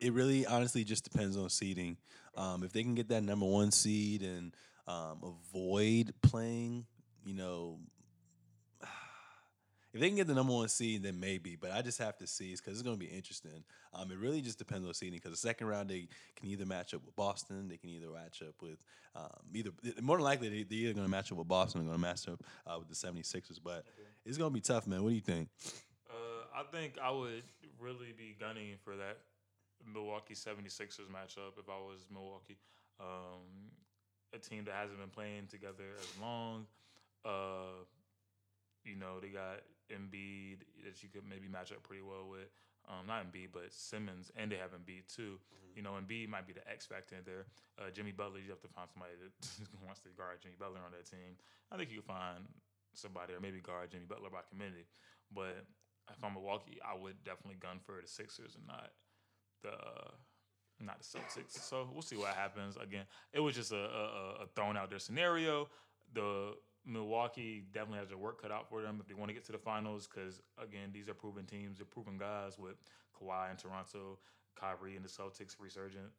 it 0.00 0.12
really, 0.12 0.46
honestly, 0.46 0.84
just 0.84 1.04
depends 1.04 1.36
on 1.36 1.48
seeding. 1.50 1.96
Um, 2.36 2.62
if 2.64 2.72
they 2.72 2.82
can 2.82 2.94
get 2.94 3.08
that 3.08 3.22
number 3.22 3.46
one 3.46 3.70
seed 3.70 4.22
and 4.22 4.54
um, 4.86 5.36
avoid 5.52 6.12
playing, 6.22 6.86
you 7.24 7.34
know, 7.34 7.78
if 9.94 10.00
they 10.00 10.08
can 10.08 10.16
get 10.16 10.26
the 10.26 10.34
number 10.34 10.52
one 10.52 10.68
seed, 10.68 11.04
then 11.04 11.20
maybe. 11.20 11.54
But 11.54 11.70
I 11.70 11.80
just 11.80 11.98
have 11.98 12.18
to 12.18 12.26
see 12.26 12.50
because 12.50 12.72
it's 12.72 12.82
going 12.82 12.98
to 12.98 13.00
be 13.00 13.06
interesting. 13.10 13.62
Um, 13.94 14.10
it 14.10 14.18
really 14.18 14.40
just 14.40 14.58
depends 14.58 14.86
on 14.88 14.92
seeding 14.92 15.20
because 15.20 15.30
the 15.30 15.36
second 15.36 15.68
round 15.68 15.88
they 15.88 16.08
can 16.34 16.48
either 16.48 16.66
match 16.66 16.94
up 16.94 17.04
with 17.06 17.14
Boston, 17.14 17.68
they 17.68 17.76
can 17.76 17.90
either 17.90 18.08
match 18.08 18.42
up 18.42 18.54
with 18.60 18.84
um, 19.14 19.28
either 19.54 19.70
more 20.02 20.16
than 20.16 20.24
likely 20.24 20.48
they, 20.48 20.62
they're 20.64 20.78
either 20.78 20.94
going 20.94 21.06
to 21.06 21.10
match 21.10 21.30
up 21.30 21.38
with 21.38 21.46
Boston 21.46 21.82
or 21.82 21.84
going 21.84 21.94
to 21.94 22.00
match 22.00 22.28
up 22.28 22.42
uh, 22.66 22.76
with 22.76 22.88
the 22.88 22.94
76ers. 22.94 23.60
But 23.62 23.84
it's 24.26 24.36
going 24.36 24.50
to 24.50 24.54
be 24.54 24.60
tough, 24.60 24.88
man. 24.88 25.04
What 25.04 25.10
do 25.10 25.14
you 25.14 25.20
think? 25.20 25.48
Uh, 26.10 26.60
I 26.60 26.64
think 26.76 26.94
I 27.00 27.12
would 27.12 27.44
really 27.78 28.12
be 28.18 28.36
gunning 28.38 28.74
for 28.82 28.96
that 28.96 29.18
Milwaukee 29.92 30.34
76ers 30.34 31.06
matchup 31.08 31.56
if 31.56 31.68
I 31.68 31.78
was 31.78 32.04
Milwaukee. 32.12 32.58
Um, 32.98 33.70
a 34.34 34.38
team 34.38 34.64
that 34.64 34.74
hasn't 34.74 34.98
been 34.98 35.10
playing 35.10 35.46
together 35.46 35.84
as 36.00 36.20
long. 36.20 36.66
Uh, 37.24 37.84
you 38.84 38.96
know, 38.96 39.20
they 39.20 39.28
got 39.28 39.60
Embiid 39.90 40.64
that 40.84 41.02
you 41.02 41.08
could 41.08 41.24
maybe 41.28 41.48
match 41.48 41.72
up 41.72 41.82
pretty 41.82 42.02
well 42.02 42.28
with. 42.28 42.48
Um, 42.84 43.08
not 43.08 43.24
Embiid, 43.24 43.48
but 43.52 43.72
Simmons, 43.72 44.30
and 44.36 44.52
they 44.52 44.60
have 44.60 44.76
Embiid 44.76 45.08
too. 45.08 45.40
Mm-hmm. 45.40 45.72
You 45.76 45.82
know, 45.82 45.96
Embiid 45.96 46.28
might 46.28 46.46
be 46.46 46.52
the 46.52 46.64
X 46.68 46.84
factor 46.84 47.16
there. 47.24 47.48
Uh, 47.80 47.88
Jimmy 47.88 48.12
Butler, 48.12 48.44
you 48.44 48.50
have 48.52 48.60
to 48.60 48.68
find 48.68 48.88
somebody 48.92 49.16
that 49.16 49.32
wants 49.86 50.00
to 50.04 50.12
guard 50.12 50.44
Jimmy 50.44 50.56
Butler 50.60 50.84
on 50.84 50.92
that 50.92 51.08
team. 51.08 51.40
I 51.72 51.76
think 51.76 51.90
you 51.90 52.04
can 52.04 52.12
find 52.12 52.44
somebody, 52.92 53.32
or 53.32 53.40
maybe 53.40 53.60
guard 53.60 53.90
Jimmy 53.90 54.04
Butler 54.04 54.28
by 54.28 54.44
committee. 54.44 54.84
But 55.32 55.64
if 56.12 56.22
I'm 56.22 56.34
Milwaukee, 56.34 56.78
I 56.84 56.92
would 56.92 57.16
definitely 57.24 57.56
gun 57.56 57.80
for 57.80 57.96
the 58.00 58.08
Sixers 58.08 58.54
and 58.54 58.66
not 58.66 58.92
the 59.64 59.72
not 60.80 60.98
the 61.00 61.04
Celtics. 61.04 61.56
So 61.62 61.88
we'll 61.92 62.02
see 62.02 62.16
what 62.16 62.34
happens. 62.34 62.76
Again, 62.76 63.04
it 63.32 63.40
was 63.40 63.54
just 63.54 63.72
a, 63.72 63.76
a, 63.76 64.42
a 64.42 64.46
thrown 64.54 64.76
out 64.76 64.90
there 64.90 64.98
scenario. 64.98 65.68
The 66.12 66.54
Milwaukee 66.86 67.64
definitely 67.72 67.98
has 67.98 68.08
their 68.08 68.18
work 68.18 68.42
cut 68.42 68.50
out 68.50 68.68
for 68.68 68.82
them 68.82 68.98
if 69.00 69.06
they 69.06 69.14
want 69.14 69.28
to 69.28 69.34
get 69.34 69.44
to 69.46 69.52
the 69.52 69.58
finals. 69.58 70.08
Because 70.12 70.40
again, 70.62 70.90
these 70.92 71.08
are 71.08 71.14
proven 71.14 71.46
teams, 71.46 71.78
they're 71.78 71.86
proven 71.86 72.18
guys 72.18 72.58
with 72.58 72.76
Kawhi 73.18 73.50
in 73.50 73.56
Toronto, 73.56 74.18
Kyrie 74.54 74.96
and 74.96 75.04
the 75.04 75.08
Celtics 75.08 75.56
resurgent, 75.58 76.10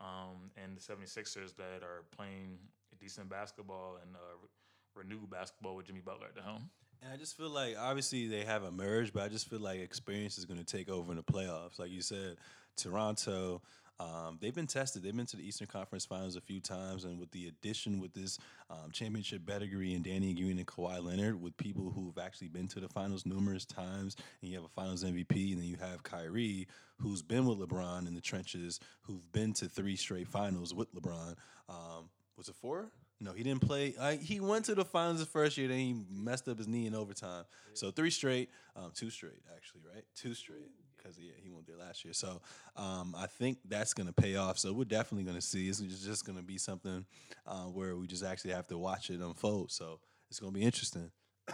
um, 0.00 0.50
and 0.62 0.76
the 0.76 0.80
76ers 0.80 1.54
that 1.56 1.82
are 1.82 2.04
playing 2.16 2.58
decent 3.00 3.28
basketball 3.28 3.98
and 4.02 4.16
uh, 4.16 4.46
renewed 4.94 5.28
basketball 5.30 5.76
with 5.76 5.86
Jimmy 5.86 6.00
Butler 6.00 6.28
at 6.28 6.34
the 6.34 6.42
helm. 6.42 6.70
And 7.04 7.12
I 7.12 7.16
just 7.18 7.36
feel 7.36 7.50
like 7.50 7.76
obviously 7.78 8.28
they 8.28 8.44
have 8.44 8.64
emerged, 8.64 9.12
but 9.12 9.24
I 9.24 9.28
just 9.28 9.50
feel 9.50 9.60
like 9.60 9.78
experience 9.78 10.38
is 10.38 10.46
going 10.46 10.58
to 10.58 10.64
take 10.64 10.88
over 10.88 11.12
in 11.12 11.18
the 11.18 11.22
playoffs. 11.22 11.78
Like 11.78 11.90
you 11.90 12.00
said, 12.00 12.36
Toronto, 12.76 13.60
um, 14.00 14.38
they've 14.40 14.54
been 14.54 14.66
tested. 14.66 15.02
They've 15.02 15.14
been 15.14 15.26
to 15.26 15.36
the 15.36 15.46
Eastern 15.46 15.66
Conference 15.66 16.06
Finals 16.06 16.34
a 16.36 16.40
few 16.40 16.60
times, 16.60 17.04
and 17.04 17.20
with 17.20 17.30
the 17.30 17.48
addition 17.48 18.00
with 18.00 18.14
this 18.14 18.38
um, 18.70 18.90
championship 18.90 19.46
pedigree 19.46 19.92
and 19.92 20.02
Danny 20.02 20.32
Green 20.32 20.56
and 20.56 20.66
Kawhi 20.66 21.04
Leonard, 21.04 21.42
with 21.42 21.54
people 21.58 21.92
who've 21.94 22.16
actually 22.16 22.48
been 22.48 22.68
to 22.68 22.80
the 22.80 22.88
finals 22.88 23.26
numerous 23.26 23.66
times, 23.66 24.16
and 24.40 24.50
you 24.50 24.56
have 24.56 24.64
a 24.64 24.68
Finals 24.68 25.04
MVP, 25.04 25.52
and 25.52 25.60
then 25.60 25.68
you 25.68 25.76
have 25.76 26.02
Kyrie, 26.04 26.66
who's 27.02 27.20
been 27.20 27.44
with 27.44 27.58
LeBron 27.58 28.08
in 28.08 28.14
the 28.14 28.22
trenches, 28.22 28.80
who've 29.02 29.30
been 29.30 29.52
to 29.52 29.66
three 29.66 29.96
straight 29.96 30.26
finals 30.26 30.72
with 30.72 30.92
LeBron. 30.94 31.34
Um, 31.68 32.08
was 32.38 32.48
it 32.48 32.54
four? 32.54 32.88
No, 33.20 33.32
he 33.32 33.42
didn't 33.42 33.62
play. 33.62 33.94
Uh, 33.98 34.12
he 34.12 34.40
went 34.40 34.66
to 34.66 34.74
the 34.74 34.84
finals 34.84 35.20
the 35.20 35.26
first 35.26 35.56
year, 35.56 35.68
then 35.68 35.78
he 35.78 35.96
messed 36.10 36.48
up 36.48 36.58
his 36.58 36.68
knee 36.68 36.86
in 36.86 36.94
overtime. 36.94 37.44
Yeah. 37.68 37.70
So 37.74 37.90
three 37.90 38.10
straight, 38.10 38.50
um, 38.76 38.90
two 38.94 39.10
straight 39.10 39.40
actually, 39.54 39.82
right? 39.94 40.04
Two 40.14 40.34
straight 40.34 40.70
because 41.04 41.18
yeah, 41.18 41.32
he 41.42 41.50
went 41.50 41.66
there 41.66 41.76
last 41.76 42.04
year. 42.04 42.14
So 42.14 42.40
um, 42.76 43.14
I 43.16 43.26
think 43.26 43.58
that's 43.68 43.94
going 43.94 44.06
to 44.06 44.12
pay 44.12 44.36
off. 44.36 44.58
So 44.58 44.72
we're 44.72 44.84
definitely 44.84 45.24
going 45.24 45.36
to 45.36 45.42
see. 45.42 45.68
It's 45.68 45.80
just 45.80 46.24
going 46.24 46.38
to 46.38 46.44
be 46.44 46.58
something 46.58 47.04
uh, 47.46 47.64
where 47.64 47.96
we 47.96 48.06
just 48.06 48.24
actually 48.24 48.52
have 48.52 48.66
to 48.68 48.78
watch 48.78 49.10
it 49.10 49.20
unfold. 49.20 49.70
So 49.70 50.00
it's 50.30 50.40
going 50.40 50.52
to 50.52 50.58
be 50.58 50.64
interesting. 50.64 51.10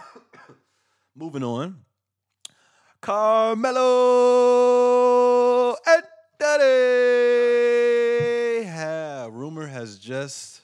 Moving 1.15 1.43
on, 1.43 1.81
Carmelo 3.01 3.81
Anthony. 5.85 6.65
Yeah, 8.65 9.27
rumor 9.29 9.67
has 9.67 9.99
just, 9.99 10.61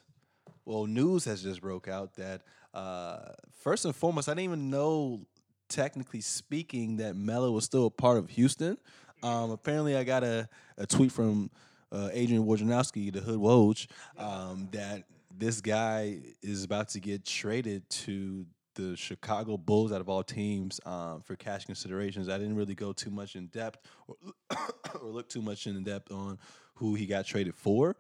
well, 0.67 0.85
news 0.85 1.25
has 1.25 1.41
just 1.41 1.61
broke 1.61 1.87
out 1.87 2.15
that 2.15 2.41
uh, 2.73 3.31
first 3.59 3.85
and 3.85 3.95
foremost, 3.95 4.27
I 4.27 4.33
didn't 4.33 4.43
even 4.43 4.69
know 4.69 5.21
technically 5.69 6.21
speaking, 6.21 6.97
that 6.97 7.15
Melo 7.15 7.51
was 7.51 7.63
still 7.65 7.85
a 7.85 7.89
part 7.91 8.17
of 8.17 8.29
Houston. 8.31 8.77
Um, 9.23 9.51
apparently, 9.51 9.95
I 9.95 10.03
got 10.03 10.23
a, 10.23 10.47
a 10.77 10.85
tweet 10.85 11.11
from 11.11 11.49
uh, 11.91 12.09
Adrian 12.11 12.45
Wojnarowski, 12.45 13.11
the 13.11 13.21
Hood 13.21 13.39
Woj, 13.39 13.87
um, 14.17 14.67
that 14.71 15.03
this 15.35 15.61
guy 15.61 16.19
is 16.41 16.63
about 16.63 16.89
to 16.89 16.99
get 16.99 17.25
traded 17.25 17.89
to 17.89 18.45
the 18.75 18.95
Chicago 18.95 19.57
Bulls 19.57 19.91
out 19.91 20.01
of 20.01 20.09
all 20.09 20.23
teams 20.23 20.79
um, 20.85 21.21
for 21.21 21.35
cash 21.35 21.65
considerations. 21.65 22.29
I 22.29 22.37
didn't 22.37 22.55
really 22.55 22.75
go 22.75 22.93
too 22.93 23.09
much 23.09 23.35
in 23.35 23.47
depth 23.47 23.79
or, 24.07 24.15
or 25.01 25.09
look 25.09 25.29
too 25.29 25.41
much 25.41 25.65
in 25.65 25.81
depth 25.83 26.11
on 26.11 26.37
who 26.75 26.93
he 26.93 27.07
got 27.07 27.25
traded 27.25 27.55
for. 27.55 27.95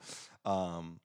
Um, 0.45 0.99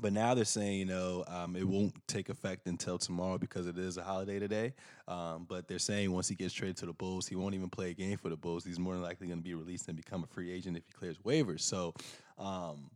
but 0.00 0.12
now 0.12 0.34
they're 0.34 0.44
saying, 0.44 0.78
you 0.78 0.84
know, 0.84 1.24
um, 1.26 1.56
it 1.56 1.66
won't 1.66 1.94
take 2.06 2.28
effect 2.28 2.66
until 2.66 2.98
tomorrow 2.98 3.38
because 3.38 3.66
it 3.66 3.78
is 3.78 3.96
a 3.96 4.02
holiday 4.02 4.38
today. 4.38 4.74
Um, 5.08 5.46
but 5.48 5.68
they're 5.68 5.78
saying 5.78 6.12
once 6.12 6.28
he 6.28 6.34
gets 6.34 6.52
traded 6.52 6.76
to 6.78 6.86
the 6.86 6.92
Bulls, 6.92 7.26
he 7.26 7.36
won't 7.36 7.54
even 7.54 7.70
play 7.70 7.90
a 7.90 7.94
game 7.94 8.18
for 8.18 8.28
the 8.28 8.36
Bulls. 8.36 8.64
He's 8.64 8.78
more 8.78 8.92
than 8.92 9.02
likely 9.02 9.26
going 9.28 9.38
to 9.38 9.44
be 9.44 9.54
released 9.54 9.88
and 9.88 9.96
become 9.96 10.22
a 10.22 10.26
free 10.26 10.52
agent 10.52 10.76
if 10.76 10.84
he 10.86 10.92
clears 10.92 11.18
waivers. 11.18 11.60
So, 11.60 11.94
um, 12.38 12.90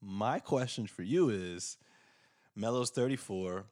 my 0.00 0.38
question 0.38 0.86
for 0.86 1.02
you 1.02 1.30
is 1.30 1.78
Melo's 2.54 2.90
34. 2.90 3.64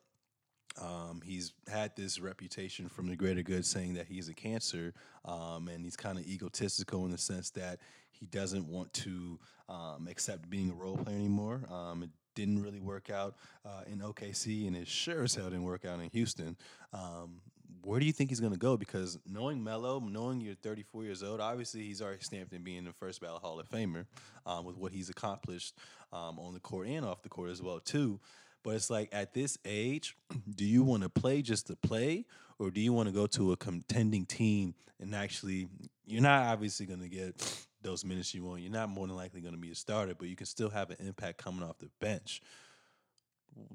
Um, 0.80 1.20
he's 1.24 1.52
had 1.68 1.94
this 1.94 2.18
reputation 2.18 2.88
from 2.88 3.06
the 3.06 3.14
greater 3.14 3.42
good 3.42 3.64
saying 3.64 3.94
that 3.94 4.08
he's 4.08 4.28
a 4.28 4.34
cancer, 4.34 4.92
um, 5.24 5.68
and 5.68 5.84
he's 5.84 5.96
kind 5.96 6.18
of 6.18 6.26
egotistical 6.26 7.04
in 7.04 7.12
the 7.12 7.18
sense 7.18 7.50
that 7.50 7.78
he 8.10 8.26
doesn't 8.26 8.66
want 8.66 8.92
to 8.94 9.38
um, 9.68 10.08
accept 10.10 10.50
being 10.50 10.70
a 10.70 10.74
role 10.74 10.96
player 10.96 11.14
anymore. 11.14 11.60
It 12.02 12.08
didn't 12.34 12.62
really 12.62 12.80
work 12.80 13.10
out 13.10 13.36
uh, 13.64 13.82
in 13.86 13.98
OKC, 14.00 14.66
and 14.66 14.76
it 14.76 14.88
sure 14.88 15.24
as 15.24 15.34
hell 15.34 15.44
didn't 15.44 15.64
work 15.64 15.84
out 15.84 16.00
in 16.00 16.10
Houston. 16.10 16.56
Um, 16.92 17.40
where 17.84 18.00
do 18.00 18.06
you 18.06 18.12
think 18.12 18.30
he's 18.30 18.40
going 18.40 18.52
to 18.52 18.58
go? 18.58 18.76
Because 18.76 19.18
knowing 19.26 19.62
Melo, 19.62 20.00
knowing 20.00 20.40
you're 20.40 20.54
34 20.54 21.04
years 21.04 21.22
old, 21.22 21.40
obviously 21.40 21.82
he's 21.82 22.00
already 22.00 22.22
stamped 22.22 22.52
in 22.52 22.62
being 22.62 22.84
the 22.84 22.92
first 22.92 23.20
ballot 23.20 23.42
Hall 23.42 23.60
of 23.60 23.68
Famer 23.68 24.06
um, 24.46 24.64
with 24.64 24.76
what 24.76 24.92
he's 24.92 25.10
accomplished 25.10 25.74
um, 26.12 26.38
on 26.38 26.54
the 26.54 26.60
court 26.60 26.88
and 26.88 27.04
off 27.04 27.22
the 27.22 27.28
court 27.28 27.50
as 27.50 27.62
well 27.62 27.80
too. 27.80 28.20
But 28.62 28.76
it's 28.76 28.88
like 28.88 29.10
at 29.12 29.34
this 29.34 29.58
age, 29.64 30.16
do 30.54 30.64
you 30.64 30.82
want 30.82 31.02
to 31.02 31.08
play 31.08 31.42
just 31.42 31.66
to 31.66 31.76
play, 31.76 32.24
or 32.58 32.70
do 32.70 32.80
you 32.80 32.92
want 32.92 33.08
to 33.08 33.14
go 33.14 33.26
to 33.28 33.52
a 33.52 33.56
contending 33.56 34.24
team 34.24 34.74
and 35.00 35.14
actually? 35.14 35.68
You're 36.06 36.22
not 36.22 36.46
obviously 36.48 36.84
going 36.84 37.00
to 37.00 37.08
get 37.08 37.66
those 37.84 38.04
minutes 38.04 38.34
you 38.34 38.42
want. 38.42 38.62
You're 38.62 38.72
not 38.72 38.88
more 38.88 39.06
than 39.06 39.14
likely 39.14 39.40
going 39.40 39.54
to 39.54 39.60
be 39.60 39.70
a 39.70 39.74
starter, 39.74 40.14
but 40.18 40.28
you 40.28 40.34
can 40.34 40.46
still 40.46 40.70
have 40.70 40.90
an 40.90 40.96
impact 40.98 41.38
coming 41.38 41.62
off 41.62 41.78
the 41.78 41.90
bench. 42.00 42.40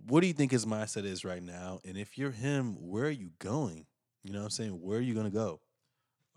What 0.07 0.19
do 0.21 0.27
you 0.27 0.33
think 0.33 0.51
his 0.51 0.65
mindset 0.65 1.05
is 1.05 1.23
right 1.23 1.41
now? 1.41 1.79
And 1.85 1.97
if 1.97 2.17
you're 2.17 2.31
him, 2.31 2.75
where 2.79 3.05
are 3.05 3.11
you 3.11 3.31
going? 3.39 3.85
You 4.23 4.33
know 4.33 4.39
what 4.39 4.45
I'm 4.45 4.51
saying? 4.51 4.71
Where 4.81 4.97
are 4.97 5.01
you 5.01 5.13
going 5.13 5.27
to 5.27 5.31
go? 5.31 5.61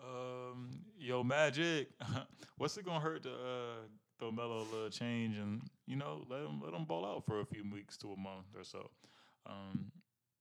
Um, 0.01 0.69
yo, 0.97 1.25
Magic, 1.25 1.89
what's 2.59 2.77
it 2.77 2.85
going 2.85 3.01
to 3.01 3.05
hurt 3.05 3.25
to 3.25 3.31
uh, 3.31 3.87
throw 4.21 4.31
Melo 4.31 4.59
a 4.59 4.69
little 4.73 4.91
change 4.91 5.37
and, 5.37 5.63
you 5.87 5.97
know, 5.97 6.25
let 6.31 6.43
him, 6.43 6.61
let 6.63 6.73
him 6.73 6.85
ball 6.85 7.05
out 7.05 7.25
for 7.27 7.41
a 7.41 7.45
few 7.45 7.65
weeks 7.73 7.97
to 7.99 8.13
a 8.13 8.17
month 8.17 8.47
or 8.57 8.63
so? 8.63 8.91
Um, 9.47 9.91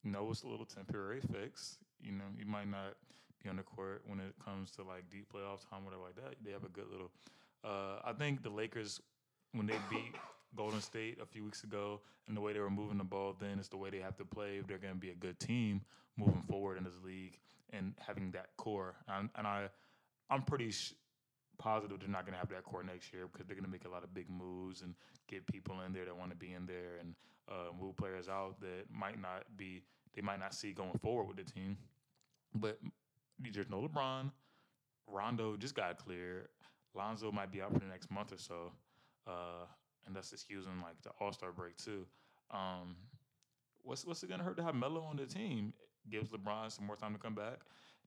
you 0.04 0.12
know, 0.12 0.30
it's 0.30 0.44
a 0.44 0.48
little 0.48 0.66
temporary 0.66 1.22
fix. 1.32 1.80
You 2.04 2.12
know, 2.12 2.26
you 2.38 2.46
might 2.46 2.70
not– 2.70 2.94
be 3.44 3.50
on 3.50 3.58
the 3.58 3.64
court 3.64 4.04
when 4.06 4.20
it 4.20 4.34
comes 4.44 4.72
to 4.72 4.84
like 4.84 5.10
deep 5.10 5.28
playoff 5.34 5.70
time, 5.70 5.86
whatever 5.86 6.04
like 6.04 6.16
that. 6.16 6.36
They 6.44 6.52
have 6.52 6.64
a 6.64 6.70
good 6.70 6.88
little. 6.92 7.12
Uh, 7.64 8.00
I 8.04 8.14
think 8.14 8.44
the 8.44 8.50
Lakers 8.50 9.02
when 9.54 9.68
they 9.68 9.78
beat 9.90 10.16
Golden 10.56 10.82
State 10.82 11.18
a 11.22 11.26
few 11.26 11.44
weeks 11.44 11.64
ago 11.64 12.02
and 12.28 12.36
the 12.36 12.42
way 12.42 12.54
they 12.54 12.60
were 12.60 12.70
moving 12.70 12.98
the 12.98 13.04
ball, 13.04 13.36
then 13.40 13.60
it's 13.60 13.70
the 13.70 13.78
way 13.78 13.90
they 13.90 14.00
have 14.00 14.18
to 14.18 14.26
play 14.26 14.58
if 14.58 14.68
they're 14.68 14.78
going 14.78 14.94
to 14.94 15.00
be 15.00 15.12
a 15.12 15.16
good 15.16 15.40
team 15.40 15.82
moving 16.18 16.44
forward 16.50 16.78
in 16.78 16.84
this 16.84 16.98
league 17.04 17.40
and 17.72 17.94
having 18.06 18.32
that 18.32 18.48
core. 18.58 18.96
And, 19.08 19.30
and 19.36 19.48
I, 19.48 19.70
I'm 20.30 20.44
pretty. 20.44 20.72
Sh- 20.72 20.94
positive 21.58 22.00
they're 22.00 22.10
not 22.10 22.26
going 22.26 22.34
to 22.34 22.40
have 22.40 22.50
that 22.50 22.64
core 22.64 22.82
next 22.82 23.14
year 23.14 23.28
because 23.32 23.46
they're 23.46 23.56
going 23.56 23.66
to 23.66 23.72
make 23.72 23.86
a 23.86 23.90
lot 23.90 24.04
of 24.04 24.12
big 24.16 24.28
moves 24.30 24.82
and 24.82 24.96
get 25.28 25.46
people 25.46 25.80
in 25.86 25.94
there 25.94 26.06
that 26.06 26.18
want 26.18 26.32
to 26.32 26.36
be 26.36 26.54
in 26.54 26.66
there 26.66 26.98
and 27.00 27.14
uh, 27.50 27.72
move 27.80 27.96
players 27.96 28.28
out 28.28 28.60
that 28.60 28.86
might 28.92 29.22
not 29.22 29.44
be 29.56 29.84
they 30.16 30.22
might 30.22 30.40
not 30.40 30.54
see 30.54 30.74
going 30.74 30.98
forward 31.02 31.28
with 31.28 31.38
the 31.38 31.44
team. 31.44 31.78
But 32.56 32.80
there's 33.50 33.70
no 33.70 33.82
LeBron. 33.82 34.32
Rondo 35.08 35.58
just 35.58 35.76
got 35.76 35.98
cleared. 35.98 36.48
Lonzo 36.94 37.32
might 37.32 37.52
be 37.52 37.62
out 37.62 37.74
for 37.74 37.80
the 37.80 37.86
next 37.86 38.12
month 38.12 38.34
or 38.34 38.38
so. 38.38 38.72
Uh, 39.28 39.66
and 40.06 40.16
that's 40.16 40.32
excusing 40.34 40.82
like 40.82 41.02
the 41.04 41.10
All 41.20 41.32
Star 41.32 41.52
break 41.52 41.78
too. 41.78 42.06
Um, 42.52 42.96
what's 43.84 44.06
what's 44.06 44.24
it 44.24 44.30
gonna 44.30 44.44
hurt 44.44 44.58
to 44.58 44.64
have 44.64 44.76
Melo 44.76 45.02
on 45.02 45.18
the 45.18 45.26
team? 45.26 45.74
Gives 46.10 46.30
LeBron 46.30 46.72
some 46.72 46.86
more 46.86 46.96
time 46.96 47.14
to 47.14 47.20
come 47.20 47.36
back. 47.36 47.60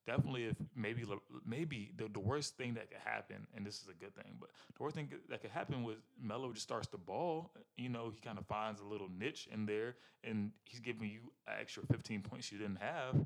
Definitely, 0.07 0.45
if 0.45 0.57
maybe 0.77 1.05
maybe 1.47 1.93
the, 1.97 2.09
the 2.13 2.21
worst 2.21 2.57
thing 2.59 2.75
that 2.75 2.91
could 2.91 3.01
happen, 3.03 3.47
and 3.57 3.65
this 3.65 3.77
is 3.77 3.89
a 3.89 3.95
good 3.95 4.15
thing, 4.15 4.37
but 4.39 4.51
the 4.77 4.83
worst 4.83 4.97
thing 4.97 5.09
that 5.31 5.41
could 5.41 5.51
happen 5.51 5.83
was 5.83 5.97
Melo 6.21 6.53
just 6.53 6.65
starts 6.65 6.89
to 6.89 6.99
ball. 6.99 7.53
You 7.79 7.89
know, 7.89 8.11
he 8.13 8.21
kind 8.21 8.39
of 8.39 8.47
finds 8.47 8.81
a 8.83 8.85
little 8.85 9.09
niche 9.09 9.49
in 9.51 9.65
there, 9.65 9.97
and 10.23 10.51
he's 10.65 10.81
giving 10.81 11.09
you 11.09 11.21
an 11.47 11.55
extra 11.59 11.85
15 11.91 12.21
points 12.21 12.53
you 12.53 12.59
didn't 12.59 12.81
have. 12.81 13.25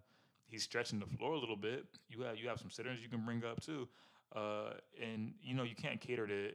He's 0.49 0.63
stretching 0.63 0.99
the 0.99 1.07
floor 1.07 1.35
a 1.35 1.39
little 1.39 1.57
bit. 1.57 1.85
You 2.09 2.23
have 2.23 2.37
you 2.39 2.49
have 2.49 2.59
some 2.59 2.71
sitters 2.71 3.01
you 3.03 3.09
can 3.09 3.25
bring 3.25 3.45
up 3.45 3.61
too, 3.61 3.89
uh, 4.35 4.73
and 5.01 5.35
you 5.43 5.55
know 5.55 5.63
you 5.63 5.77
can't 5.77 6.01
cater 6.01 6.27
to 6.27 6.51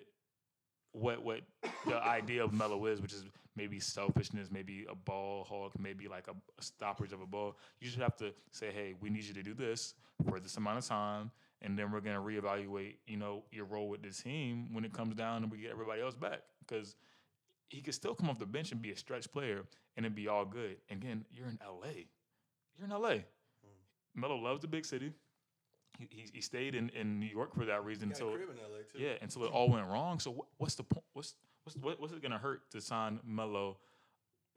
what 0.92 1.24
what 1.24 1.42
the 1.86 1.96
idea 2.04 2.44
of 2.44 2.54
Melo 2.54 2.86
is, 2.88 3.02
which 3.02 3.14
is 3.14 3.24
maybe 3.56 3.80
selfishness, 3.80 4.50
maybe 4.52 4.86
a 4.90 4.96
ball 4.96 5.44
hawk, 5.44 5.74
maybe 5.80 6.08
like 6.08 6.28
a, 6.28 6.32
a 6.32 6.64
stoppage 6.64 7.14
of 7.14 7.22
a 7.22 7.26
ball. 7.26 7.56
You 7.80 7.88
just 7.88 8.00
have 8.00 8.16
to 8.18 8.34
say, 8.52 8.72
hey, 8.74 8.96
we 9.00 9.10
need 9.10 9.24
you 9.26 9.34
to 9.36 9.44
do 9.44 9.54
this 9.54 9.94
for 10.28 10.40
this 10.40 10.58
amount 10.58 10.80
of 10.80 10.86
time, 10.86 11.30
and 11.62 11.78
then 11.78 11.92
we're 11.92 12.02
gonna 12.02 12.22
reevaluate, 12.22 12.96
you 13.06 13.18
know, 13.18 13.44
your 13.52 13.66
role 13.66 13.90
with 13.90 14.02
the 14.02 14.10
team 14.10 14.74
when 14.74 14.86
it 14.86 14.94
comes 14.94 15.16
down 15.16 15.44
and 15.44 15.52
we 15.52 15.60
get 15.60 15.72
everybody 15.72 16.02
else 16.02 16.16
back. 16.16 16.42
Because 16.66 16.96
he 17.70 17.82
could 17.82 17.94
still 17.94 18.16
come 18.16 18.30
off 18.30 18.40
the 18.40 18.46
bench 18.46 18.72
and 18.72 18.82
be 18.82 18.92
a 18.92 18.98
stretch 18.98 19.32
player 19.32 19.64
and 19.98 20.06
it'd 20.06 20.16
be 20.16 20.28
all 20.28 20.46
good. 20.46 20.78
And 20.90 21.02
again, 21.02 21.26
you're 21.32 21.48
in 21.48 21.60
LA. 21.64 22.06
You're 22.78 22.86
in 22.86 22.92
LA. 22.92 23.24
Melo 24.16 24.36
loves 24.36 24.62
the 24.62 24.68
big 24.68 24.86
city. 24.86 25.12
He, 25.98 26.08
he, 26.10 26.26
he, 26.34 26.42
stayed 26.42 26.74
in, 26.74 26.90
in 26.90 27.20
New 27.20 27.28
York 27.28 27.54
for 27.56 27.66
that 27.66 27.84
reason 27.86 28.10
until 28.10 28.36
yeah 28.98 29.14
until 29.22 29.44
it 29.44 29.52
all 29.52 29.70
went 29.70 29.88
wrong. 29.88 30.20
So 30.20 30.32
what, 30.32 30.48
what's 30.58 30.76
the 30.76 30.84
point? 30.84 31.06
What's 31.14 31.36
what's 31.64 31.78
what, 31.78 32.02
what's 32.02 32.14
it 32.14 32.22
gonna 32.22 32.40
hurt 32.40 32.70
to 32.72 32.82
sign 32.82 33.20
Melo? 33.26 33.78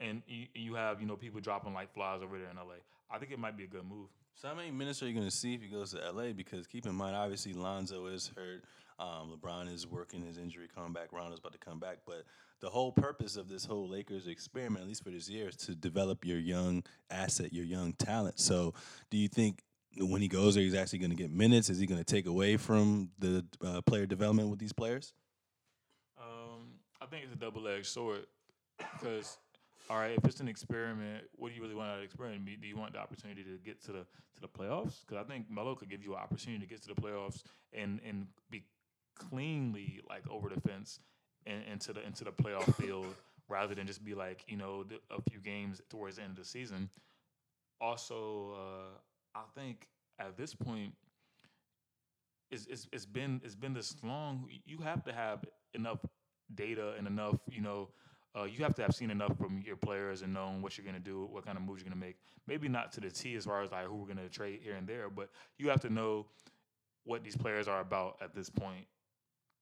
And 0.00 0.22
you, 0.26 0.46
you 0.54 0.74
have 0.74 1.00
you 1.00 1.06
know 1.06 1.16
people 1.16 1.40
dropping 1.40 1.74
like 1.74 1.92
flies 1.92 2.22
over 2.22 2.38
there 2.38 2.48
in 2.48 2.56
LA. 2.56 2.76
I 3.10 3.18
think 3.18 3.32
it 3.32 3.38
might 3.38 3.56
be 3.56 3.64
a 3.64 3.68
good 3.68 3.84
move. 3.84 4.08
So 4.34 4.48
how 4.48 4.54
many 4.54 4.70
minutes 4.70 5.02
are 5.02 5.06
you 5.06 5.14
going 5.14 5.24
to 5.24 5.34
see 5.34 5.54
if 5.54 5.62
he 5.62 5.68
goes 5.68 5.92
to 5.92 6.12
LA? 6.12 6.32
Because 6.32 6.66
keep 6.66 6.84
in 6.84 6.94
mind, 6.94 7.16
obviously 7.16 7.54
Lonzo 7.54 8.06
is 8.06 8.30
hurt. 8.36 8.64
Um, 8.98 9.36
LeBron 9.36 9.72
is 9.72 9.86
working 9.86 10.22
his 10.22 10.38
injury 10.38 10.68
comeback. 10.74 11.12
Rondo's 11.12 11.38
about 11.38 11.52
to 11.52 11.58
come 11.58 11.78
back. 11.78 11.98
But 12.06 12.24
the 12.60 12.70
whole 12.70 12.92
purpose 12.92 13.36
of 13.36 13.48
this 13.48 13.64
whole 13.64 13.88
Lakers 13.88 14.26
experiment, 14.26 14.82
at 14.82 14.88
least 14.88 15.04
for 15.04 15.10
this 15.10 15.28
year, 15.28 15.48
is 15.48 15.56
to 15.56 15.74
develop 15.74 16.24
your 16.24 16.38
young 16.38 16.82
asset, 17.10 17.52
your 17.52 17.64
young 17.64 17.92
talent. 17.94 18.40
So 18.40 18.74
do 19.10 19.18
you 19.18 19.28
think 19.28 19.62
when 19.98 20.22
he 20.22 20.28
goes 20.28 20.54
there, 20.54 20.64
he's 20.64 20.74
actually 20.74 21.00
going 21.00 21.10
to 21.10 21.16
get 21.16 21.30
minutes? 21.30 21.68
Is 21.68 21.78
he 21.78 21.86
going 21.86 22.02
to 22.02 22.04
take 22.04 22.26
away 22.26 22.56
from 22.56 23.10
the 23.18 23.44
uh, 23.64 23.82
player 23.82 24.06
development 24.06 24.48
with 24.48 24.58
these 24.58 24.72
players? 24.72 25.12
Um, 26.18 26.80
I 27.00 27.06
think 27.06 27.24
it's 27.24 27.34
a 27.34 27.38
double-edged 27.38 27.86
sword 27.86 28.26
because 28.78 29.38
all 29.88 29.98
right, 29.98 30.12
if 30.12 30.24
it's 30.24 30.40
an 30.40 30.48
experiment, 30.48 31.24
what 31.36 31.50
do 31.50 31.54
you 31.54 31.62
really 31.62 31.74
want 31.74 31.90
out 31.90 31.94
of 31.94 32.00
the 32.00 32.04
experiment? 32.04 32.44
Do 32.60 32.66
you 32.66 32.76
want 32.76 32.92
the 32.92 32.98
opportunity 32.98 33.44
to 33.44 33.58
get 33.64 33.82
to 33.84 33.92
the 33.92 34.06
to 34.34 34.40
the 34.40 34.48
playoffs? 34.48 35.00
Because 35.06 35.24
I 35.24 35.28
think 35.28 35.46
Melo 35.48 35.74
could 35.74 35.88
give 35.88 36.02
you 36.02 36.14
an 36.14 36.20
opportunity 36.20 36.64
to 36.64 36.68
get 36.68 36.82
to 36.82 36.88
the 36.88 37.00
playoffs 37.00 37.42
and 37.72 38.00
and 38.06 38.26
be 38.50 38.64
cleanly 39.18 40.00
like 40.08 40.22
over 40.30 40.48
the 40.48 40.60
fence 40.60 41.00
and 41.46 41.62
into 41.70 41.92
the 41.92 42.04
into 42.04 42.24
the 42.24 42.32
playoff 42.32 42.74
field 42.80 43.14
rather 43.48 43.74
than 43.74 43.86
just 43.86 44.04
be 44.04 44.14
like 44.14 44.44
you 44.48 44.56
know 44.56 44.84
a 45.10 45.22
few 45.30 45.40
games 45.40 45.80
towards 45.90 46.16
the 46.16 46.22
end 46.22 46.32
of 46.32 46.38
the 46.38 46.44
season. 46.44 46.90
Also, 47.80 48.54
uh, 48.54 49.38
I 49.38 49.42
think 49.54 49.86
at 50.18 50.36
this 50.36 50.54
point, 50.54 50.94
it's, 52.50 52.66
it's 52.66 52.88
it's 52.92 53.06
been 53.06 53.40
it's 53.44 53.54
been 53.54 53.74
this 53.74 53.94
long. 54.02 54.48
You 54.64 54.78
have 54.78 55.04
to 55.04 55.12
have 55.12 55.44
enough 55.74 55.98
data 56.54 56.94
and 56.96 57.06
enough 57.06 57.36
you 57.50 57.60
know 57.60 57.88
uh, 58.36 58.44
you 58.44 58.62
have 58.62 58.74
to 58.74 58.82
have 58.82 58.94
seen 58.94 59.10
enough 59.10 59.36
from 59.38 59.62
your 59.64 59.76
players 59.76 60.22
and 60.22 60.34
known 60.34 60.60
what 60.60 60.76
you're 60.76 60.84
going 60.84 60.96
to 60.96 61.00
do, 61.00 61.26
what 61.30 61.46
kind 61.46 61.56
of 61.56 61.64
moves 61.64 61.80
you're 61.80 61.88
going 61.88 61.98
to 61.98 62.06
make. 62.06 62.16
Maybe 62.46 62.68
not 62.68 62.92
to 62.92 63.00
the 63.00 63.10
T 63.10 63.34
as 63.34 63.46
far 63.46 63.62
as 63.62 63.70
like 63.70 63.86
who 63.86 63.96
we're 63.96 64.14
going 64.14 64.18
to 64.18 64.28
trade 64.28 64.60
here 64.62 64.74
and 64.74 64.86
there, 64.86 65.08
but 65.08 65.30
you 65.58 65.70
have 65.70 65.80
to 65.80 65.90
know 65.90 66.26
what 67.04 67.24
these 67.24 67.36
players 67.36 67.66
are 67.66 67.80
about 67.80 68.16
at 68.20 68.34
this 68.34 68.50
point. 68.50 68.84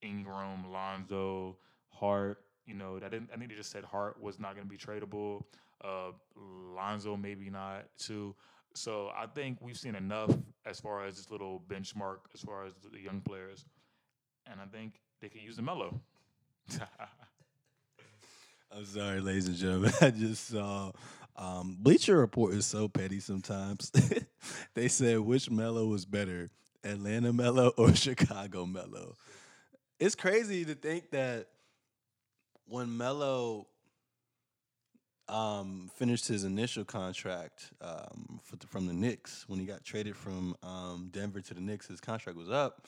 Ingram, 0.05 0.71
Lonzo, 0.71 1.57
Hart. 1.89 2.41
You 2.67 2.75
know, 2.75 2.97
I 2.97 3.09
didn't. 3.09 3.31
I 3.33 3.37
think 3.37 3.51
they 3.51 3.57
just 3.57 3.71
said 3.71 3.85
Hart 3.85 4.21
was 4.23 4.39
not 4.39 4.55
going 4.55 4.67
to 4.67 4.71
be 4.71 4.77
tradable. 4.79 5.45
Uh, 5.83 6.13
Lonzo 6.75 7.17
maybe 7.17 7.51
not 7.51 7.87
too. 7.99 8.35
So 8.75 9.11
I 9.17 9.27
think 9.27 9.59
we've 9.61 9.77
seen 9.77 9.95
enough 9.95 10.31
as 10.67 10.81
far 10.81 11.05
as 11.05 11.17
this 11.17 11.31
little 11.31 11.63
benchmark 11.69 12.19
as 12.35 12.41
far 12.41 12.65
as 12.65 12.75
the 12.93 13.01
young 13.01 13.21
players, 13.21 13.65
and 14.51 14.61
I 14.61 14.67
think 14.67 15.01
they 15.21 15.29
could 15.29 15.43
use 15.43 15.57
the 15.57 15.63
Melo. 15.63 16.01
I'm 18.73 18.85
sorry, 18.85 19.21
ladies 19.21 19.47
and 19.47 19.57
gentlemen. 19.57 19.93
I 20.01 20.11
just 20.11 20.49
saw 20.49 20.91
um, 21.37 21.77
Bleacher 21.79 22.19
Report 22.19 22.55
is 22.55 22.67
so 22.67 22.89
petty 22.89 23.21
sometimes. 23.21 23.93
they 24.75 24.89
said 24.89 25.21
which 25.21 25.51
Melo 25.51 25.87
was 25.87 26.05
better, 26.05 26.51
Atlanta 26.83 27.33
Melo 27.33 27.73
or 27.77 27.95
Chicago 27.95 28.67
Melo. 28.67 29.15
It's 29.99 30.15
crazy 30.15 30.65
to 30.65 30.75
think 30.75 31.11
that 31.11 31.49
when 32.67 32.97
Melo 32.97 33.67
um, 35.29 35.91
finished 35.97 36.29
his 36.29 36.45
initial 36.45 36.85
contract 36.85 37.71
um, 37.81 38.41
the, 38.59 38.67
from 38.67 38.87
the 38.87 38.93
Knicks, 38.93 39.45
when 39.49 39.59
he 39.59 39.67
got 39.67 39.85
traded 39.85 40.17
from 40.17 40.57
um, 40.63 41.09
Denver 41.13 41.41
to 41.41 41.55
the 41.55 41.61
Knicks, 41.61 41.87
his 41.87 42.01
contract 42.01 42.39
was 42.39 42.51
up. 42.51 42.87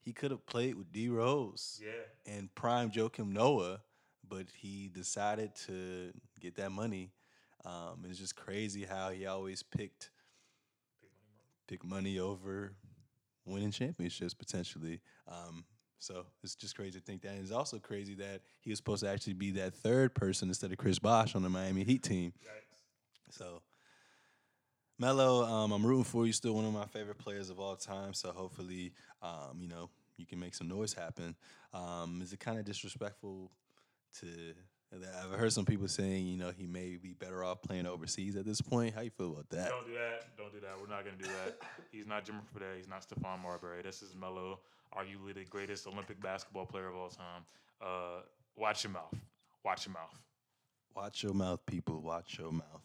He 0.00 0.12
could 0.12 0.30
have 0.30 0.46
played 0.46 0.76
with 0.76 0.92
D 0.92 1.08
Rose 1.08 1.80
yeah. 1.82 2.32
and 2.32 2.54
prime 2.54 2.90
Joakim 2.90 3.32
Noah 3.32 3.80
but 4.28 4.46
he 4.56 4.88
decided 4.88 5.54
to 5.66 6.12
get 6.40 6.56
that 6.56 6.70
money. 6.70 7.10
Um, 7.64 8.04
it's 8.08 8.18
just 8.18 8.36
crazy 8.36 8.84
how 8.84 9.10
he 9.10 9.26
always 9.26 9.62
picked 9.62 10.10
pick 11.66 11.82
money 11.82 12.18
over 12.18 12.72
winning 13.46 13.70
championships 13.70 14.34
potentially. 14.34 15.00
So 15.98 16.26
it's 16.42 16.54
just 16.54 16.76
crazy 16.76 16.98
to 16.98 17.04
think 17.04 17.22
that. 17.22 17.32
And 17.32 17.40
it's 17.40 17.52
also 17.52 17.78
crazy 17.78 18.14
that 18.16 18.42
he 18.60 18.70
was 18.70 18.78
supposed 18.78 19.02
to 19.02 19.10
actually 19.10 19.34
be 19.34 19.52
that 19.52 19.74
third 19.74 20.14
person 20.14 20.48
instead 20.48 20.70
of 20.70 20.78
Chris 20.78 20.98
Bosh 20.98 21.34
on 21.34 21.42
the 21.42 21.48
Miami 21.48 21.84
Heat 21.84 22.02
team. 22.02 22.32
Yikes. 22.42 23.38
So 23.38 23.62
Melo, 24.98 25.44
um, 25.44 25.72
I'm 25.72 25.84
rooting 25.84 26.04
for 26.04 26.26
you. 26.26 26.32
Still 26.32 26.54
one 26.54 26.64
of 26.64 26.72
my 26.72 26.86
favorite 26.86 27.18
players 27.18 27.50
of 27.50 27.58
all 27.58 27.74
time. 27.74 28.14
So 28.14 28.30
hopefully, 28.30 28.92
um, 29.22 29.58
you 29.60 29.68
know, 29.68 29.90
you 30.16 30.26
can 30.26 30.38
make 30.38 30.54
some 30.54 30.68
noise 30.68 30.92
happen. 30.92 31.34
Um, 31.72 32.20
is 32.22 32.32
it 32.32 32.38
kind 32.38 32.58
of 32.58 32.64
disrespectful 32.64 33.50
to 34.20 34.26
I've 35.22 35.38
heard 35.38 35.52
some 35.52 35.64
people 35.64 35.88
saying, 35.88 36.26
you 36.26 36.36
know, 36.36 36.50
he 36.56 36.66
may 36.66 36.96
be 36.96 37.14
better 37.14 37.44
off 37.44 37.62
playing 37.62 37.86
overseas 37.86 38.36
at 38.36 38.44
this 38.44 38.60
point. 38.60 38.94
How 38.94 39.00
you 39.02 39.10
feel 39.10 39.32
about 39.32 39.48
that? 39.50 39.70
Don't 39.70 39.86
do 39.86 39.94
that. 39.94 40.36
Don't 40.36 40.52
do 40.52 40.60
that. 40.60 40.70
We're 40.80 40.94
not 40.94 41.04
gonna 41.04 41.16
do 41.16 41.26
that. 41.26 41.58
He's 41.92 42.06
not 42.06 42.24
Jimmy 42.24 42.38
Fredette. 42.54 42.76
He's 42.76 42.88
not 42.88 43.06
Stephon 43.06 43.42
Marbury. 43.42 43.82
This 43.82 44.02
is 44.02 44.14
Melo, 44.14 44.60
arguably 44.96 45.34
the 45.34 45.44
greatest 45.44 45.86
Olympic 45.86 46.20
basketball 46.20 46.66
player 46.66 46.88
of 46.88 46.96
all 46.96 47.08
time. 47.08 47.42
Uh, 47.80 48.20
watch 48.56 48.84
your 48.84 48.92
mouth. 48.92 49.14
Watch 49.64 49.86
your 49.86 49.94
mouth. 49.94 50.18
Watch 50.94 51.22
your 51.22 51.34
mouth, 51.34 51.60
people. 51.66 52.00
Watch 52.00 52.38
your 52.38 52.52
mouth. 52.52 52.82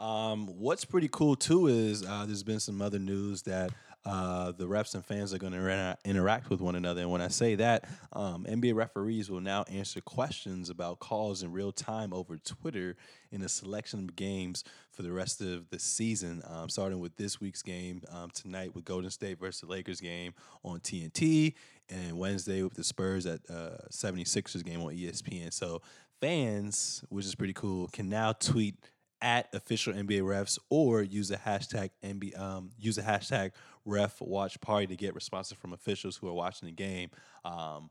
Um, 0.00 0.46
what's 0.58 0.84
pretty 0.84 1.08
cool 1.08 1.36
too 1.36 1.68
is 1.68 2.04
uh, 2.04 2.24
there's 2.26 2.42
been 2.42 2.60
some 2.60 2.82
other 2.82 2.98
news 2.98 3.42
that 3.42 3.70
uh, 4.04 4.50
the 4.52 4.66
refs 4.66 4.94
and 4.94 5.04
fans 5.04 5.32
are 5.32 5.38
going 5.38 5.52
to 5.52 5.96
interact 6.04 6.50
with 6.50 6.60
one 6.60 6.74
another. 6.74 7.02
And 7.02 7.10
when 7.10 7.20
I 7.20 7.28
say 7.28 7.54
that, 7.56 7.88
um, 8.12 8.44
NBA 8.48 8.74
referees 8.74 9.30
will 9.30 9.40
now 9.40 9.64
answer 9.70 10.00
questions 10.00 10.70
about 10.70 10.98
calls 10.98 11.42
in 11.42 11.52
real 11.52 11.72
time 11.72 12.12
over 12.12 12.36
Twitter 12.36 12.96
in 13.30 13.42
a 13.42 13.48
selection 13.48 14.00
of 14.00 14.16
games 14.16 14.64
for 14.90 15.02
the 15.02 15.12
rest 15.12 15.40
of 15.40 15.70
the 15.70 15.78
season, 15.78 16.42
um, 16.48 16.68
starting 16.68 16.98
with 16.98 17.16
this 17.16 17.40
week's 17.40 17.62
game 17.62 18.02
um, 18.10 18.30
tonight 18.30 18.74
with 18.74 18.84
Golden 18.84 19.10
State 19.10 19.38
versus 19.38 19.60
the 19.60 19.66
Lakers 19.68 20.00
game 20.00 20.34
on 20.64 20.80
TNT, 20.80 21.54
and 21.88 22.18
Wednesday 22.18 22.62
with 22.62 22.74
the 22.74 22.84
Spurs 22.84 23.24
at 23.24 23.40
uh, 23.48 23.78
76ers 23.90 24.64
game 24.64 24.82
on 24.82 24.94
ESPN. 24.94 25.52
So 25.52 25.80
fans, 26.20 27.04
which 27.08 27.24
is 27.24 27.34
pretty 27.34 27.52
cool, 27.52 27.88
can 27.88 28.08
now 28.08 28.32
tweet 28.32 28.76
at 29.22 29.48
official 29.54 29.94
NBA 29.94 30.22
refs 30.22 30.58
or 30.68 31.02
use 31.02 31.30
a 31.30 31.36
hashtag 31.36 31.90
NBA 32.04 32.38
um, 32.38 32.70
use 32.78 32.98
a 32.98 33.02
hashtag 33.02 33.52
ref 33.84 34.20
watch 34.20 34.60
party 34.60 34.88
to 34.88 34.96
get 34.96 35.14
responses 35.14 35.56
from 35.56 35.72
officials 35.72 36.16
who 36.16 36.28
are 36.28 36.34
watching 36.34 36.66
the 36.66 36.74
game. 36.74 37.10
Um, 37.44 37.90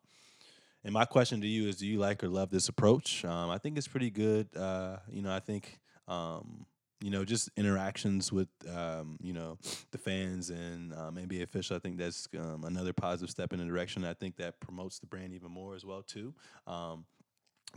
and 0.84 0.93
my 0.93 1.05
question 1.05 1.41
to 1.41 1.47
you 1.47 1.69
is: 1.69 1.77
Do 1.77 1.88
you 1.88 1.99
like 1.99 2.23
or 2.23 2.29
love 2.29 2.49
this 2.49 2.67
approach? 2.69 3.23
Um, 3.23 3.49
I 3.49 3.57
think 3.57 3.77
it's 3.77 3.88
pretty 3.88 4.09
good. 4.09 4.49
Uh, 4.55 4.97
you 5.09 5.21
know, 5.21 5.34
I 5.34 5.39
think 5.39 5.79
um, 6.07 6.65
you 6.99 7.11
know 7.11 7.23
just 7.23 7.49
interactions 7.55 8.32
with 8.32 8.49
um, 8.69 9.17
you 9.21 9.34
know 9.34 9.57
the 9.91 9.97
fans 9.97 10.49
and 10.49 10.93
um, 10.93 11.15
NBA 11.15 11.43
official. 11.43 11.77
I 11.77 11.79
think 11.79 11.97
that's 11.97 12.27
another 12.34 12.93
positive 12.93 13.29
step 13.29 13.53
in 13.53 13.59
the 13.59 13.65
direction. 13.65 14.03
I 14.03 14.13
think 14.13 14.36
that 14.38 14.59
promotes 14.59 14.99
the 14.99 15.07
brand 15.07 15.34
even 15.34 15.51
more 15.51 15.75
as 15.75 15.86
well 15.86 16.03
too. 16.03 16.34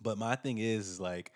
But 0.03 0.19
my 0.19 0.35
thing 0.35 0.59
is, 0.59 0.89
is 0.89 1.01
like 1.01 1.31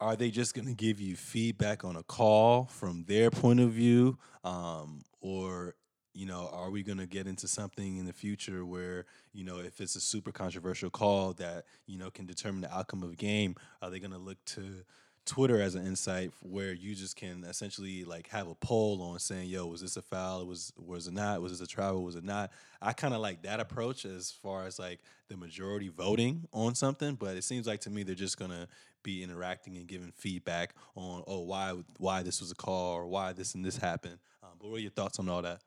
are 0.00 0.16
they 0.16 0.30
just 0.30 0.54
going 0.54 0.66
to 0.66 0.74
give 0.74 1.00
you 1.00 1.16
feedback 1.16 1.84
on 1.84 1.96
a 1.96 2.02
call 2.02 2.66
from 2.66 3.04
their 3.04 3.30
point 3.30 3.60
of 3.60 3.70
view 3.70 4.18
um, 4.42 5.02
or 5.20 5.74
you 6.14 6.26
know, 6.26 6.48
are 6.52 6.70
we 6.70 6.82
going 6.84 6.98
to 6.98 7.06
get 7.06 7.26
into 7.26 7.48
something 7.48 7.96
in 7.96 8.06
the 8.06 8.12
future 8.12 8.64
where, 8.64 9.04
you 9.32 9.44
know, 9.44 9.58
if 9.58 9.80
it's 9.80 9.96
a 9.96 10.00
super 10.00 10.30
controversial 10.30 10.88
call 10.88 11.32
that, 11.34 11.64
you 11.86 11.98
know, 11.98 12.08
can 12.08 12.24
determine 12.24 12.60
the 12.60 12.72
outcome 12.72 13.02
of 13.02 13.10
a 13.10 13.16
game, 13.16 13.56
are 13.82 13.90
they 13.90 13.98
going 13.98 14.12
to 14.12 14.18
look 14.18 14.38
to 14.44 14.84
Twitter 15.24 15.60
as 15.60 15.74
an 15.74 15.86
insight 15.86 16.32
where 16.40 16.72
you 16.72 16.94
just 16.94 17.16
can 17.16 17.44
essentially 17.44 18.04
like 18.04 18.28
have 18.28 18.46
a 18.46 18.54
poll 18.54 19.00
on 19.02 19.18
saying, 19.18 19.48
"Yo, 19.48 19.66
was 19.66 19.80
this 19.80 19.96
a 19.96 20.02
foul? 20.02 20.44
Was 20.46 20.72
was 20.76 21.06
it 21.06 21.14
not? 21.14 21.40
Was 21.40 21.52
this 21.52 21.60
a 21.60 21.70
travel? 21.70 22.02
Was 22.02 22.16
it 22.16 22.24
not?" 22.24 22.50
I 22.82 22.92
kind 22.92 23.14
of 23.14 23.20
like 23.20 23.42
that 23.42 23.60
approach 23.60 24.04
as 24.04 24.30
far 24.30 24.66
as 24.66 24.78
like 24.78 25.00
the 25.28 25.36
majority 25.36 25.88
voting 25.88 26.46
on 26.52 26.74
something, 26.74 27.14
but 27.14 27.36
it 27.36 27.44
seems 27.44 27.66
like 27.66 27.80
to 27.82 27.90
me 27.90 28.02
they're 28.02 28.14
just 28.14 28.38
gonna 28.38 28.68
be 29.02 29.22
interacting 29.22 29.76
and 29.76 29.86
giving 29.86 30.12
feedback 30.12 30.74
on, 30.94 31.24
"Oh, 31.26 31.40
why 31.40 31.82
why 31.98 32.22
this 32.22 32.40
was 32.40 32.50
a 32.50 32.54
call 32.54 32.94
or 32.94 33.06
why 33.06 33.32
this 33.32 33.54
and 33.54 33.64
this 33.64 33.78
happened." 33.78 34.18
Um, 34.42 34.50
but 34.60 34.68
what 34.68 34.76
are 34.76 34.82
your 34.82 34.90
thoughts 34.90 35.18
on 35.18 35.28
all 35.28 35.42
that? 35.42 35.62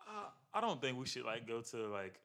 Uh, 0.00 0.28
I 0.52 0.60
don't 0.60 0.80
think 0.80 0.98
we 0.98 1.06
should 1.06 1.24
like 1.24 1.46
go 1.46 1.60
to 1.60 1.86
like 1.88 2.18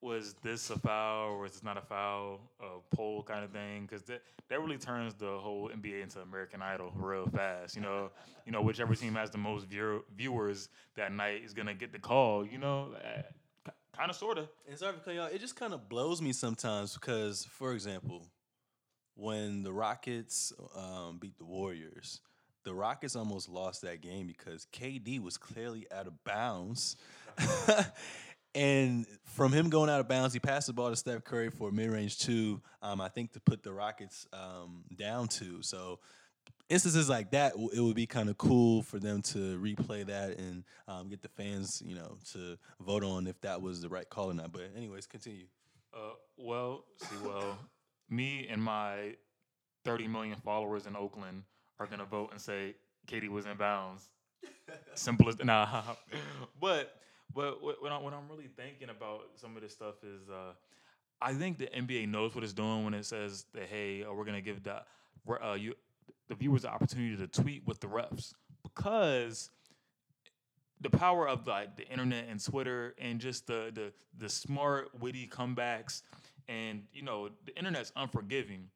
was 0.00 0.34
this 0.42 0.70
a 0.70 0.78
foul 0.78 1.30
or 1.30 1.40
was 1.40 1.52
this 1.52 1.64
not 1.64 1.76
a 1.76 1.80
foul 1.80 2.40
a 2.60 2.94
poll 2.94 3.22
kind 3.22 3.44
of 3.44 3.50
thing 3.50 3.82
because 3.82 4.02
that 4.04 4.22
that 4.48 4.60
really 4.60 4.78
turns 4.78 5.14
the 5.14 5.38
whole 5.38 5.68
NBA 5.68 6.02
into 6.02 6.20
American 6.20 6.62
Idol 6.62 6.92
real 6.94 7.26
fast. 7.26 7.76
You 7.76 7.82
know, 7.82 8.10
you 8.46 8.52
know 8.52 8.62
whichever 8.62 8.94
team 8.94 9.14
has 9.14 9.30
the 9.30 9.38
most 9.38 9.66
view- 9.66 10.04
viewers 10.16 10.68
that 10.94 11.12
night 11.12 11.42
is 11.44 11.52
gonna 11.52 11.74
get 11.74 11.92
the 11.92 11.98
call. 11.98 12.46
You 12.46 12.58
know, 12.58 12.94
uh, 12.94 13.22
kind 13.96 14.10
of 14.10 14.16
sorta. 14.16 14.48
And 14.68 14.78
sorry 14.78 14.94
for 15.02 15.10
out. 15.12 15.32
It 15.32 15.40
just 15.40 15.56
kind 15.56 15.74
of 15.74 15.88
blows 15.88 16.22
me 16.22 16.32
sometimes 16.32 16.94
because, 16.94 17.46
for 17.50 17.72
example, 17.72 18.26
when 19.14 19.64
the 19.64 19.72
Rockets 19.72 20.52
um, 20.76 21.18
beat 21.18 21.36
the 21.38 21.44
Warriors, 21.44 22.20
the 22.64 22.72
Rockets 22.74 23.16
almost 23.16 23.48
lost 23.48 23.82
that 23.82 24.00
game 24.00 24.26
because 24.26 24.66
KD 24.72 25.20
was 25.20 25.36
clearly 25.36 25.86
out 25.92 26.06
of 26.06 26.22
bounds. 26.24 26.96
and 28.58 29.06
from 29.24 29.52
him 29.52 29.70
going 29.70 29.88
out 29.88 30.00
of 30.00 30.08
bounds, 30.08 30.34
he 30.34 30.40
passed 30.40 30.66
the 30.66 30.72
ball 30.72 30.90
to 30.90 30.96
Steph 30.96 31.22
Curry 31.22 31.48
for 31.48 31.68
a 31.68 31.72
mid-range 31.72 32.18
two. 32.18 32.60
Um, 32.82 33.00
I 33.00 33.08
think 33.08 33.32
to 33.34 33.40
put 33.40 33.62
the 33.62 33.72
Rockets 33.72 34.26
um, 34.32 34.82
down 34.96 35.28
two. 35.28 35.62
So 35.62 36.00
instances 36.68 37.08
like 37.08 37.30
that, 37.30 37.52
it 37.72 37.80
would 37.80 37.94
be 37.94 38.06
kind 38.06 38.28
of 38.28 38.36
cool 38.36 38.82
for 38.82 38.98
them 38.98 39.22
to 39.22 39.60
replay 39.60 40.04
that 40.06 40.38
and 40.38 40.64
um, 40.88 41.08
get 41.08 41.22
the 41.22 41.28
fans, 41.28 41.80
you 41.86 41.94
know, 41.94 42.16
to 42.32 42.58
vote 42.80 43.04
on 43.04 43.28
if 43.28 43.40
that 43.42 43.62
was 43.62 43.80
the 43.80 43.88
right 43.88 44.10
call 44.10 44.32
or 44.32 44.34
not. 44.34 44.50
But 44.50 44.72
anyways, 44.76 45.06
continue. 45.06 45.46
Uh, 45.94 46.14
well, 46.36 46.84
see, 46.96 47.16
well, 47.24 47.56
me 48.10 48.48
and 48.50 48.60
my 48.60 49.14
30 49.84 50.08
million 50.08 50.36
followers 50.44 50.86
in 50.86 50.96
Oakland 50.96 51.44
are 51.78 51.86
gonna 51.86 52.04
vote 52.04 52.30
and 52.32 52.40
say 52.40 52.74
Katie 53.06 53.28
was 53.28 53.46
in 53.46 53.56
bounds. 53.56 54.08
Simple 54.94 55.28
as 55.28 55.38
nah. 55.44 55.82
but 56.60 56.98
but 57.34 57.62
what, 57.62 57.76
I, 57.90 57.98
what 57.98 58.12
I'm 58.12 58.28
really 58.30 58.48
thinking 58.56 58.88
about 58.90 59.22
some 59.36 59.56
of 59.56 59.62
this 59.62 59.72
stuff 59.72 59.96
is, 60.02 60.28
uh, 60.28 60.52
I 61.20 61.34
think 61.34 61.58
the 61.58 61.66
NBA 61.66 62.08
knows 62.08 62.34
what 62.34 62.44
it's 62.44 62.52
doing 62.52 62.84
when 62.84 62.94
it 62.94 63.04
says 63.04 63.44
that 63.52 63.64
hey, 63.64 64.04
uh, 64.04 64.12
we're 64.12 64.24
gonna 64.24 64.40
give 64.40 64.62
the 64.62 64.82
uh, 65.28 65.54
you 65.54 65.74
the 66.28 66.34
viewers 66.34 66.62
the 66.62 66.68
opportunity 66.68 67.16
to 67.16 67.26
tweet 67.26 67.66
with 67.66 67.80
the 67.80 67.86
refs. 67.86 68.34
Because 68.62 69.50
the 70.80 70.90
power 70.90 71.28
of 71.28 71.46
like 71.46 71.76
the 71.76 71.86
internet 71.88 72.26
and 72.28 72.42
Twitter 72.42 72.94
and 72.98 73.20
just 73.20 73.46
the 73.46 73.70
the 73.74 73.92
the 74.18 74.28
smart 74.28 74.90
witty 75.00 75.26
comebacks 75.26 76.02
and 76.48 76.84
you 76.92 77.02
know 77.02 77.30
the 77.44 77.56
internet's 77.56 77.92
unforgiving. 77.96 78.68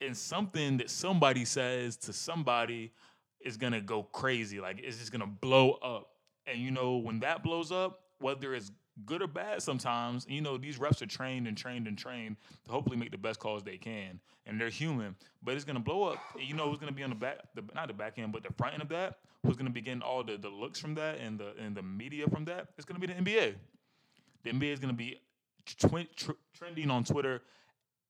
And 0.00 0.16
something 0.16 0.78
that 0.78 0.90
somebody 0.90 1.44
says 1.44 1.96
to 1.98 2.12
somebody 2.12 2.92
is 3.40 3.56
gonna 3.56 3.80
go 3.80 4.02
crazy. 4.02 4.60
Like 4.60 4.80
it's 4.82 4.98
just 4.98 5.12
gonna 5.12 5.26
blow 5.26 5.72
up 5.74 6.11
and 6.46 6.58
you 6.58 6.70
know, 6.70 6.96
when 6.96 7.20
that 7.20 7.42
blows 7.42 7.72
up, 7.72 8.00
whether 8.18 8.54
it's 8.54 8.70
good 9.06 9.22
or 9.22 9.26
bad 9.26 9.62
sometimes, 9.62 10.26
you 10.28 10.40
know, 10.40 10.56
these 10.56 10.78
refs 10.78 11.02
are 11.02 11.06
trained 11.06 11.46
and 11.46 11.56
trained 11.56 11.86
and 11.86 11.96
trained 11.96 12.36
to 12.64 12.72
hopefully 12.72 12.96
make 12.96 13.10
the 13.10 13.18
best 13.18 13.40
calls 13.40 13.62
they 13.62 13.78
can. 13.78 14.20
And 14.46 14.60
they're 14.60 14.68
human, 14.68 15.16
but 15.42 15.54
it's 15.54 15.64
gonna 15.64 15.80
blow 15.80 16.04
up. 16.04 16.18
And 16.38 16.44
you 16.44 16.54
know 16.54 16.68
who's 16.68 16.78
gonna 16.78 16.92
be 16.92 17.02
on 17.02 17.10
the 17.10 17.16
back 17.16 17.38
the 17.54 17.62
not 17.74 17.88
the 17.88 17.94
back 17.94 18.18
end, 18.18 18.32
but 18.32 18.42
the 18.42 18.52
front 18.52 18.74
end 18.74 18.82
of 18.82 18.88
that, 18.90 19.18
who's 19.44 19.56
gonna 19.56 19.70
be 19.70 19.80
getting 19.80 20.02
all 20.02 20.24
the, 20.24 20.36
the 20.36 20.48
looks 20.48 20.78
from 20.78 20.94
that 20.96 21.18
and 21.18 21.38
the 21.38 21.54
and 21.58 21.76
the 21.76 21.82
media 21.82 22.28
from 22.28 22.44
that? 22.46 22.68
It's 22.76 22.84
gonna 22.84 23.00
be 23.00 23.06
the 23.06 23.14
NBA. 23.14 23.54
The 24.42 24.50
NBA 24.50 24.72
is 24.72 24.80
gonna 24.80 24.92
be 24.92 25.20
tr- 25.64 26.32
trending 26.52 26.90
on 26.90 27.04
Twitter 27.04 27.42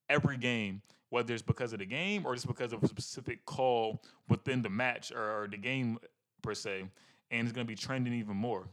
every 0.08 0.36
game, 0.36 0.82
whether 1.10 1.32
it's 1.34 1.42
because 1.42 1.72
of 1.72 1.78
the 1.78 1.86
game 1.86 2.26
or 2.26 2.34
just 2.34 2.46
because 2.46 2.72
of 2.72 2.82
a 2.82 2.88
specific 2.88 3.44
call 3.44 4.02
within 4.28 4.62
the 4.62 4.70
match 4.70 5.12
or 5.12 5.48
the 5.50 5.56
game 5.58 5.98
per 6.42 6.54
se 6.54 6.84
and 7.32 7.48
it's 7.48 7.56
to 7.56 7.64
be 7.64 7.74
trending 7.74 8.12
even 8.12 8.36
more. 8.36 8.68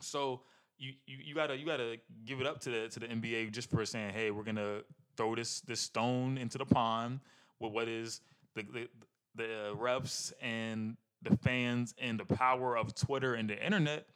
So 0.00 0.42
you, 0.78 0.92
you 1.06 1.18
you 1.26 1.34
gotta 1.34 1.56
you 1.56 1.66
gotta 1.66 1.96
give 2.24 2.40
it 2.40 2.46
up 2.46 2.60
to 2.60 2.70
the 2.70 2.88
to 2.88 3.00
the 3.00 3.06
NBA 3.08 3.52
just 3.52 3.70
for 3.70 3.84
saying, 3.84 4.14
hey, 4.14 4.30
we're 4.30 4.44
gonna 4.44 4.80
throw 5.16 5.34
this 5.34 5.60
this 5.62 5.80
stone 5.80 6.38
into 6.38 6.56
the 6.56 6.64
pond 6.64 7.20
with 7.60 7.72
what 7.72 7.88
is 7.88 8.20
the 8.54 8.62
the, 8.62 8.88
the 9.34 9.44
uh, 9.44 9.74
refs 9.74 10.32
and 10.40 10.96
the 11.22 11.36
fans 11.38 11.94
and 11.98 12.18
the 12.18 12.24
power 12.24 12.76
of 12.76 12.94
Twitter 12.94 13.34
and 13.34 13.50
the 13.50 13.64
internet, 13.64 14.06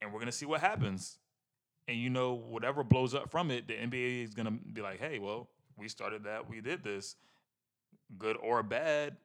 and 0.00 0.12
we're 0.12 0.20
gonna 0.20 0.32
see 0.32 0.46
what 0.46 0.60
happens. 0.60 1.18
And 1.88 1.98
you 1.98 2.10
know, 2.10 2.34
whatever 2.34 2.84
blows 2.84 3.14
up 3.14 3.30
from 3.30 3.50
it, 3.50 3.66
the 3.66 3.74
NBA 3.74 4.24
is 4.24 4.34
gonna 4.34 4.52
be 4.72 4.82
like, 4.82 5.00
hey, 5.00 5.18
well, 5.18 5.48
we 5.76 5.88
started 5.88 6.24
that, 6.24 6.48
we 6.48 6.60
did 6.60 6.84
this, 6.84 7.16
good 8.18 8.36
or 8.40 8.62
bad, 8.62 9.16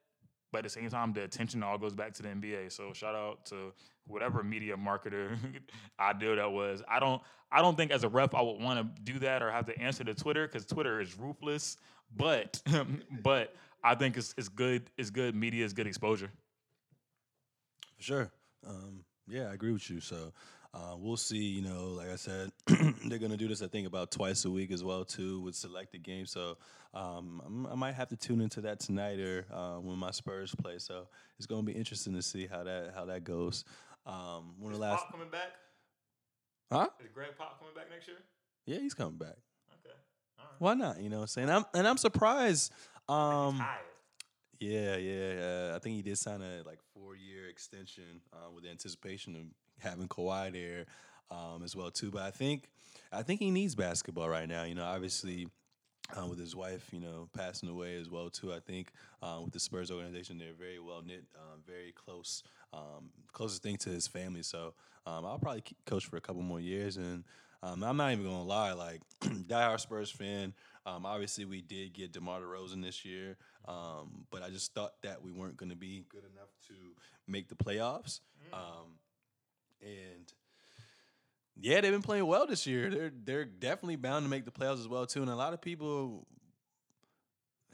but 0.51 0.59
at 0.59 0.63
the 0.65 0.69
same 0.69 0.89
time, 0.89 1.13
the 1.13 1.23
attention 1.23 1.63
all 1.63 1.77
goes 1.77 1.93
back 1.93 2.13
to 2.13 2.23
the 2.23 2.29
NBA. 2.29 2.71
So 2.71 2.93
shout 2.93 3.15
out 3.15 3.45
to 3.47 3.73
whatever 4.05 4.43
media 4.43 4.75
marketer 4.75 5.37
idea 5.99 6.35
that 6.35 6.51
was. 6.51 6.81
I 6.89 6.99
don't 6.99 7.21
I 7.51 7.61
don't 7.61 7.75
think 7.75 7.91
as 7.91 8.03
a 8.03 8.09
ref 8.09 8.33
I 8.33 8.41
would 8.41 8.61
want 8.61 8.95
to 8.95 9.01
do 9.03 9.19
that 9.19 9.41
or 9.41 9.51
have 9.51 9.65
to 9.67 9.77
answer 9.79 10.03
to 10.03 10.13
Twitter 10.13 10.47
because 10.47 10.65
Twitter 10.65 11.01
is 11.01 11.17
ruthless. 11.17 11.77
But 12.15 12.61
but 13.23 13.55
I 13.83 13.95
think 13.95 14.17
it's 14.17 14.33
it's 14.37 14.49
good 14.49 14.89
it's 14.97 15.09
good 15.09 15.35
media 15.35 15.65
is 15.65 15.73
good 15.73 15.87
exposure. 15.87 16.31
For 17.97 18.03
sure. 18.03 18.31
Um, 18.65 19.03
yeah, 19.27 19.49
I 19.49 19.53
agree 19.53 19.71
with 19.71 19.89
you. 19.89 19.99
So 19.99 20.33
uh, 20.77 20.95
we'll 20.95 21.17
see. 21.17 21.37
You 21.37 21.63
know, 21.63 21.85
like 21.97 22.09
I 22.09 22.15
said, 22.15 22.51
they're 23.05 23.17
gonna 23.17 23.37
do 23.37 23.47
this. 23.47 23.61
I 23.61 23.67
think 23.67 23.87
about 23.87 24.11
twice 24.11 24.45
a 24.45 24.49
week 24.49 24.71
as 24.71 24.83
well 24.83 25.03
too 25.03 25.41
with 25.41 25.55
selected 25.55 26.03
games. 26.03 26.31
So 26.31 26.57
um, 26.93 27.67
i 27.71 27.75
might 27.75 27.95
have 27.95 28.09
to 28.09 28.15
tune 28.15 28.41
into 28.41 28.61
that 28.61 28.79
tonight 28.79 29.19
or 29.19 29.45
uh, 29.51 29.77
when 29.77 29.97
my 29.97 30.11
Spurs 30.11 30.53
play. 30.55 30.77
So 30.77 31.07
it's 31.37 31.47
gonna 31.47 31.63
be 31.63 31.71
interesting 31.71 32.13
to 32.13 32.21
see 32.21 32.45
how 32.47 32.63
that 32.63 32.91
how 32.95 33.05
that 33.05 33.23
goes. 33.23 33.65
Um, 34.05 34.53
when 34.59 34.73
Is 34.73 34.79
the 34.79 34.85
last 34.85 35.03
Pop 35.03 35.11
coming 35.11 35.29
back? 35.29 35.53
Huh? 36.71 36.87
Is 37.03 37.09
Greg 37.13 37.29
Pop 37.37 37.59
coming 37.59 37.73
back 37.73 37.89
next 37.89 38.07
year? 38.07 38.17
Yeah, 38.65 38.79
he's 38.79 38.93
coming 38.93 39.17
back. 39.17 39.35
Okay. 39.85 39.95
Why 40.59 40.75
not? 40.75 41.01
You 41.01 41.09
know 41.09 41.17
what 41.17 41.23
I'm 41.23 41.27
saying? 41.27 41.49
I'm, 41.49 41.65
and 41.73 41.87
I'm 41.87 41.97
surprised. 41.97 42.71
Um, 43.09 43.63
yeah, 44.59 44.97
yeah, 44.97 45.33
yeah. 45.33 45.73
I 45.75 45.79
think 45.79 45.95
he 45.95 46.01
did 46.01 46.17
sign 46.17 46.41
a 46.41 46.61
like 46.65 46.79
four 46.93 47.15
year 47.15 47.47
extension 47.49 48.21
uh, 48.33 48.51
with 48.53 48.63
the 48.63 48.69
anticipation 48.69 49.35
of 49.35 49.41
having 49.79 50.07
Kawhi 50.07 50.51
there 50.51 50.85
um, 51.31 51.61
as 51.63 51.75
well 51.75 51.91
too. 51.91 52.11
But 52.11 52.23
I 52.23 52.31
think 52.31 52.69
I 53.11 53.23
think 53.23 53.39
he 53.39 53.51
needs 53.51 53.75
basketball 53.75 54.29
right 54.29 54.47
now. 54.47 54.63
You 54.63 54.75
know, 54.75 54.85
obviously. 54.85 55.47
Uh, 56.17 56.25
with 56.25 56.39
his 56.39 56.55
wife, 56.55 56.87
you 56.93 57.01
know, 57.01 57.27
passing 57.35 57.67
away 57.67 57.97
as 57.99 58.09
well 58.09 58.29
too. 58.29 58.53
I 58.53 58.61
think 58.61 58.93
um, 59.21 59.43
with 59.43 59.51
the 59.51 59.59
Spurs 59.59 59.91
organization, 59.91 60.37
they're 60.37 60.53
very 60.57 60.79
well 60.79 61.01
knit, 61.05 61.25
um, 61.35 61.59
very 61.67 61.91
close, 61.91 62.43
um, 62.71 63.09
closest 63.33 63.61
thing 63.61 63.75
to 63.79 63.89
his 63.89 64.07
family. 64.07 64.41
So 64.41 64.73
um, 65.05 65.25
I'll 65.25 65.37
probably 65.37 65.63
coach 65.85 66.05
for 66.05 66.15
a 66.15 66.21
couple 66.21 66.41
more 66.43 66.61
years, 66.61 66.95
and 66.95 67.25
um, 67.61 67.83
I'm 67.83 67.97
not 67.97 68.13
even 68.13 68.23
gonna 68.23 68.43
lie, 68.43 68.71
like 68.71 69.01
diehard 69.21 69.81
Spurs 69.81 70.09
fan. 70.09 70.53
Um, 70.85 71.05
obviously, 71.05 71.43
we 71.43 71.61
did 71.61 71.91
get 71.91 72.13
DeMar 72.13 72.39
DeRozan 72.39 72.81
this 72.81 73.03
year, 73.03 73.35
but 73.65 74.41
I 74.41 74.49
just 74.49 74.73
thought 74.73 74.93
that 75.03 75.21
we 75.21 75.33
weren't 75.33 75.57
going 75.57 75.71
to 75.71 75.75
be 75.75 76.05
good 76.07 76.23
enough 76.33 76.55
to 76.69 76.73
make 77.27 77.49
the 77.49 77.55
playoffs. 77.55 78.21
Mm 78.53 78.57
and 79.81 80.31
yeah, 81.59 81.81
they've 81.81 81.91
been 81.91 82.01
playing 82.01 82.25
well 82.25 82.47
this 82.47 82.67
year. 82.67 82.89
They're 82.89 83.11
they're 83.23 83.45
definitely 83.45 83.95
bound 83.95 84.25
to 84.25 84.29
make 84.29 84.45
the 84.45 84.51
playoffs 84.51 84.79
as 84.79 84.87
well 84.87 85.05
too. 85.05 85.21
And 85.21 85.31
a 85.31 85.35
lot 85.35 85.53
of 85.53 85.61
people 85.61 86.27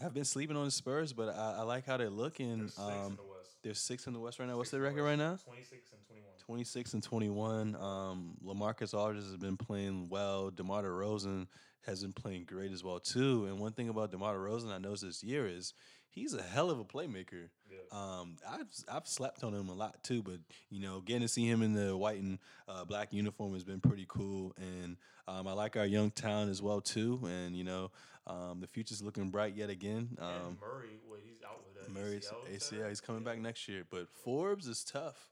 have 0.02 0.14
been 0.14 0.26
sleeping 0.26 0.58
on 0.58 0.66
the 0.66 0.72
Spurs, 0.72 1.14
but 1.14 1.30
I, 1.30 1.58
I 1.60 1.62
like 1.62 1.86
how 1.86 1.98
they're 1.98 2.10
looking. 2.10 2.70
They're 2.78 2.86
um, 2.86 3.18
they're 3.64 3.74
six 3.74 4.08
in 4.08 4.14
the 4.14 4.20
West 4.20 4.40
right 4.40 4.48
now. 4.48 4.58
What's 4.58 4.72
their 4.72 4.82
record 4.82 5.04
right 5.04 5.18
now? 5.18 5.38
Twenty 5.46 5.64
six 5.64 5.92
and 5.92 6.02
twenty 6.06 6.22
one. 6.22 6.34
Twenty 6.46 6.64
six 6.64 6.94
and 6.94 7.04
twenty 7.04 7.30
one. 7.30 7.76
Um, 7.76 8.36
LaMarcus 8.46 8.94
Aldridge 8.94 9.24
has 9.24 9.38
been 9.38 9.58
playing 9.58 10.10
well. 10.10 10.50
DeMar 10.50 10.84
DeRozan 10.84 11.48
has 11.86 12.02
been 12.02 12.14
playing 12.14 12.46
great 12.46 12.72
as 12.72 12.84
well 12.84 13.00
too. 13.00 13.46
And 13.46 13.60
one 13.60 13.72
thing 13.74 13.90
about 13.90 14.12
DeMar 14.12 14.36
DeRozan 14.36 14.72
I 14.72 14.78
noticed 14.78 15.04
this 15.04 15.24
year 15.24 15.48
is 15.48 15.74
he's 16.10 16.34
a 16.34 16.42
hell 16.42 16.70
of 16.70 16.80
a 16.80 16.86
playmaker. 16.86 17.50
Um, 17.92 18.38
I've 18.50 18.68
I've 18.92 19.08
slept 19.08 19.44
on 19.44 19.54
him 19.54 19.70
a 19.70 19.74
lot 19.74 20.04
too, 20.04 20.24
but 20.24 20.40
you 20.70 20.82
know, 20.82 21.02
getting 21.02 21.22
to 21.22 21.28
see 21.28 21.46
him 21.48 21.62
in 21.62 21.74
the 21.74 21.96
white 21.96 22.20
and 22.20 22.40
uh, 22.68 22.86
black 22.86 23.14
uniform 23.14 23.54
has 23.54 23.64
been 23.64 23.80
pretty 23.80 24.06
cool. 24.08 24.54
And 24.58 24.98
um, 25.28 25.48
I 25.48 25.54
like 25.54 25.78
our 25.78 25.86
young 25.86 26.12
town 26.12 26.50
as 26.50 26.62
well 26.62 26.82
too. 26.82 27.20
And 27.26 27.56
you 27.56 27.64
know, 27.64 27.92
um, 28.26 28.60
the 28.62 28.68
future's 28.68 29.02
looking 29.02 29.30
bright 29.30 29.56
yet 29.56 29.70
again. 29.70 30.18
Um, 30.20 30.58
Murray, 30.62 31.00
well, 31.08 31.20
he's 31.24 31.44
out 31.46 31.62
with 31.66 31.86
that 31.86 31.94
Murray's 31.94 32.32
ACL. 32.52 32.80
ACL. 32.82 32.90
He's 32.90 33.02
coming 33.02 33.22
yeah. 33.24 33.32
back 33.32 33.40
next 33.40 33.68
year, 33.68 33.84
but 33.90 34.10
Forbes 34.10 34.68
is 34.68 34.84
tough. 34.84 35.30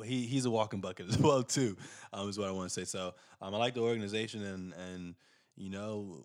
But 0.00 0.08
he 0.08 0.22
he's 0.22 0.46
a 0.46 0.50
walking 0.50 0.80
bucket 0.80 1.08
as 1.10 1.18
well 1.18 1.42
too. 1.42 1.76
Um, 2.12 2.28
is 2.28 2.38
what 2.38 2.48
I 2.48 2.52
want 2.52 2.70
to 2.70 2.74
say. 2.74 2.84
So 2.84 3.14
um, 3.40 3.54
I 3.54 3.58
like 3.58 3.74
the 3.74 3.82
organization, 3.82 4.42
and 4.42 4.72
and 4.72 5.14
you 5.56 5.70
know, 5.70 6.24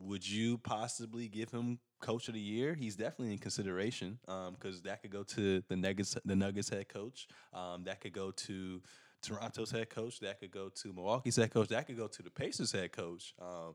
would 0.00 0.26
you 0.26 0.58
possibly 0.58 1.28
give 1.28 1.50
him 1.50 1.78
coach 2.00 2.28
of 2.28 2.34
the 2.34 2.40
year? 2.40 2.74
He's 2.74 2.96
definitely 2.96 3.32
in 3.32 3.38
consideration 3.38 4.18
because 4.24 4.82
that 4.82 5.02
could 5.02 5.10
go 5.10 5.22
to 5.24 5.62
the 5.68 5.76
Nuggets, 5.76 6.16
the 6.24 6.34
Nuggets 6.34 6.70
head 6.70 6.88
coach. 6.88 7.28
Um, 7.52 7.84
that 7.84 8.00
could 8.00 8.14
go 8.14 8.30
to 8.30 8.82
Toronto's 9.22 9.70
head 9.70 9.90
coach. 9.90 10.20
That 10.20 10.40
could 10.40 10.50
go 10.50 10.70
to 10.70 10.92
Milwaukee's 10.92 11.36
head 11.36 11.52
coach. 11.52 11.68
That 11.68 11.86
could 11.86 11.98
go 11.98 12.06
to 12.06 12.22
the 12.22 12.30
Pacers 12.30 12.72
head 12.72 12.92
coach. 12.92 13.34
Um, 13.40 13.74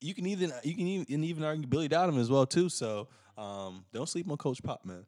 you 0.00 0.12
can 0.12 0.26
even 0.26 0.52
you 0.64 0.74
can 0.74 0.86
even, 0.88 1.24
even 1.24 1.44
argue 1.44 1.68
Billy 1.68 1.88
Donovan 1.88 2.20
as 2.20 2.30
well 2.30 2.46
too. 2.46 2.68
So 2.68 3.06
um, 3.38 3.84
don't 3.92 4.08
sleep 4.08 4.28
on 4.28 4.36
Coach 4.38 4.60
Pop, 4.60 4.84
man. 4.84 5.06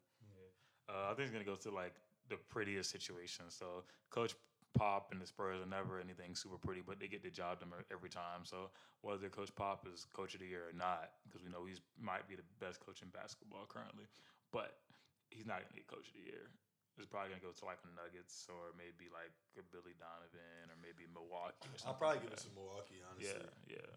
Uh, 0.89 1.11
I 1.11 1.15
think 1.15 1.23
it's 1.23 1.33
gonna 1.33 1.45
go 1.45 1.57
to 1.57 1.71
like 1.71 1.95
the 2.29 2.37
prettiest 2.37 2.91
situation. 2.91 3.47
So 3.49 3.85
Coach 4.11 4.35
Pop 4.77 5.09
and 5.11 5.21
the 5.21 5.27
Spurs 5.27 5.65
are 5.65 5.69
never 5.69 5.97
anything 5.97 6.37
super 6.37 6.61
pretty, 6.61 6.85
but 6.85 7.01
they 7.01 7.09
get 7.09 7.25
the 7.25 7.33
job 7.33 7.61
done 7.61 7.73
every 7.89 8.11
time. 8.11 8.45
So 8.45 8.69
whether 9.01 9.29
Coach 9.29 9.55
Pop 9.57 9.89
is 9.89 10.05
Coach 10.13 10.37
of 10.37 10.41
the 10.41 10.47
Year 10.47 10.69
or 10.69 10.77
not, 10.77 11.17
because 11.25 11.41
we 11.41 11.49
know 11.49 11.65
he's 11.65 11.81
might 11.97 12.29
be 12.29 12.37
the 12.37 12.47
best 12.61 12.85
coach 12.85 13.01
in 13.01 13.09
basketball 13.09 13.65
currently, 13.65 14.05
but 14.53 14.77
he's 15.33 15.49
not 15.49 15.65
gonna 15.65 15.75
get 15.75 15.89
Coach 15.89 16.13
of 16.13 16.15
the 16.15 16.29
Year. 16.29 16.53
It's 16.97 17.09
probably 17.09 17.33
gonna 17.33 17.45
go 17.45 17.53
to 17.53 17.65
like 17.65 17.81
the 17.85 17.93
Nuggets 17.93 18.49
or 18.49 18.73
maybe 18.77 19.09
like 19.13 19.33
a 19.57 19.65
Billy 19.69 19.97
Donovan 19.97 20.73
or 20.73 20.77
maybe 20.81 21.09
Milwaukee. 21.09 21.69
Or 21.69 21.77
something 21.77 22.01
like 22.01 22.25
give 22.25 22.33
that. 22.33 22.41
It 22.41 22.49
to 22.49 22.53
Milwaukee, 22.57 23.01
honestly. 23.05 23.49
Yeah, 23.69 23.81
yeah. 23.81 23.93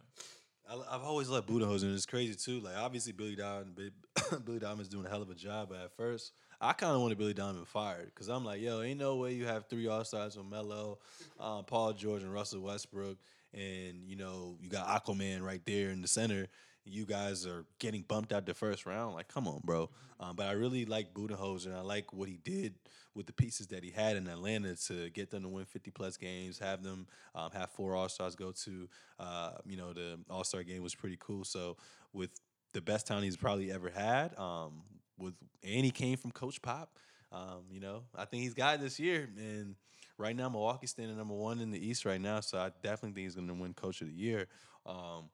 I, 0.69 0.95
I've 0.95 1.03
always 1.03 1.29
loved 1.29 1.49
Budenholzer, 1.49 1.83
and 1.83 1.95
it's 1.95 2.05
crazy 2.05 2.35
too. 2.35 2.59
Like 2.59 2.77
obviously 2.77 3.11
Billy 3.11 3.35
Donovan, 3.35 3.91
Billy 4.45 4.59
Donovan's 4.59 4.89
doing 4.89 5.05
a 5.05 5.09
hell 5.09 5.21
of 5.21 5.29
a 5.29 5.35
job. 5.35 5.69
But 5.69 5.79
at 5.79 5.95
first, 5.95 6.33
I 6.61 6.73
kind 6.73 6.93
of 6.93 7.01
wanted 7.01 7.17
Billy 7.17 7.33
Donovan 7.33 7.65
fired 7.65 8.05
because 8.05 8.27
I'm 8.27 8.45
like, 8.45 8.61
yo, 8.61 8.81
ain't 8.81 8.99
no 8.99 9.15
way 9.15 9.33
you 9.33 9.45
have 9.45 9.65
three 9.65 9.87
All 9.87 10.03
Stars 10.03 10.37
with 10.37 10.45
Melo, 10.45 10.99
um, 11.39 11.63
Paul 11.65 11.93
George, 11.93 12.23
and 12.23 12.33
Russell 12.33 12.61
Westbrook, 12.61 13.17
and 13.53 14.03
you 14.07 14.15
know 14.15 14.57
you 14.61 14.69
got 14.69 14.87
Aquaman 14.87 15.41
right 15.41 15.61
there 15.65 15.89
in 15.89 16.01
the 16.01 16.07
center. 16.07 16.47
You 16.85 17.05
guys 17.05 17.45
are 17.45 17.65
getting 17.79 18.01
bumped 18.01 18.33
out 18.33 18.45
the 18.45 18.53
first 18.53 18.85
round. 18.85 19.15
Like, 19.15 19.27
come 19.27 19.47
on, 19.47 19.61
bro. 19.63 19.89
Um, 20.19 20.35
but 20.35 20.47
I 20.47 20.51
really 20.53 20.85
like 20.85 21.13
Budenholzer, 21.13 21.67
and 21.67 21.75
I 21.75 21.81
like 21.81 22.11
what 22.13 22.29
he 22.29 22.37
did 22.37 22.75
with 23.15 23.25
the 23.25 23.33
pieces 23.33 23.67
that 23.67 23.83
he 23.83 23.91
had 23.91 24.15
in 24.15 24.27
Atlanta 24.27 24.75
to 24.87 25.09
get 25.09 25.29
them 25.29 25.43
to 25.43 25.49
win 25.49 25.65
50 25.65 25.91
plus 25.91 26.17
games, 26.17 26.59
have 26.59 26.83
them 26.83 27.07
um, 27.35 27.51
have 27.51 27.69
four 27.71 27.95
All 27.95 28.09
Stars 28.09 28.35
go 28.35 28.51
to, 28.51 28.89
uh, 29.19 29.51
you 29.65 29.77
know, 29.77 29.93
the 29.93 30.19
All 30.29 30.43
Star 30.43 30.63
game 30.63 30.83
was 30.83 30.95
pretty 30.95 31.17
cool. 31.19 31.43
So 31.43 31.77
with 32.13 32.31
the 32.73 32.81
best 32.81 33.07
town 33.07 33.23
he's 33.23 33.37
probably 33.37 33.71
ever 33.71 33.89
had, 33.89 34.37
um, 34.37 34.83
with 35.17 35.33
and 35.63 35.85
he 35.85 35.91
came 35.91 36.17
from 36.17 36.31
Coach 36.31 36.61
Pop, 36.61 36.97
um, 37.31 37.65
you 37.71 37.79
know, 37.79 38.03
I 38.15 38.25
think 38.25 38.43
he's 38.43 38.53
got 38.53 38.75
it 38.75 38.81
this 38.81 38.99
year. 38.99 39.29
And 39.37 39.75
right 40.17 40.35
now, 40.35 40.49
Milwaukee's 40.49 40.91
standing 40.91 41.17
number 41.17 41.33
one 41.33 41.59
in 41.59 41.71
the 41.71 41.85
East 41.85 42.05
right 42.05 42.21
now, 42.21 42.39
so 42.39 42.57
I 42.57 42.71
definitely 42.83 43.13
think 43.13 43.25
he's 43.25 43.35
going 43.35 43.47
to 43.47 43.53
win 43.53 43.73
Coach 43.73 44.01
of 44.01 44.07
the 44.07 44.13
Year. 44.13 44.47
Um, 44.85 45.29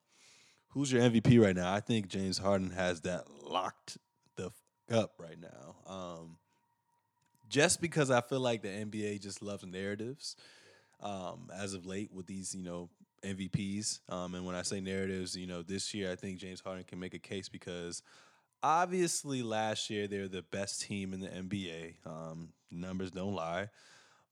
who's 0.76 0.92
your 0.92 1.00
MVP 1.00 1.42
right 1.42 1.56
now? 1.56 1.72
I 1.72 1.80
think 1.80 2.06
James 2.06 2.36
Harden 2.36 2.68
has 2.68 3.00
that 3.00 3.24
locked 3.42 3.96
the 4.36 4.50
f- 4.90 4.94
up 4.94 5.14
right 5.18 5.38
now. 5.40 5.74
Um, 5.90 6.36
just 7.48 7.80
because 7.80 8.10
I 8.10 8.20
feel 8.20 8.40
like 8.40 8.60
the 8.60 8.68
NBA 8.68 9.22
just 9.22 9.40
loves 9.40 9.64
narratives 9.64 10.36
um, 11.00 11.50
as 11.56 11.72
of 11.72 11.86
late 11.86 12.12
with 12.12 12.26
these, 12.26 12.54
you 12.54 12.62
know, 12.62 12.90
MVPs. 13.24 14.00
Um, 14.10 14.34
and 14.34 14.44
when 14.44 14.54
I 14.54 14.60
say 14.60 14.80
narratives, 14.82 15.34
you 15.34 15.46
know, 15.46 15.62
this 15.62 15.94
year 15.94 16.12
I 16.12 16.14
think 16.14 16.40
James 16.40 16.60
Harden 16.60 16.84
can 16.84 17.00
make 17.00 17.14
a 17.14 17.18
case 17.18 17.48
because 17.48 18.02
obviously 18.62 19.42
last 19.42 19.88
year 19.88 20.06
they're 20.06 20.28
the 20.28 20.42
best 20.42 20.82
team 20.82 21.14
in 21.14 21.20
the 21.20 21.28
NBA. 21.28 21.94
Um, 22.04 22.50
numbers 22.70 23.10
don't 23.10 23.34
lie. 23.34 23.70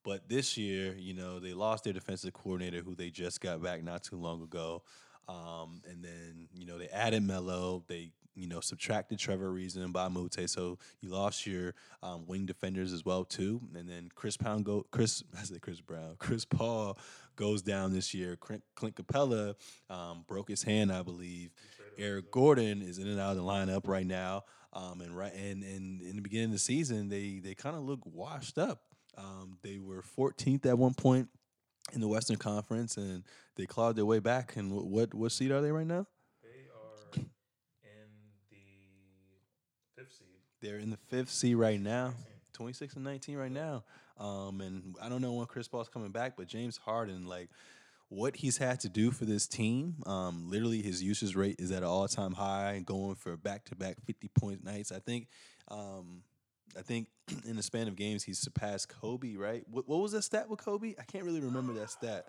But 0.05 0.28
this 0.28 0.59
year, 0.59 0.95
you 0.99 1.14
know, 1.14 1.40
they 1.40 1.55
lost 1.55 1.84
their 1.84 1.95
defensive 1.95 2.34
coordinator 2.34 2.82
who 2.82 2.95
they 2.95 3.09
just 3.09 3.40
got 3.40 3.62
back 3.62 3.82
not 3.82 4.03
too 4.03 4.16
long 4.16 4.42
ago. 4.42 4.82
Um, 5.29 5.83
and 5.89 6.05
then, 6.05 6.49
you 6.55 6.66
know, 6.66 6.79
they 6.79 6.89
added 6.89 7.22
Melo. 7.22 7.85
They, 7.87 8.11
you 8.35 8.49
know, 8.49 8.61
subtracted 8.61 9.18
Trevor 9.18 9.53
Ariza 9.53 9.77
and 9.77 9.95
Mbah 9.95 10.07
a 10.07 10.11
Moute. 10.11 10.51
So 10.51 10.79
you 11.01 11.11
lost 11.11 11.47
your 11.47 11.75
um, 12.03 12.27
wing 12.27 12.47
defenders 12.47 12.93
as 12.93 13.05
well, 13.05 13.25
too. 13.25 13.61
And 13.75 13.89
then 13.89 14.09
Chris 14.14 14.37
Pound 14.37 14.64
go 14.64 14.87
Chris 14.91 15.22
I 15.39 15.43
said 15.45 15.61
Chris 15.62 15.81
Brown. 15.81 16.16
Chris 16.18 16.45
Paul 16.45 16.99
goes 17.37 17.62
down 17.62 17.93
this 17.93 18.14
year. 18.14 18.37
Clint, 18.37 18.62
Clint 18.75 18.97
Capela 18.97 19.55
um, 19.91 20.25
broke 20.27 20.49
his 20.49 20.62
hand, 20.62 20.93
I 20.93 21.03
believe. 21.03 21.51
Eric 21.97 22.31
Gordon 22.33 22.83
is 22.83 22.99
in 22.99 23.07
and 23.07 23.20
out 23.20 23.33
of 23.33 23.37
the 23.37 23.43
lineup 23.43 23.87
right 23.87 24.07
now. 24.07 24.43
Um, 24.72 25.01
and 25.01 25.16
right 25.16 25.33
and, 25.33 25.62
and 25.62 26.03
in 26.03 26.16
the 26.16 26.22
beginning 26.22 26.47
of 26.47 26.53
the 26.53 26.59
season, 26.59 27.09
they 27.09 27.41
they 27.43 27.55
kind 27.55 27.77
of 27.77 27.85
look 27.85 28.01
washed 28.05 28.59
up. 28.59 28.83
Um, 29.16 29.59
they 29.62 29.79
were 29.79 30.03
14th 30.18 30.66
at 30.66 30.77
one 30.77 30.95
point 30.95 31.29
in 31.93 32.01
the 32.01 32.09
Western 32.09 32.37
Conference, 32.37 32.97
and 32.97 33.24
they 33.57 33.66
clawed 33.66 33.97
their 33.97 34.07
way 34.07 34.18
back. 34.18 34.57
And 34.57 34.72
wh- 34.72 34.87
what 34.87 35.14
what 35.14 35.32
seed 35.32 35.51
are 35.51 35.61
they 35.61 35.72
right 35.72 35.87
now? 35.87 36.07
They 36.43 36.66
are 36.72 37.22
in 37.82 38.09
the 39.97 40.03
fifth 40.03 40.12
seed. 40.12 40.26
They're 40.61 40.78
in 40.78 40.91
the 40.91 40.97
fifth 40.97 41.30
seed 41.30 41.57
right 41.57 41.80
now, 41.80 42.14
26 42.53 42.95
and 42.95 43.05
19 43.05 43.37
right 43.37 43.53
now. 43.53 43.85
Um, 44.18 44.61
and 44.61 44.97
I 45.03 45.09
don't 45.09 45.22
know 45.22 45.32
when 45.32 45.47
Chris 45.47 45.68
Paul's 45.68 45.89
coming 45.89 46.11
back, 46.11 46.37
but 46.37 46.47
James 46.47 46.76
Harden, 46.76 47.26
like 47.26 47.51
what 48.09 48.37
he's 48.37 48.57
had 48.57 48.80
to 48.80 48.89
do 48.89 49.11
for 49.11 49.24
this 49.24 49.47
team, 49.47 49.97
um, 50.07 50.49
literally 50.49 50.82
his 50.82 51.03
usage 51.03 51.35
rate 51.35 51.57
is 51.59 51.70
at 51.72 51.78
an 51.78 51.89
all 51.89 52.07
time 52.07 52.32
high, 52.32 52.82
going 52.85 53.16
for 53.16 53.37
back 53.37 53.64
to 53.66 53.74
back 53.76 53.97
50 54.05 54.28
point 54.28 54.64
nights. 54.64 54.93
I 54.93 55.01
think. 55.01 55.28
Um, 55.68 56.22
I 56.76 56.82
think 56.82 57.08
in 57.46 57.56
the 57.56 57.62
span 57.62 57.88
of 57.88 57.96
games 57.96 58.22
he's 58.22 58.38
surpassed 58.38 58.88
Kobe, 58.88 59.36
right? 59.36 59.64
What, 59.70 59.88
what 59.88 60.00
was 60.00 60.12
that 60.12 60.22
stat 60.22 60.48
with 60.48 60.64
Kobe? 60.64 60.94
I 60.98 61.02
can't 61.04 61.24
really 61.24 61.40
remember 61.40 61.72
that 61.74 61.90
stat. 61.90 62.26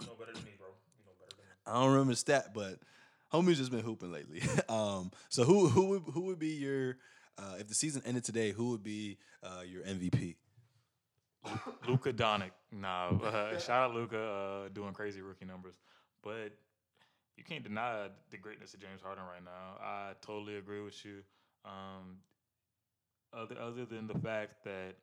You 0.00 0.06
know 0.06 0.14
better 0.18 0.32
than 0.32 0.44
me, 0.44 0.52
bro. 0.58 0.68
You 0.98 1.04
know 1.04 1.12
better 1.18 1.36
than 1.36 1.46
me. 1.46 1.52
I 1.66 1.82
don't 1.82 1.92
remember 1.92 2.12
the 2.12 2.16
stat, 2.16 2.54
but 2.54 2.78
homie's 3.32 3.58
just 3.58 3.70
been 3.70 3.80
hooping 3.80 4.12
lately. 4.12 4.42
um, 4.68 5.10
so 5.28 5.44
who 5.44 5.68
who 5.68 5.86
would 5.86 6.02
who 6.12 6.22
would 6.22 6.38
be 6.38 6.54
your 6.54 6.96
uh, 7.38 7.56
if 7.58 7.68
the 7.68 7.74
season 7.74 8.02
ended 8.04 8.24
today? 8.24 8.52
Who 8.52 8.70
would 8.70 8.82
be 8.82 9.18
uh, 9.42 9.62
your 9.66 9.82
MVP? 9.82 10.36
Luka 11.88 12.12
Doncic. 12.12 12.50
Nah, 12.72 13.08
uh, 13.24 13.58
shout 13.58 13.90
out 13.90 13.94
Luka 13.94 14.18
uh, 14.18 14.68
doing 14.68 14.92
crazy 14.92 15.22
rookie 15.22 15.46
numbers, 15.46 15.74
but 16.22 16.52
you 17.36 17.44
can't 17.44 17.62
deny 17.62 18.08
the 18.30 18.36
greatness 18.36 18.74
of 18.74 18.80
James 18.80 19.00
Harden 19.02 19.24
right 19.24 19.42
now. 19.42 19.82
I 19.82 20.12
totally 20.20 20.56
agree 20.56 20.82
with 20.82 21.02
you. 21.04 21.22
Um, 21.64 22.18
other 23.32 23.56
other 23.60 23.84
than 23.84 24.06
the 24.06 24.18
fact 24.18 24.64
that 24.64 24.94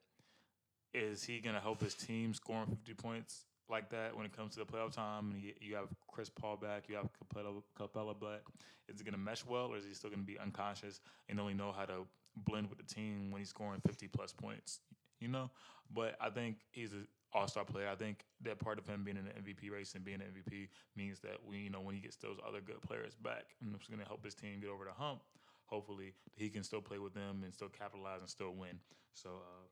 is 0.93 1.23
he 1.23 1.39
gonna 1.39 1.59
help 1.59 1.81
his 1.81 1.93
team 1.93 2.33
scoring 2.33 2.67
fifty 2.67 2.93
points 2.93 3.45
like 3.69 3.89
that 3.89 4.15
when 4.15 4.25
it 4.25 4.35
comes 4.35 4.53
to 4.53 4.59
the 4.59 4.65
playoff 4.65 4.93
time? 4.93 5.31
And 5.31 5.43
you, 5.59 5.75
have 5.75 5.89
Chris 6.07 6.29
Paul 6.29 6.57
back, 6.57 6.85
you 6.87 6.95
have 6.95 7.09
Capela, 7.13 7.61
Capela 7.79 8.19
back. 8.19 8.41
Is 8.87 9.01
it 9.01 9.03
gonna 9.03 9.17
mesh 9.17 9.45
well, 9.45 9.67
or 9.67 9.77
is 9.77 9.85
he 9.85 9.93
still 9.93 10.09
gonna 10.09 10.23
be 10.23 10.39
unconscious 10.39 10.99
and 11.29 11.39
only 11.39 11.53
know 11.53 11.71
how 11.71 11.85
to 11.85 12.05
blend 12.35 12.69
with 12.69 12.77
the 12.77 12.93
team 12.93 13.31
when 13.31 13.39
he's 13.39 13.49
scoring 13.49 13.81
fifty 13.85 14.07
plus 14.07 14.33
points? 14.33 14.79
You 15.19 15.27
know, 15.27 15.49
but 15.93 16.15
I 16.21 16.29
think 16.29 16.57
he's 16.71 16.93
an 16.93 17.07
all-star 17.33 17.65
player. 17.65 17.87
I 17.89 17.95
think 17.95 18.25
that 18.41 18.59
part 18.59 18.79
of 18.79 18.87
him 18.87 19.03
being 19.03 19.17
in 19.17 19.25
the 19.25 19.31
MVP 19.31 19.71
race 19.71 19.93
and 19.95 20.03
being 20.03 20.21
an 20.21 20.27
MVP 20.27 20.69
means 20.95 21.19
that 21.21 21.37
we, 21.45 21.57
you 21.57 21.69
know, 21.69 21.81
when 21.81 21.95
he 21.95 22.01
gets 22.01 22.17
those 22.17 22.37
other 22.47 22.61
good 22.61 22.81
players 22.81 23.15
back, 23.15 23.55
and 23.61 23.73
it's 23.75 23.87
going 23.87 23.99
to 23.99 24.05
help 24.05 24.23
his 24.23 24.35
team 24.35 24.59
get 24.61 24.69
over 24.69 24.85
the 24.85 24.91
hump. 24.91 25.21
Hopefully, 25.67 26.13
he 26.35 26.49
can 26.49 26.63
still 26.63 26.81
play 26.81 26.97
with 26.97 27.13
them 27.13 27.41
and 27.43 27.53
still 27.53 27.69
capitalize 27.69 28.21
and 28.21 28.29
still 28.29 28.53
win. 28.53 28.79
So, 29.13 29.29
uh, 29.29 29.65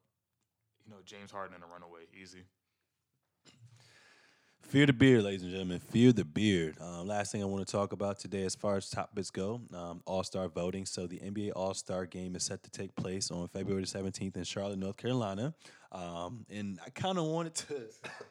you 0.86 0.92
know, 0.92 0.98
James 1.06 1.32
Harden 1.32 1.56
in 1.56 1.64
a 1.64 1.68
runaway, 1.68 2.02
easy. 2.14 2.44
Fear 4.62 4.88
the 4.88 4.94
beard, 4.94 5.24
ladies 5.24 5.44
and 5.44 5.52
gentlemen. 5.52 5.80
Fear 5.80 6.12
the 6.12 6.26
beard. 6.26 6.76
Um, 6.82 7.08
last 7.08 7.32
thing 7.32 7.44
I 7.44 7.46
want 7.46 7.66
to 7.66 7.72
talk 7.72 7.94
about 7.94 8.18
today, 8.20 8.44
as 8.44 8.56
far 8.56 8.78
as 8.78 8.90
top 8.90 9.14
bits 9.14 9.30
go, 9.30 9.62
um, 9.74 10.02
All 10.06 10.24
Star 10.24 10.48
voting. 10.50 10.88
So 10.88 11.06
the 11.06 11.20
NBA 11.20 11.52
All 11.56 11.76
Star 11.76 12.08
Game 12.08 12.36
is 12.36 12.44
set 12.44 12.64
to 12.64 12.72
take 12.72 12.96
place 12.96 13.30
on 13.30 13.48
February 13.48 13.86
seventeenth 13.86 14.36
in 14.36 14.44
Charlotte, 14.44 14.80
North 14.80 14.98
Carolina. 14.98 15.54
Um, 15.92 16.48
and 16.50 16.80
I 16.84 16.90
kind 16.90 17.20
of 17.20 17.26
wanted 17.26 17.54
to 17.56 17.76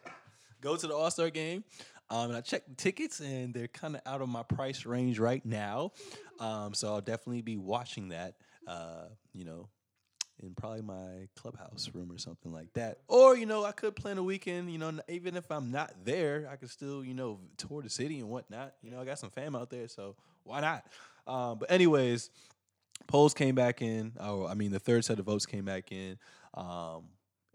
go 0.61 0.77
to 0.77 0.87
the 0.89 0.95
All 0.95 1.11
Star 1.11 1.31
Game. 1.31 1.63
Um, 2.11 2.29
and 2.29 2.37
I 2.37 2.41
checked 2.41 2.69
the 2.69 2.75
tickets, 2.75 3.21
and 3.21 3.55
they're 3.55 3.69
kind 3.69 3.97
of 3.97 4.03
out 4.07 4.21
of 4.21 4.29
my 4.29 4.43
price 4.43 4.87
range 4.87 5.19
right 5.19 5.45
now. 5.45 5.93
Um, 6.39 6.75
so 6.75 6.89
I'll 6.89 7.01
definitely 7.01 7.43
be 7.43 7.57
watching 7.57 8.11
that. 8.11 8.35
Uh, 8.67 9.09
you 9.33 9.45
know, 9.45 9.69
in 10.43 10.55
probably 10.55 10.83
my 10.83 11.29
clubhouse 11.37 11.91
room 11.95 12.11
or 12.11 12.19
something 12.19 12.53
like 12.53 12.73
that. 12.75 12.99
Or, 13.09 13.37
you 13.37 13.47
know, 13.47 13.65
I 13.65 13.73
could 13.73 13.95
plan 13.95 14.19
a 14.19 14.23
weekend, 14.23 14.71
you 14.73 14.79
know, 14.79 14.93
even 15.09 15.37
if 15.37 15.51
I'm 15.51 15.71
not 15.71 15.93
there, 16.05 16.49
I 16.51 16.57
could 16.57 16.71
still, 16.71 17.05
you 17.05 17.15
know, 17.15 17.41
tour 17.57 17.83
the 17.83 17.91
city 17.91 18.21
and 18.21 18.29
whatnot. 18.29 18.75
You 18.83 18.91
know, 18.91 19.01
I 19.01 19.05
got 19.05 19.19
some 19.19 19.31
fam 19.31 19.55
out 19.55 19.71
there, 19.71 19.89
so 19.89 20.17
why 20.43 20.61
not? 20.61 20.87
Um, 21.27 21.59
but 21.59 21.71
anyways, 21.71 22.31
polls 23.07 23.35
came 23.35 23.55
back 23.55 23.81
in. 23.81 24.13
Oh, 24.19 24.47
I 24.47 24.55
mean, 24.55 24.73
the 24.73 24.81
third 24.81 25.05
set 25.05 25.19
of 25.19 25.27
votes 25.27 25.47
came 25.47 25.65
back 25.65 25.93
in. 25.93 26.19
Um, 26.55 27.05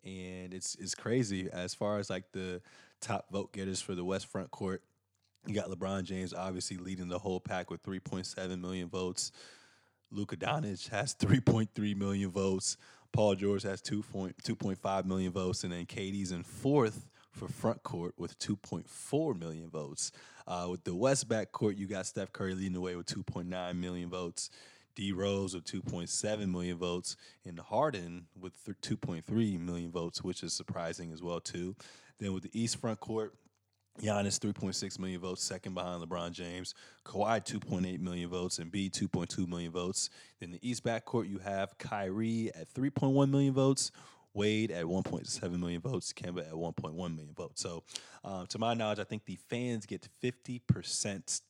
and 0.04 0.54
it's 0.54 0.76
it's 0.76 0.96
crazy 0.96 1.50
as 1.52 1.74
far 1.74 2.00
as 2.00 2.10
like 2.10 2.32
the 2.32 2.62
top 3.02 3.26
vote 3.32 3.54
getters 3.54 3.82
for 3.82 3.96
the 3.96 4.04
West 4.04 4.28
Front 4.28 4.52
Court. 4.52 4.82
You 5.46 5.56
got 5.56 5.70
LeBron 5.70 6.04
James 6.04 6.34
obviously 6.34 6.78
leading 6.78 7.08
the 7.08 7.20
whole 7.20 7.40
pack 7.40 7.72
with 7.72 7.82
3.7 7.84 8.60
million 8.60 8.90
votes. 8.90 9.32
Luka 10.12 10.36
Doncic 10.36 10.90
has 10.90 11.16
3.3 11.16 11.96
million 11.96 12.30
votes. 12.30 12.78
Paul 13.12 13.36
George 13.36 13.64
has 13.64 13.82
2.5 13.82 15.06
million 15.06 15.32
votes, 15.32 15.64
and 15.64 15.74
then 15.74 15.86
KD's 15.86 16.32
in 16.32 16.44
fourth 16.44 17.08
for 17.32 17.48
front 17.48 17.82
court 17.84 18.14
with 18.18 18.38
2.4 18.40 19.40
million 19.40 19.70
votes. 19.70 20.12
Uh, 20.48 20.68
with 20.70 20.84
the 20.84 20.96
West 20.96 21.28
back 21.28 21.52
court, 21.52 21.76
you 21.76 21.88
got 21.88 22.06
Steph 22.06 22.32
Curry 22.32 22.54
leading 22.54 22.74
the 22.74 22.82
way 22.82 22.96
with 22.96 23.08
2.9 23.08 23.76
million 23.76 24.10
votes. 24.10 24.50
D 24.96 25.12
Rose 25.12 25.54
with 25.54 25.66
2.7 25.66 26.52
million 26.52 26.78
votes, 26.78 27.16
and 27.46 27.60
Harden 27.60 28.28
with 28.40 28.54
2.3 28.66 29.60
million 29.60 29.92
votes, 29.92 30.24
which 30.24 30.44
is 30.44 30.54
surprising 30.54 31.12
as 31.12 31.22
well 31.22 31.40
too. 31.40 31.76
Then 32.20 32.34
with 32.34 32.44
the 32.44 32.60
East 32.60 32.78
front 32.78 33.00
court, 33.00 33.34
Giannis 34.02 34.40
3.6 34.40 35.00
million 35.00 35.20
votes, 35.20 35.44
second 35.44 35.74
behind 35.74 36.02
LeBron 36.02 36.32
James. 36.32 36.74
Kawhi 37.06 37.44
2.8 37.44 38.00
million 38.00 38.30
votes, 38.30 38.60
and 38.60 38.72
B 38.72 38.90
2.2 38.90 39.48
million 39.48 39.72
votes. 39.72 40.10
Then 40.40 40.52
the 40.52 40.60
East 40.68 40.84
backcourt, 40.84 41.30
you 41.30 41.40
have 41.40 41.78
Kyrie 41.78 42.52
at 42.56 42.74
3.1 42.74 43.30
million 43.30 43.54
votes, 43.54 43.92
Wade 44.34 44.72
at 44.72 44.86
1.7 44.86 45.60
million 45.60 45.82
votes, 45.82 46.14
Kemba 46.14 46.48
at 46.48 46.54
1.1 46.54 46.94
million 46.94 47.34
votes. 47.36 47.62
So, 47.62 47.84
uh, 48.24 48.46
to 48.46 48.60
my 48.60 48.74
knowledge, 48.74 49.00
I 49.00 49.04
think 49.04 49.26
the 49.26 49.38
fans 49.50 49.86
get 49.86 50.08
50% 50.24 51.42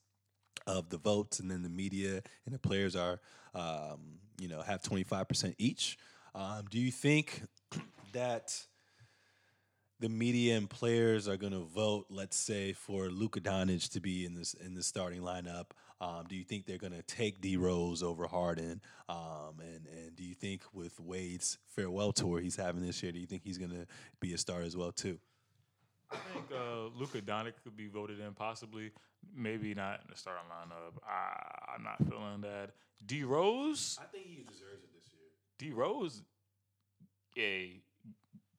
of 0.67 0.89
the 0.89 0.97
votes, 0.97 1.39
and 1.39 1.49
then 1.49 1.63
the 1.63 1.69
media 1.69 2.21
and 2.45 2.53
the 2.53 2.59
players 2.59 2.95
are, 2.95 3.19
um, 3.55 4.19
you 4.39 4.47
know, 4.47 4.61
have 4.61 4.81
25% 4.81 5.55
each. 5.57 5.97
Um, 6.35 6.65
do 6.69 6.79
you 6.79 6.91
think 6.91 7.41
that 8.13 8.55
the 9.99 10.09
media 10.09 10.55
and 10.55 10.69
players 10.69 11.27
are 11.27 11.37
going 11.37 11.53
to 11.53 11.65
vote, 11.65 12.05
let's 12.09 12.37
say, 12.37 12.73
for 12.73 13.09
Luka 13.09 13.41
Doncic 13.41 13.91
to 13.91 13.99
be 13.99 14.25
in 14.25 14.35
this 14.35 14.53
in 14.53 14.75
the 14.75 14.83
starting 14.83 15.21
lineup? 15.21 15.71
Um, 16.01 16.25
do 16.29 16.35
you 16.35 16.45
think 16.45 16.65
they're 16.65 16.77
going 16.77 16.93
to 16.93 17.01
take 17.01 17.41
D 17.41 17.57
Rose 17.57 18.01
over 18.01 18.25
Harden? 18.25 18.81
Um, 19.09 19.59
and 19.59 19.85
and 19.87 20.15
do 20.15 20.23
you 20.23 20.33
think 20.33 20.61
with 20.73 20.99
Wade's 20.99 21.57
farewell 21.67 22.13
tour 22.13 22.39
he's 22.39 22.55
having 22.55 22.85
this 22.85 23.03
year, 23.03 23.11
do 23.11 23.19
you 23.19 23.27
think 23.27 23.43
he's 23.43 23.57
going 23.57 23.71
to 23.71 23.85
be 24.21 24.33
a 24.33 24.37
star 24.37 24.61
as 24.61 24.77
well 24.77 24.93
too? 24.93 25.19
I 26.11 26.17
think 26.33 26.45
uh, 26.51 26.87
Luka 26.97 27.21
Doncic 27.21 27.53
could 27.63 27.77
be 27.77 27.87
voted 27.87 28.19
in, 28.19 28.33
possibly. 28.33 28.91
Maybe 29.35 29.73
not 29.73 30.01
in 30.01 30.07
the 30.09 30.17
starting 30.17 30.45
lineup. 30.49 31.01
I, 31.07 31.75
I'm 31.75 31.83
not 31.83 31.97
feeling 32.09 32.41
that. 32.41 32.71
D 33.05 33.23
Rose. 33.23 33.97
I 34.01 34.05
think 34.05 34.25
he 34.25 34.43
deserves 34.43 34.83
it 34.83 34.89
this 34.93 35.11
year. 35.13 35.29
D 35.57 35.71
Rose. 35.71 36.23
Yeah, 37.35 37.79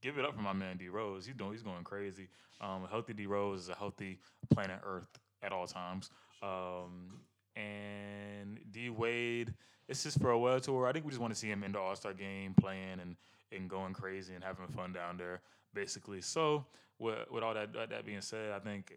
give 0.01 0.19
it 0.19 0.25
up 0.25 0.35
for 0.35 0.43
my 0.43 0.53
man 0.53 0.77
D 0.77 0.89
Rose. 0.89 1.27
He's 1.27 1.35
doing. 1.35 1.53
He's 1.53 1.63
going 1.63 1.85
crazy. 1.85 2.29
Um, 2.61 2.87
healthy 2.91 3.15
D 3.15 3.27
Rose 3.27 3.63
is 3.63 3.69
a 3.69 3.75
healthy 3.75 4.21
planet 4.53 4.81
Earth 4.85 5.09
at 5.43 5.53
all 5.53 5.67
times. 5.67 6.11
Um, 6.43 7.21
and 7.57 8.59
D 8.71 8.91
Wade, 8.91 9.53
it's 9.89 10.03
just 10.03 10.21
for 10.21 10.31
a 10.31 10.39
world 10.39 10.63
tour. 10.63 10.87
I 10.87 10.93
think 10.93 11.05
we 11.05 11.11
just 11.11 11.21
want 11.21 11.33
to 11.35 11.39
see 11.39 11.49
him 11.49 11.65
in 11.65 11.73
the 11.73 11.81
All 11.81 11.97
Star 11.97 12.13
game 12.13 12.55
playing 12.59 13.01
and 13.01 13.17
and 13.53 13.69
going 13.69 13.93
crazy 13.93 14.35
and 14.35 14.45
having 14.45 14.69
fun 14.69 14.93
down 14.93 15.17
there, 15.17 15.41
basically. 15.75 16.21
So 16.21 16.67
with 16.99 17.31
with 17.31 17.43
all 17.43 17.55
that 17.55 17.73
that 17.73 18.07
being 18.07 18.21
said, 18.21 18.53
I 18.53 18.59
think 18.59 18.93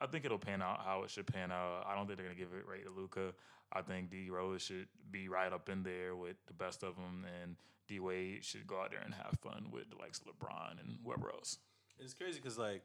I 0.00 0.06
think 0.06 0.24
it'll 0.24 0.38
pan 0.38 0.62
out 0.62 0.80
how 0.84 1.02
it 1.02 1.10
should 1.10 1.26
pan 1.26 1.50
out. 1.50 1.84
I 1.86 1.94
don't 1.94 2.06
think 2.06 2.18
they're 2.18 2.26
gonna 2.26 2.38
give 2.38 2.52
it 2.52 2.66
right 2.68 2.84
to 2.84 2.90
Luka. 2.90 3.32
I 3.72 3.82
think 3.82 4.10
D 4.10 4.30
Rose 4.30 4.62
should 4.62 4.88
be 5.10 5.28
right 5.28 5.52
up 5.52 5.68
in 5.68 5.82
there 5.82 6.16
with 6.16 6.36
the 6.46 6.54
best 6.54 6.82
of 6.82 6.96
them, 6.96 7.26
and 7.42 7.56
D 7.86 8.00
Wade 8.00 8.44
should 8.44 8.66
go 8.66 8.80
out 8.80 8.90
there 8.90 9.00
and 9.04 9.14
have 9.14 9.38
fun 9.42 9.68
with 9.70 9.90
the 9.90 9.96
likes 9.96 10.20
of 10.20 10.26
LeBron 10.26 10.80
and 10.80 10.98
whoever 11.04 11.30
else. 11.30 11.58
It's 11.98 12.14
crazy 12.14 12.38
because 12.40 12.58
like 12.58 12.82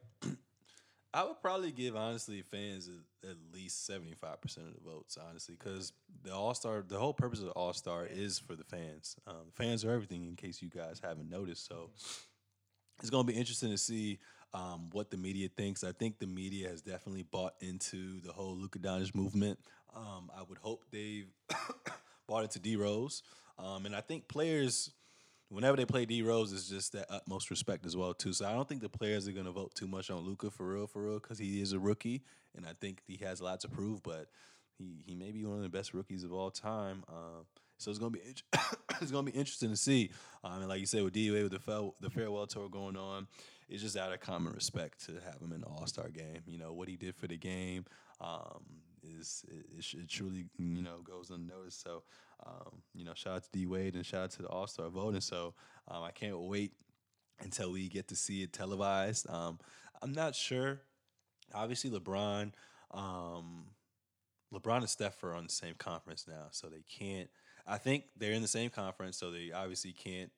I 1.14 1.22
would 1.22 1.40
probably 1.40 1.70
give 1.70 1.94
honestly 1.94 2.42
fans 2.42 2.90
at, 3.22 3.36
least 3.54 3.86
seventy 3.86 4.14
five 4.14 4.40
percent 4.40 4.66
of 4.66 4.74
the 4.74 4.90
votes, 4.90 5.16
honestly, 5.28 5.54
because 5.56 5.92
the 6.24 6.34
All 6.34 6.54
Star, 6.54 6.84
the 6.86 6.98
whole 6.98 7.14
purpose 7.14 7.38
of 7.38 7.46
the 7.46 7.52
All 7.52 7.72
Star 7.72 8.04
is 8.04 8.38
for 8.38 8.56
the 8.56 8.64
fans. 8.64 9.16
Um, 9.26 9.52
fans 9.52 9.84
are 9.84 9.92
everything. 9.92 10.26
In 10.26 10.34
case 10.34 10.60
you 10.60 10.68
guys 10.68 11.00
haven't 11.02 11.30
noticed, 11.30 11.66
so 11.68 11.90
it's 12.98 13.10
gonna 13.10 13.24
be 13.24 13.34
interesting 13.34 13.70
to 13.70 13.78
see 13.78 14.18
um, 14.52 14.90
what 14.92 15.10
the 15.10 15.16
media 15.16 15.48
thinks. 15.48 15.84
I 15.84 15.92
think 15.92 16.18
the 16.18 16.26
media 16.26 16.68
has 16.68 16.82
definitely 16.82 17.22
bought 17.22 17.54
into 17.60 18.20
the 18.20 18.32
whole 18.32 18.56
Luka 18.56 18.80
Doncic 18.80 19.14
movement. 19.14 19.58
Um, 19.94 20.30
I 20.36 20.42
would 20.42 20.58
hope 20.58 20.82
they've 20.90 21.28
bought 22.26 22.42
into 22.42 22.58
D 22.58 22.76
Rose. 22.76 23.22
Um, 23.58 23.86
and 23.86 23.94
I 23.94 24.00
think 24.00 24.26
players, 24.26 24.90
whenever 25.54 25.76
they 25.76 25.86
play 25.86 26.04
D 26.04 26.22
Rose, 26.22 26.52
it's 26.52 26.68
just 26.68 26.92
that 26.92 27.06
utmost 27.08 27.50
respect 27.50 27.86
as 27.86 27.96
well 27.96 28.12
too. 28.12 28.32
So 28.32 28.46
I 28.46 28.52
don't 28.52 28.68
think 28.68 28.80
the 28.80 28.88
players 28.88 29.28
are 29.28 29.32
to 29.32 29.50
vote 29.50 29.74
too 29.74 29.86
much 29.86 30.10
on 30.10 30.20
Luka 30.24 30.50
for 30.50 30.66
real, 30.66 30.86
for 30.86 31.02
real, 31.02 31.20
because 31.20 31.38
he 31.38 31.60
is 31.60 31.72
a 31.72 31.78
rookie, 31.78 32.22
and 32.56 32.66
I 32.66 32.72
think 32.80 33.02
he 33.06 33.24
has 33.24 33.40
a 33.40 33.44
lot 33.44 33.60
to 33.60 33.68
prove. 33.68 34.02
But 34.02 34.26
he 34.78 35.02
he 35.06 35.14
may 35.14 35.30
be 35.30 35.44
one 35.44 35.56
of 35.56 35.62
the 35.62 35.68
best 35.68 35.94
rookies 35.94 36.24
of 36.24 36.32
all 36.32 36.50
time. 36.50 37.04
Um, 37.08 37.46
so 37.78 37.90
it's 37.90 37.98
gonna 37.98 38.10
be 38.10 38.20
it's 39.00 39.10
gonna 39.10 39.30
be 39.30 39.38
interesting 39.38 39.70
to 39.70 39.76
see. 39.76 40.10
Um, 40.42 40.60
and 40.60 40.68
like 40.68 40.80
you 40.80 40.86
said, 40.86 41.02
with 41.04 41.12
D 41.12 41.30
Wade 41.30 41.44
with 41.44 41.52
the 41.52 41.58
farewell, 41.58 41.94
the 42.00 42.10
farewell 42.10 42.46
tour 42.46 42.68
going 42.68 42.96
on, 42.96 43.26
it's 43.68 43.82
just 43.82 43.96
out 43.96 44.12
of 44.12 44.20
common 44.20 44.52
respect 44.52 45.04
to 45.06 45.12
have 45.24 45.40
him 45.40 45.52
in 45.52 45.60
the 45.60 45.66
All 45.66 45.86
Star 45.86 46.08
game. 46.08 46.42
You 46.46 46.58
know 46.58 46.72
what 46.72 46.88
he 46.88 46.96
did 46.96 47.14
for 47.14 47.26
the 47.26 47.36
game 47.36 47.84
um, 48.20 48.64
is 49.18 49.44
it, 49.48 49.84
it, 49.94 50.08
truly 50.08 50.46
you 50.58 50.82
know 50.82 51.00
goes 51.02 51.30
unnoticed. 51.30 51.82
So 51.82 52.02
um, 52.46 52.82
you 52.94 53.04
know, 53.04 53.14
shout 53.14 53.36
out 53.36 53.44
to 53.44 53.50
D 53.52 53.66
Wade 53.66 53.94
and 53.94 54.04
shout 54.04 54.24
out 54.24 54.30
to 54.32 54.42
the 54.42 54.48
All 54.48 54.66
Star 54.66 54.88
voting. 54.88 55.20
So 55.20 55.54
um, 55.88 56.02
I 56.02 56.10
can't 56.10 56.38
wait 56.38 56.72
until 57.40 57.72
we 57.72 57.88
get 57.88 58.08
to 58.08 58.16
see 58.16 58.42
it 58.42 58.52
televised. 58.52 59.28
Um, 59.28 59.58
I'm 60.02 60.12
not 60.12 60.34
sure. 60.34 60.80
Obviously, 61.52 61.90
LeBron, 61.90 62.52
um, 62.90 63.66
LeBron 64.52 64.78
and 64.78 64.88
Steph 64.88 65.22
are 65.24 65.34
on 65.34 65.44
the 65.44 65.52
same 65.52 65.74
conference 65.76 66.26
now, 66.28 66.46
so 66.50 66.68
they 66.68 66.82
can't. 66.88 67.28
I 67.66 67.78
think 67.78 68.04
they're 68.16 68.32
in 68.32 68.42
the 68.42 68.48
same 68.48 68.70
conference, 68.70 69.16
so 69.16 69.30
they 69.30 69.50
obviously 69.52 69.92
can't 69.92 70.30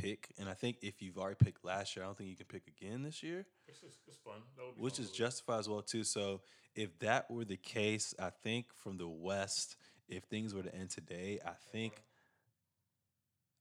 pick. 0.00 0.28
And 0.38 0.48
I 0.48 0.54
think 0.54 0.78
if 0.82 1.02
you've 1.02 1.18
already 1.18 1.36
picked 1.42 1.64
last 1.64 1.96
year, 1.96 2.04
I 2.04 2.08
don't 2.08 2.16
think 2.16 2.30
you 2.30 2.36
can 2.36 2.46
pick 2.46 2.66
again 2.66 3.02
this 3.02 3.22
year. 3.22 3.46
It's, 3.66 3.80
just, 3.80 3.98
it's 4.06 4.16
fun, 4.18 4.42
which 4.76 4.96
fun 4.96 5.04
is 5.04 5.10
justified 5.10 5.60
as 5.60 5.68
well 5.68 5.82
too. 5.82 6.04
So 6.04 6.40
if 6.74 6.98
that 7.00 7.30
were 7.30 7.44
the 7.44 7.56
case, 7.56 8.14
I 8.18 8.30
think 8.30 8.66
from 8.82 8.98
the 8.98 9.08
West 9.08 9.76
if 10.08 10.24
things 10.24 10.54
were 10.54 10.62
to 10.62 10.74
end 10.74 10.90
today, 10.90 11.38
I 11.44 11.52
think, 11.72 11.92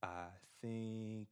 I 0.01 0.27
think 0.61 1.27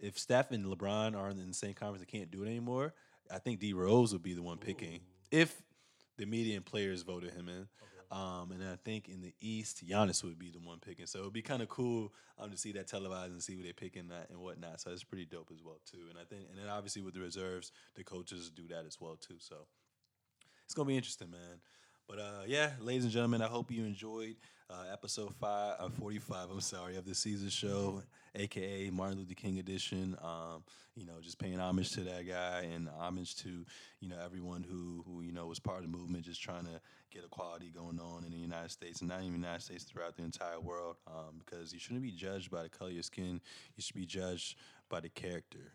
if 0.00 0.18
Steph 0.18 0.50
and 0.50 0.64
LeBron 0.64 1.16
are 1.16 1.30
in 1.30 1.36
the 1.36 1.54
same 1.54 1.74
conference 1.74 2.02
and 2.02 2.08
can't 2.08 2.30
do 2.30 2.42
it 2.42 2.46
anymore, 2.46 2.94
I 3.30 3.38
think 3.38 3.60
D 3.60 3.72
Rose 3.72 4.12
would 4.12 4.22
be 4.22 4.34
the 4.34 4.42
one 4.42 4.58
picking 4.58 5.00
if 5.30 5.62
the 6.18 6.26
media 6.26 6.56
and 6.56 6.64
players 6.64 7.02
voted 7.02 7.32
him 7.32 7.48
in. 7.48 7.54
Okay. 7.54 8.01
Um, 8.12 8.52
and 8.52 8.62
I 8.62 8.76
think 8.84 9.08
in 9.08 9.22
the 9.22 9.32
East, 9.40 9.86
Giannis 9.88 10.22
would 10.22 10.38
be 10.38 10.50
the 10.50 10.58
one 10.58 10.78
picking. 10.80 11.06
So 11.06 11.20
it'd 11.20 11.32
be 11.32 11.40
kind 11.40 11.62
of 11.62 11.70
cool 11.70 12.12
um, 12.38 12.50
to 12.50 12.58
see 12.58 12.70
that 12.72 12.86
televised 12.86 13.32
and 13.32 13.42
see 13.42 13.56
who 13.56 13.62
they're 13.62 13.72
picking 13.72 14.08
that 14.08 14.28
and 14.28 14.38
whatnot. 14.38 14.82
So 14.82 14.90
it's 14.90 15.02
pretty 15.02 15.24
dope 15.24 15.50
as 15.50 15.62
well 15.64 15.80
too. 15.90 16.10
And 16.10 16.18
I 16.18 16.24
think, 16.24 16.50
and 16.50 16.58
then 16.58 16.68
obviously 16.68 17.00
with 17.00 17.14
the 17.14 17.20
reserves, 17.20 17.72
the 17.94 18.04
coaches 18.04 18.50
do 18.50 18.68
that 18.68 18.84
as 18.86 19.00
well 19.00 19.16
too. 19.16 19.36
So 19.38 19.56
it's 20.66 20.74
gonna 20.74 20.88
be 20.88 20.96
interesting, 20.96 21.30
man. 21.30 21.60
But 22.08 22.18
uh, 22.18 22.42
yeah, 22.46 22.72
ladies 22.80 23.04
and 23.04 23.12
gentlemen, 23.12 23.42
I 23.42 23.46
hope 23.46 23.70
you 23.70 23.84
enjoyed 23.84 24.36
uh, 24.70 24.92
episode 24.92 25.34
five, 25.34 25.76
uh, 25.78 25.88
45, 25.88 26.50
I'm 26.50 26.60
sorry, 26.60 26.96
of 26.96 27.04
the 27.04 27.12
Seezus 27.12 27.52
Show, 27.52 28.02
aka 28.34 28.90
Martin 28.90 29.18
Luther 29.18 29.34
King 29.34 29.58
edition. 29.58 30.16
Um, 30.22 30.64
you 30.94 31.06
know, 31.06 31.14
just 31.22 31.38
paying 31.38 31.58
homage 31.58 31.92
to 31.92 32.00
that 32.00 32.26
guy 32.26 32.68
and 32.72 32.88
homage 32.98 33.36
to, 33.36 33.64
you 34.00 34.08
know, 34.08 34.16
everyone 34.22 34.62
who, 34.62 35.02
who, 35.06 35.22
you 35.22 35.32
know, 35.32 35.46
was 35.46 35.58
part 35.58 35.78
of 35.78 35.90
the 35.90 35.96
movement, 35.96 36.24
just 36.24 36.42
trying 36.42 36.64
to 36.64 36.80
get 37.10 37.24
equality 37.24 37.72
going 37.74 37.98
on 37.98 38.24
in 38.24 38.30
the 38.30 38.38
United 38.38 38.70
States 38.70 39.00
and 39.00 39.08
not 39.08 39.20
even 39.20 39.32
the 39.32 39.38
United 39.38 39.62
States, 39.62 39.84
throughout 39.84 40.16
the 40.16 40.22
entire 40.22 40.60
world. 40.60 40.96
Um, 41.06 41.38
because 41.38 41.72
you 41.72 41.78
shouldn't 41.78 42.02
be 42.02 42.10
judged 42.10 42.50
by 42.50 42.62
the 42.62 42.68
color 42.68 42.90
of 42.90 42.94
your 42.94 43.02
skin, 43.02 43.40
you 43.76 43.82
should 43.82 43.96
be 43.96 44.06
judged 44.06 44.56
by 44.88 45.00
the 45.00 45.08
character 45.08 45.72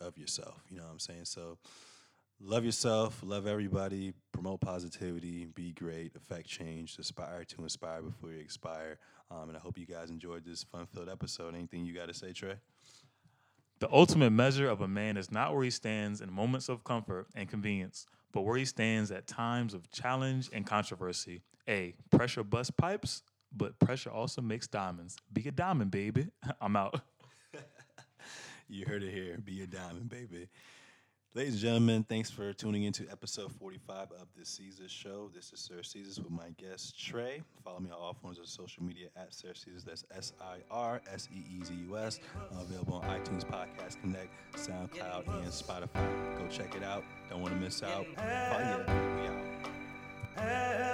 of 0.00 0.16
yourself. 0.16 0.62
You 0.70 0.76
know 0.76 0.84
what 0.84 0.92
I'm 0.92 0.98
saying? 1.00 1.24
So, 1.24 1.58
love 2.40 2.64
yourself, 2.64 3.20
love 3.22 3.46
everybody, 3.46 4.12
promote 4.32 4.60
positivity, 4.60 5.46
be 5.46 5.72
great, 5.72 6.12
affect 6.16 6.46
change, 6.46 6.98
aspire 6.98 7.44
to 7.44 7.62
inspire 7.62 8.02
before 8.02 8.32
you 8.32 8.40
expire. 8.40 8.98
Um, 9.30 9.48
and 9.48 9.56
I 9.56 9.60
hope 9.60 9.78
you 9.78 9.86
guys 9.86 10.10
enjoyed 10.10 10.44
this 10.44 10.62
fun 10.64 10.86
filled 10.86 11.08
episode. 11.08 11.54
Anything 11.54 11.84
you 11.84 11.94
got 11.94 12.08
to 12.08 12.14
say, 12.14 12.32
Tre? 12.32 12.54
The 13.80 13.90
ultimate 13.92 14.30
measure 14.30 14.68
of 14.68 14.80
a 14.80 14.88
man 14.88 15.16
is 15.16 15.30
not 15.30 15.54
where 15.54 15.64
he 15.64 15.70
stands 15.70 16.20
in 16.20 16.32
moments 16.32 16.68
of 16.68 16.84
comfort 16.84 17.26
and 17.34 17.48
convenience, 17.48 18.06
but 18.32 18.42
where 18.42 18.56
he 18.56 18.64
stands 18.64 19.10
at 19.10 19.26
times 19.26 19.74
of 19.74 19.90
challenge 19.90 20.48
and 20.52 20.66
controversy. 20.66 21.42
A. 21.68 21.94
Pressure 22.10 22.44
bust 22.44 22.76
pipes, 22.76 23.22
but 23.52 23.78
pressure 23.78 24.10
also 24.10 24.42
makes 24.42 24.66
diamonds. 24.66 25.16
Be 25.32 25.48
a 25.48 25.52
diamond, 25.52 25.90
baby. 25.90 26.28
I'm 26.60 26.76
out. 26.76 27.00
you 28.68 28.86
heard 28.86 29.02
it 29.02 29.12
here. 29.12 29.38
Be 29.42 29.62
a 29.62 29.66
diamond, 29.66 30.08
baby. 30.08 30.48
Ladies 31.36 31.54
and 31.54 31.62
gentlemen, 31.62 32.04
thanks 32.04 32.30
for 32.30 32.52
tuning 32.52 32.84
in 32.84 32.92
to 32.92 33.08
episode 33.10 33.50
45 33.50 34.12
of 34.12 34.28
the 34.36 34.44
Seezus 34.44 34.88
Show. 34.88 35.32
This 35.34 35.52
is 35.52 35.58
Sir 35.58 35.80
Seezus 35.82 36.22
with 36.22 36.30
my 36.30 36.50
guest 36.56 36.96
Tre. 36.96 37.42
Follow 37.64 37.80
me 37.80 37.90
on 37.90 37.96
all 37.96 38.14
forms 38.14 38.38
of 38.38 38.46
social 38.46 38.84
media 38.84 39.08
at 39.16 39.34
Sir 39.34 39.48
Seezus. 39.48 39.84
That's 39.84 40.04
S 40.16 40.32
I 40.40 40.58
R 40.70 41.00
S 41.12 41.28
E 41.34 41.40
E 41.40 41.64
Z 41.64 41.74
U 41.88 41.98
S. 41.98 42.20
Uh, 42.36 42.60
available 42.60 43.02
on 43.02 43.20
iTunes, 43.20 43.44
Podcast 43.44 44.00
Connect, 44.00 44.28
SoundCloud, 44.54 45.26
and 45.42 45.50
Spotify. 45.50 46.38
Go 46.38 46.46
check 46.48 46.76
it 46.76 46.84
out. 46.84 47.02
Don't 47.28 47.42
want 47.42 47.52
to 47.52 47.58
miss 47.58 47.82
out. 47.82 48.06
Bye. 48.14 48.84
yeah. 48.86 49.32
Out. 50.38 50.84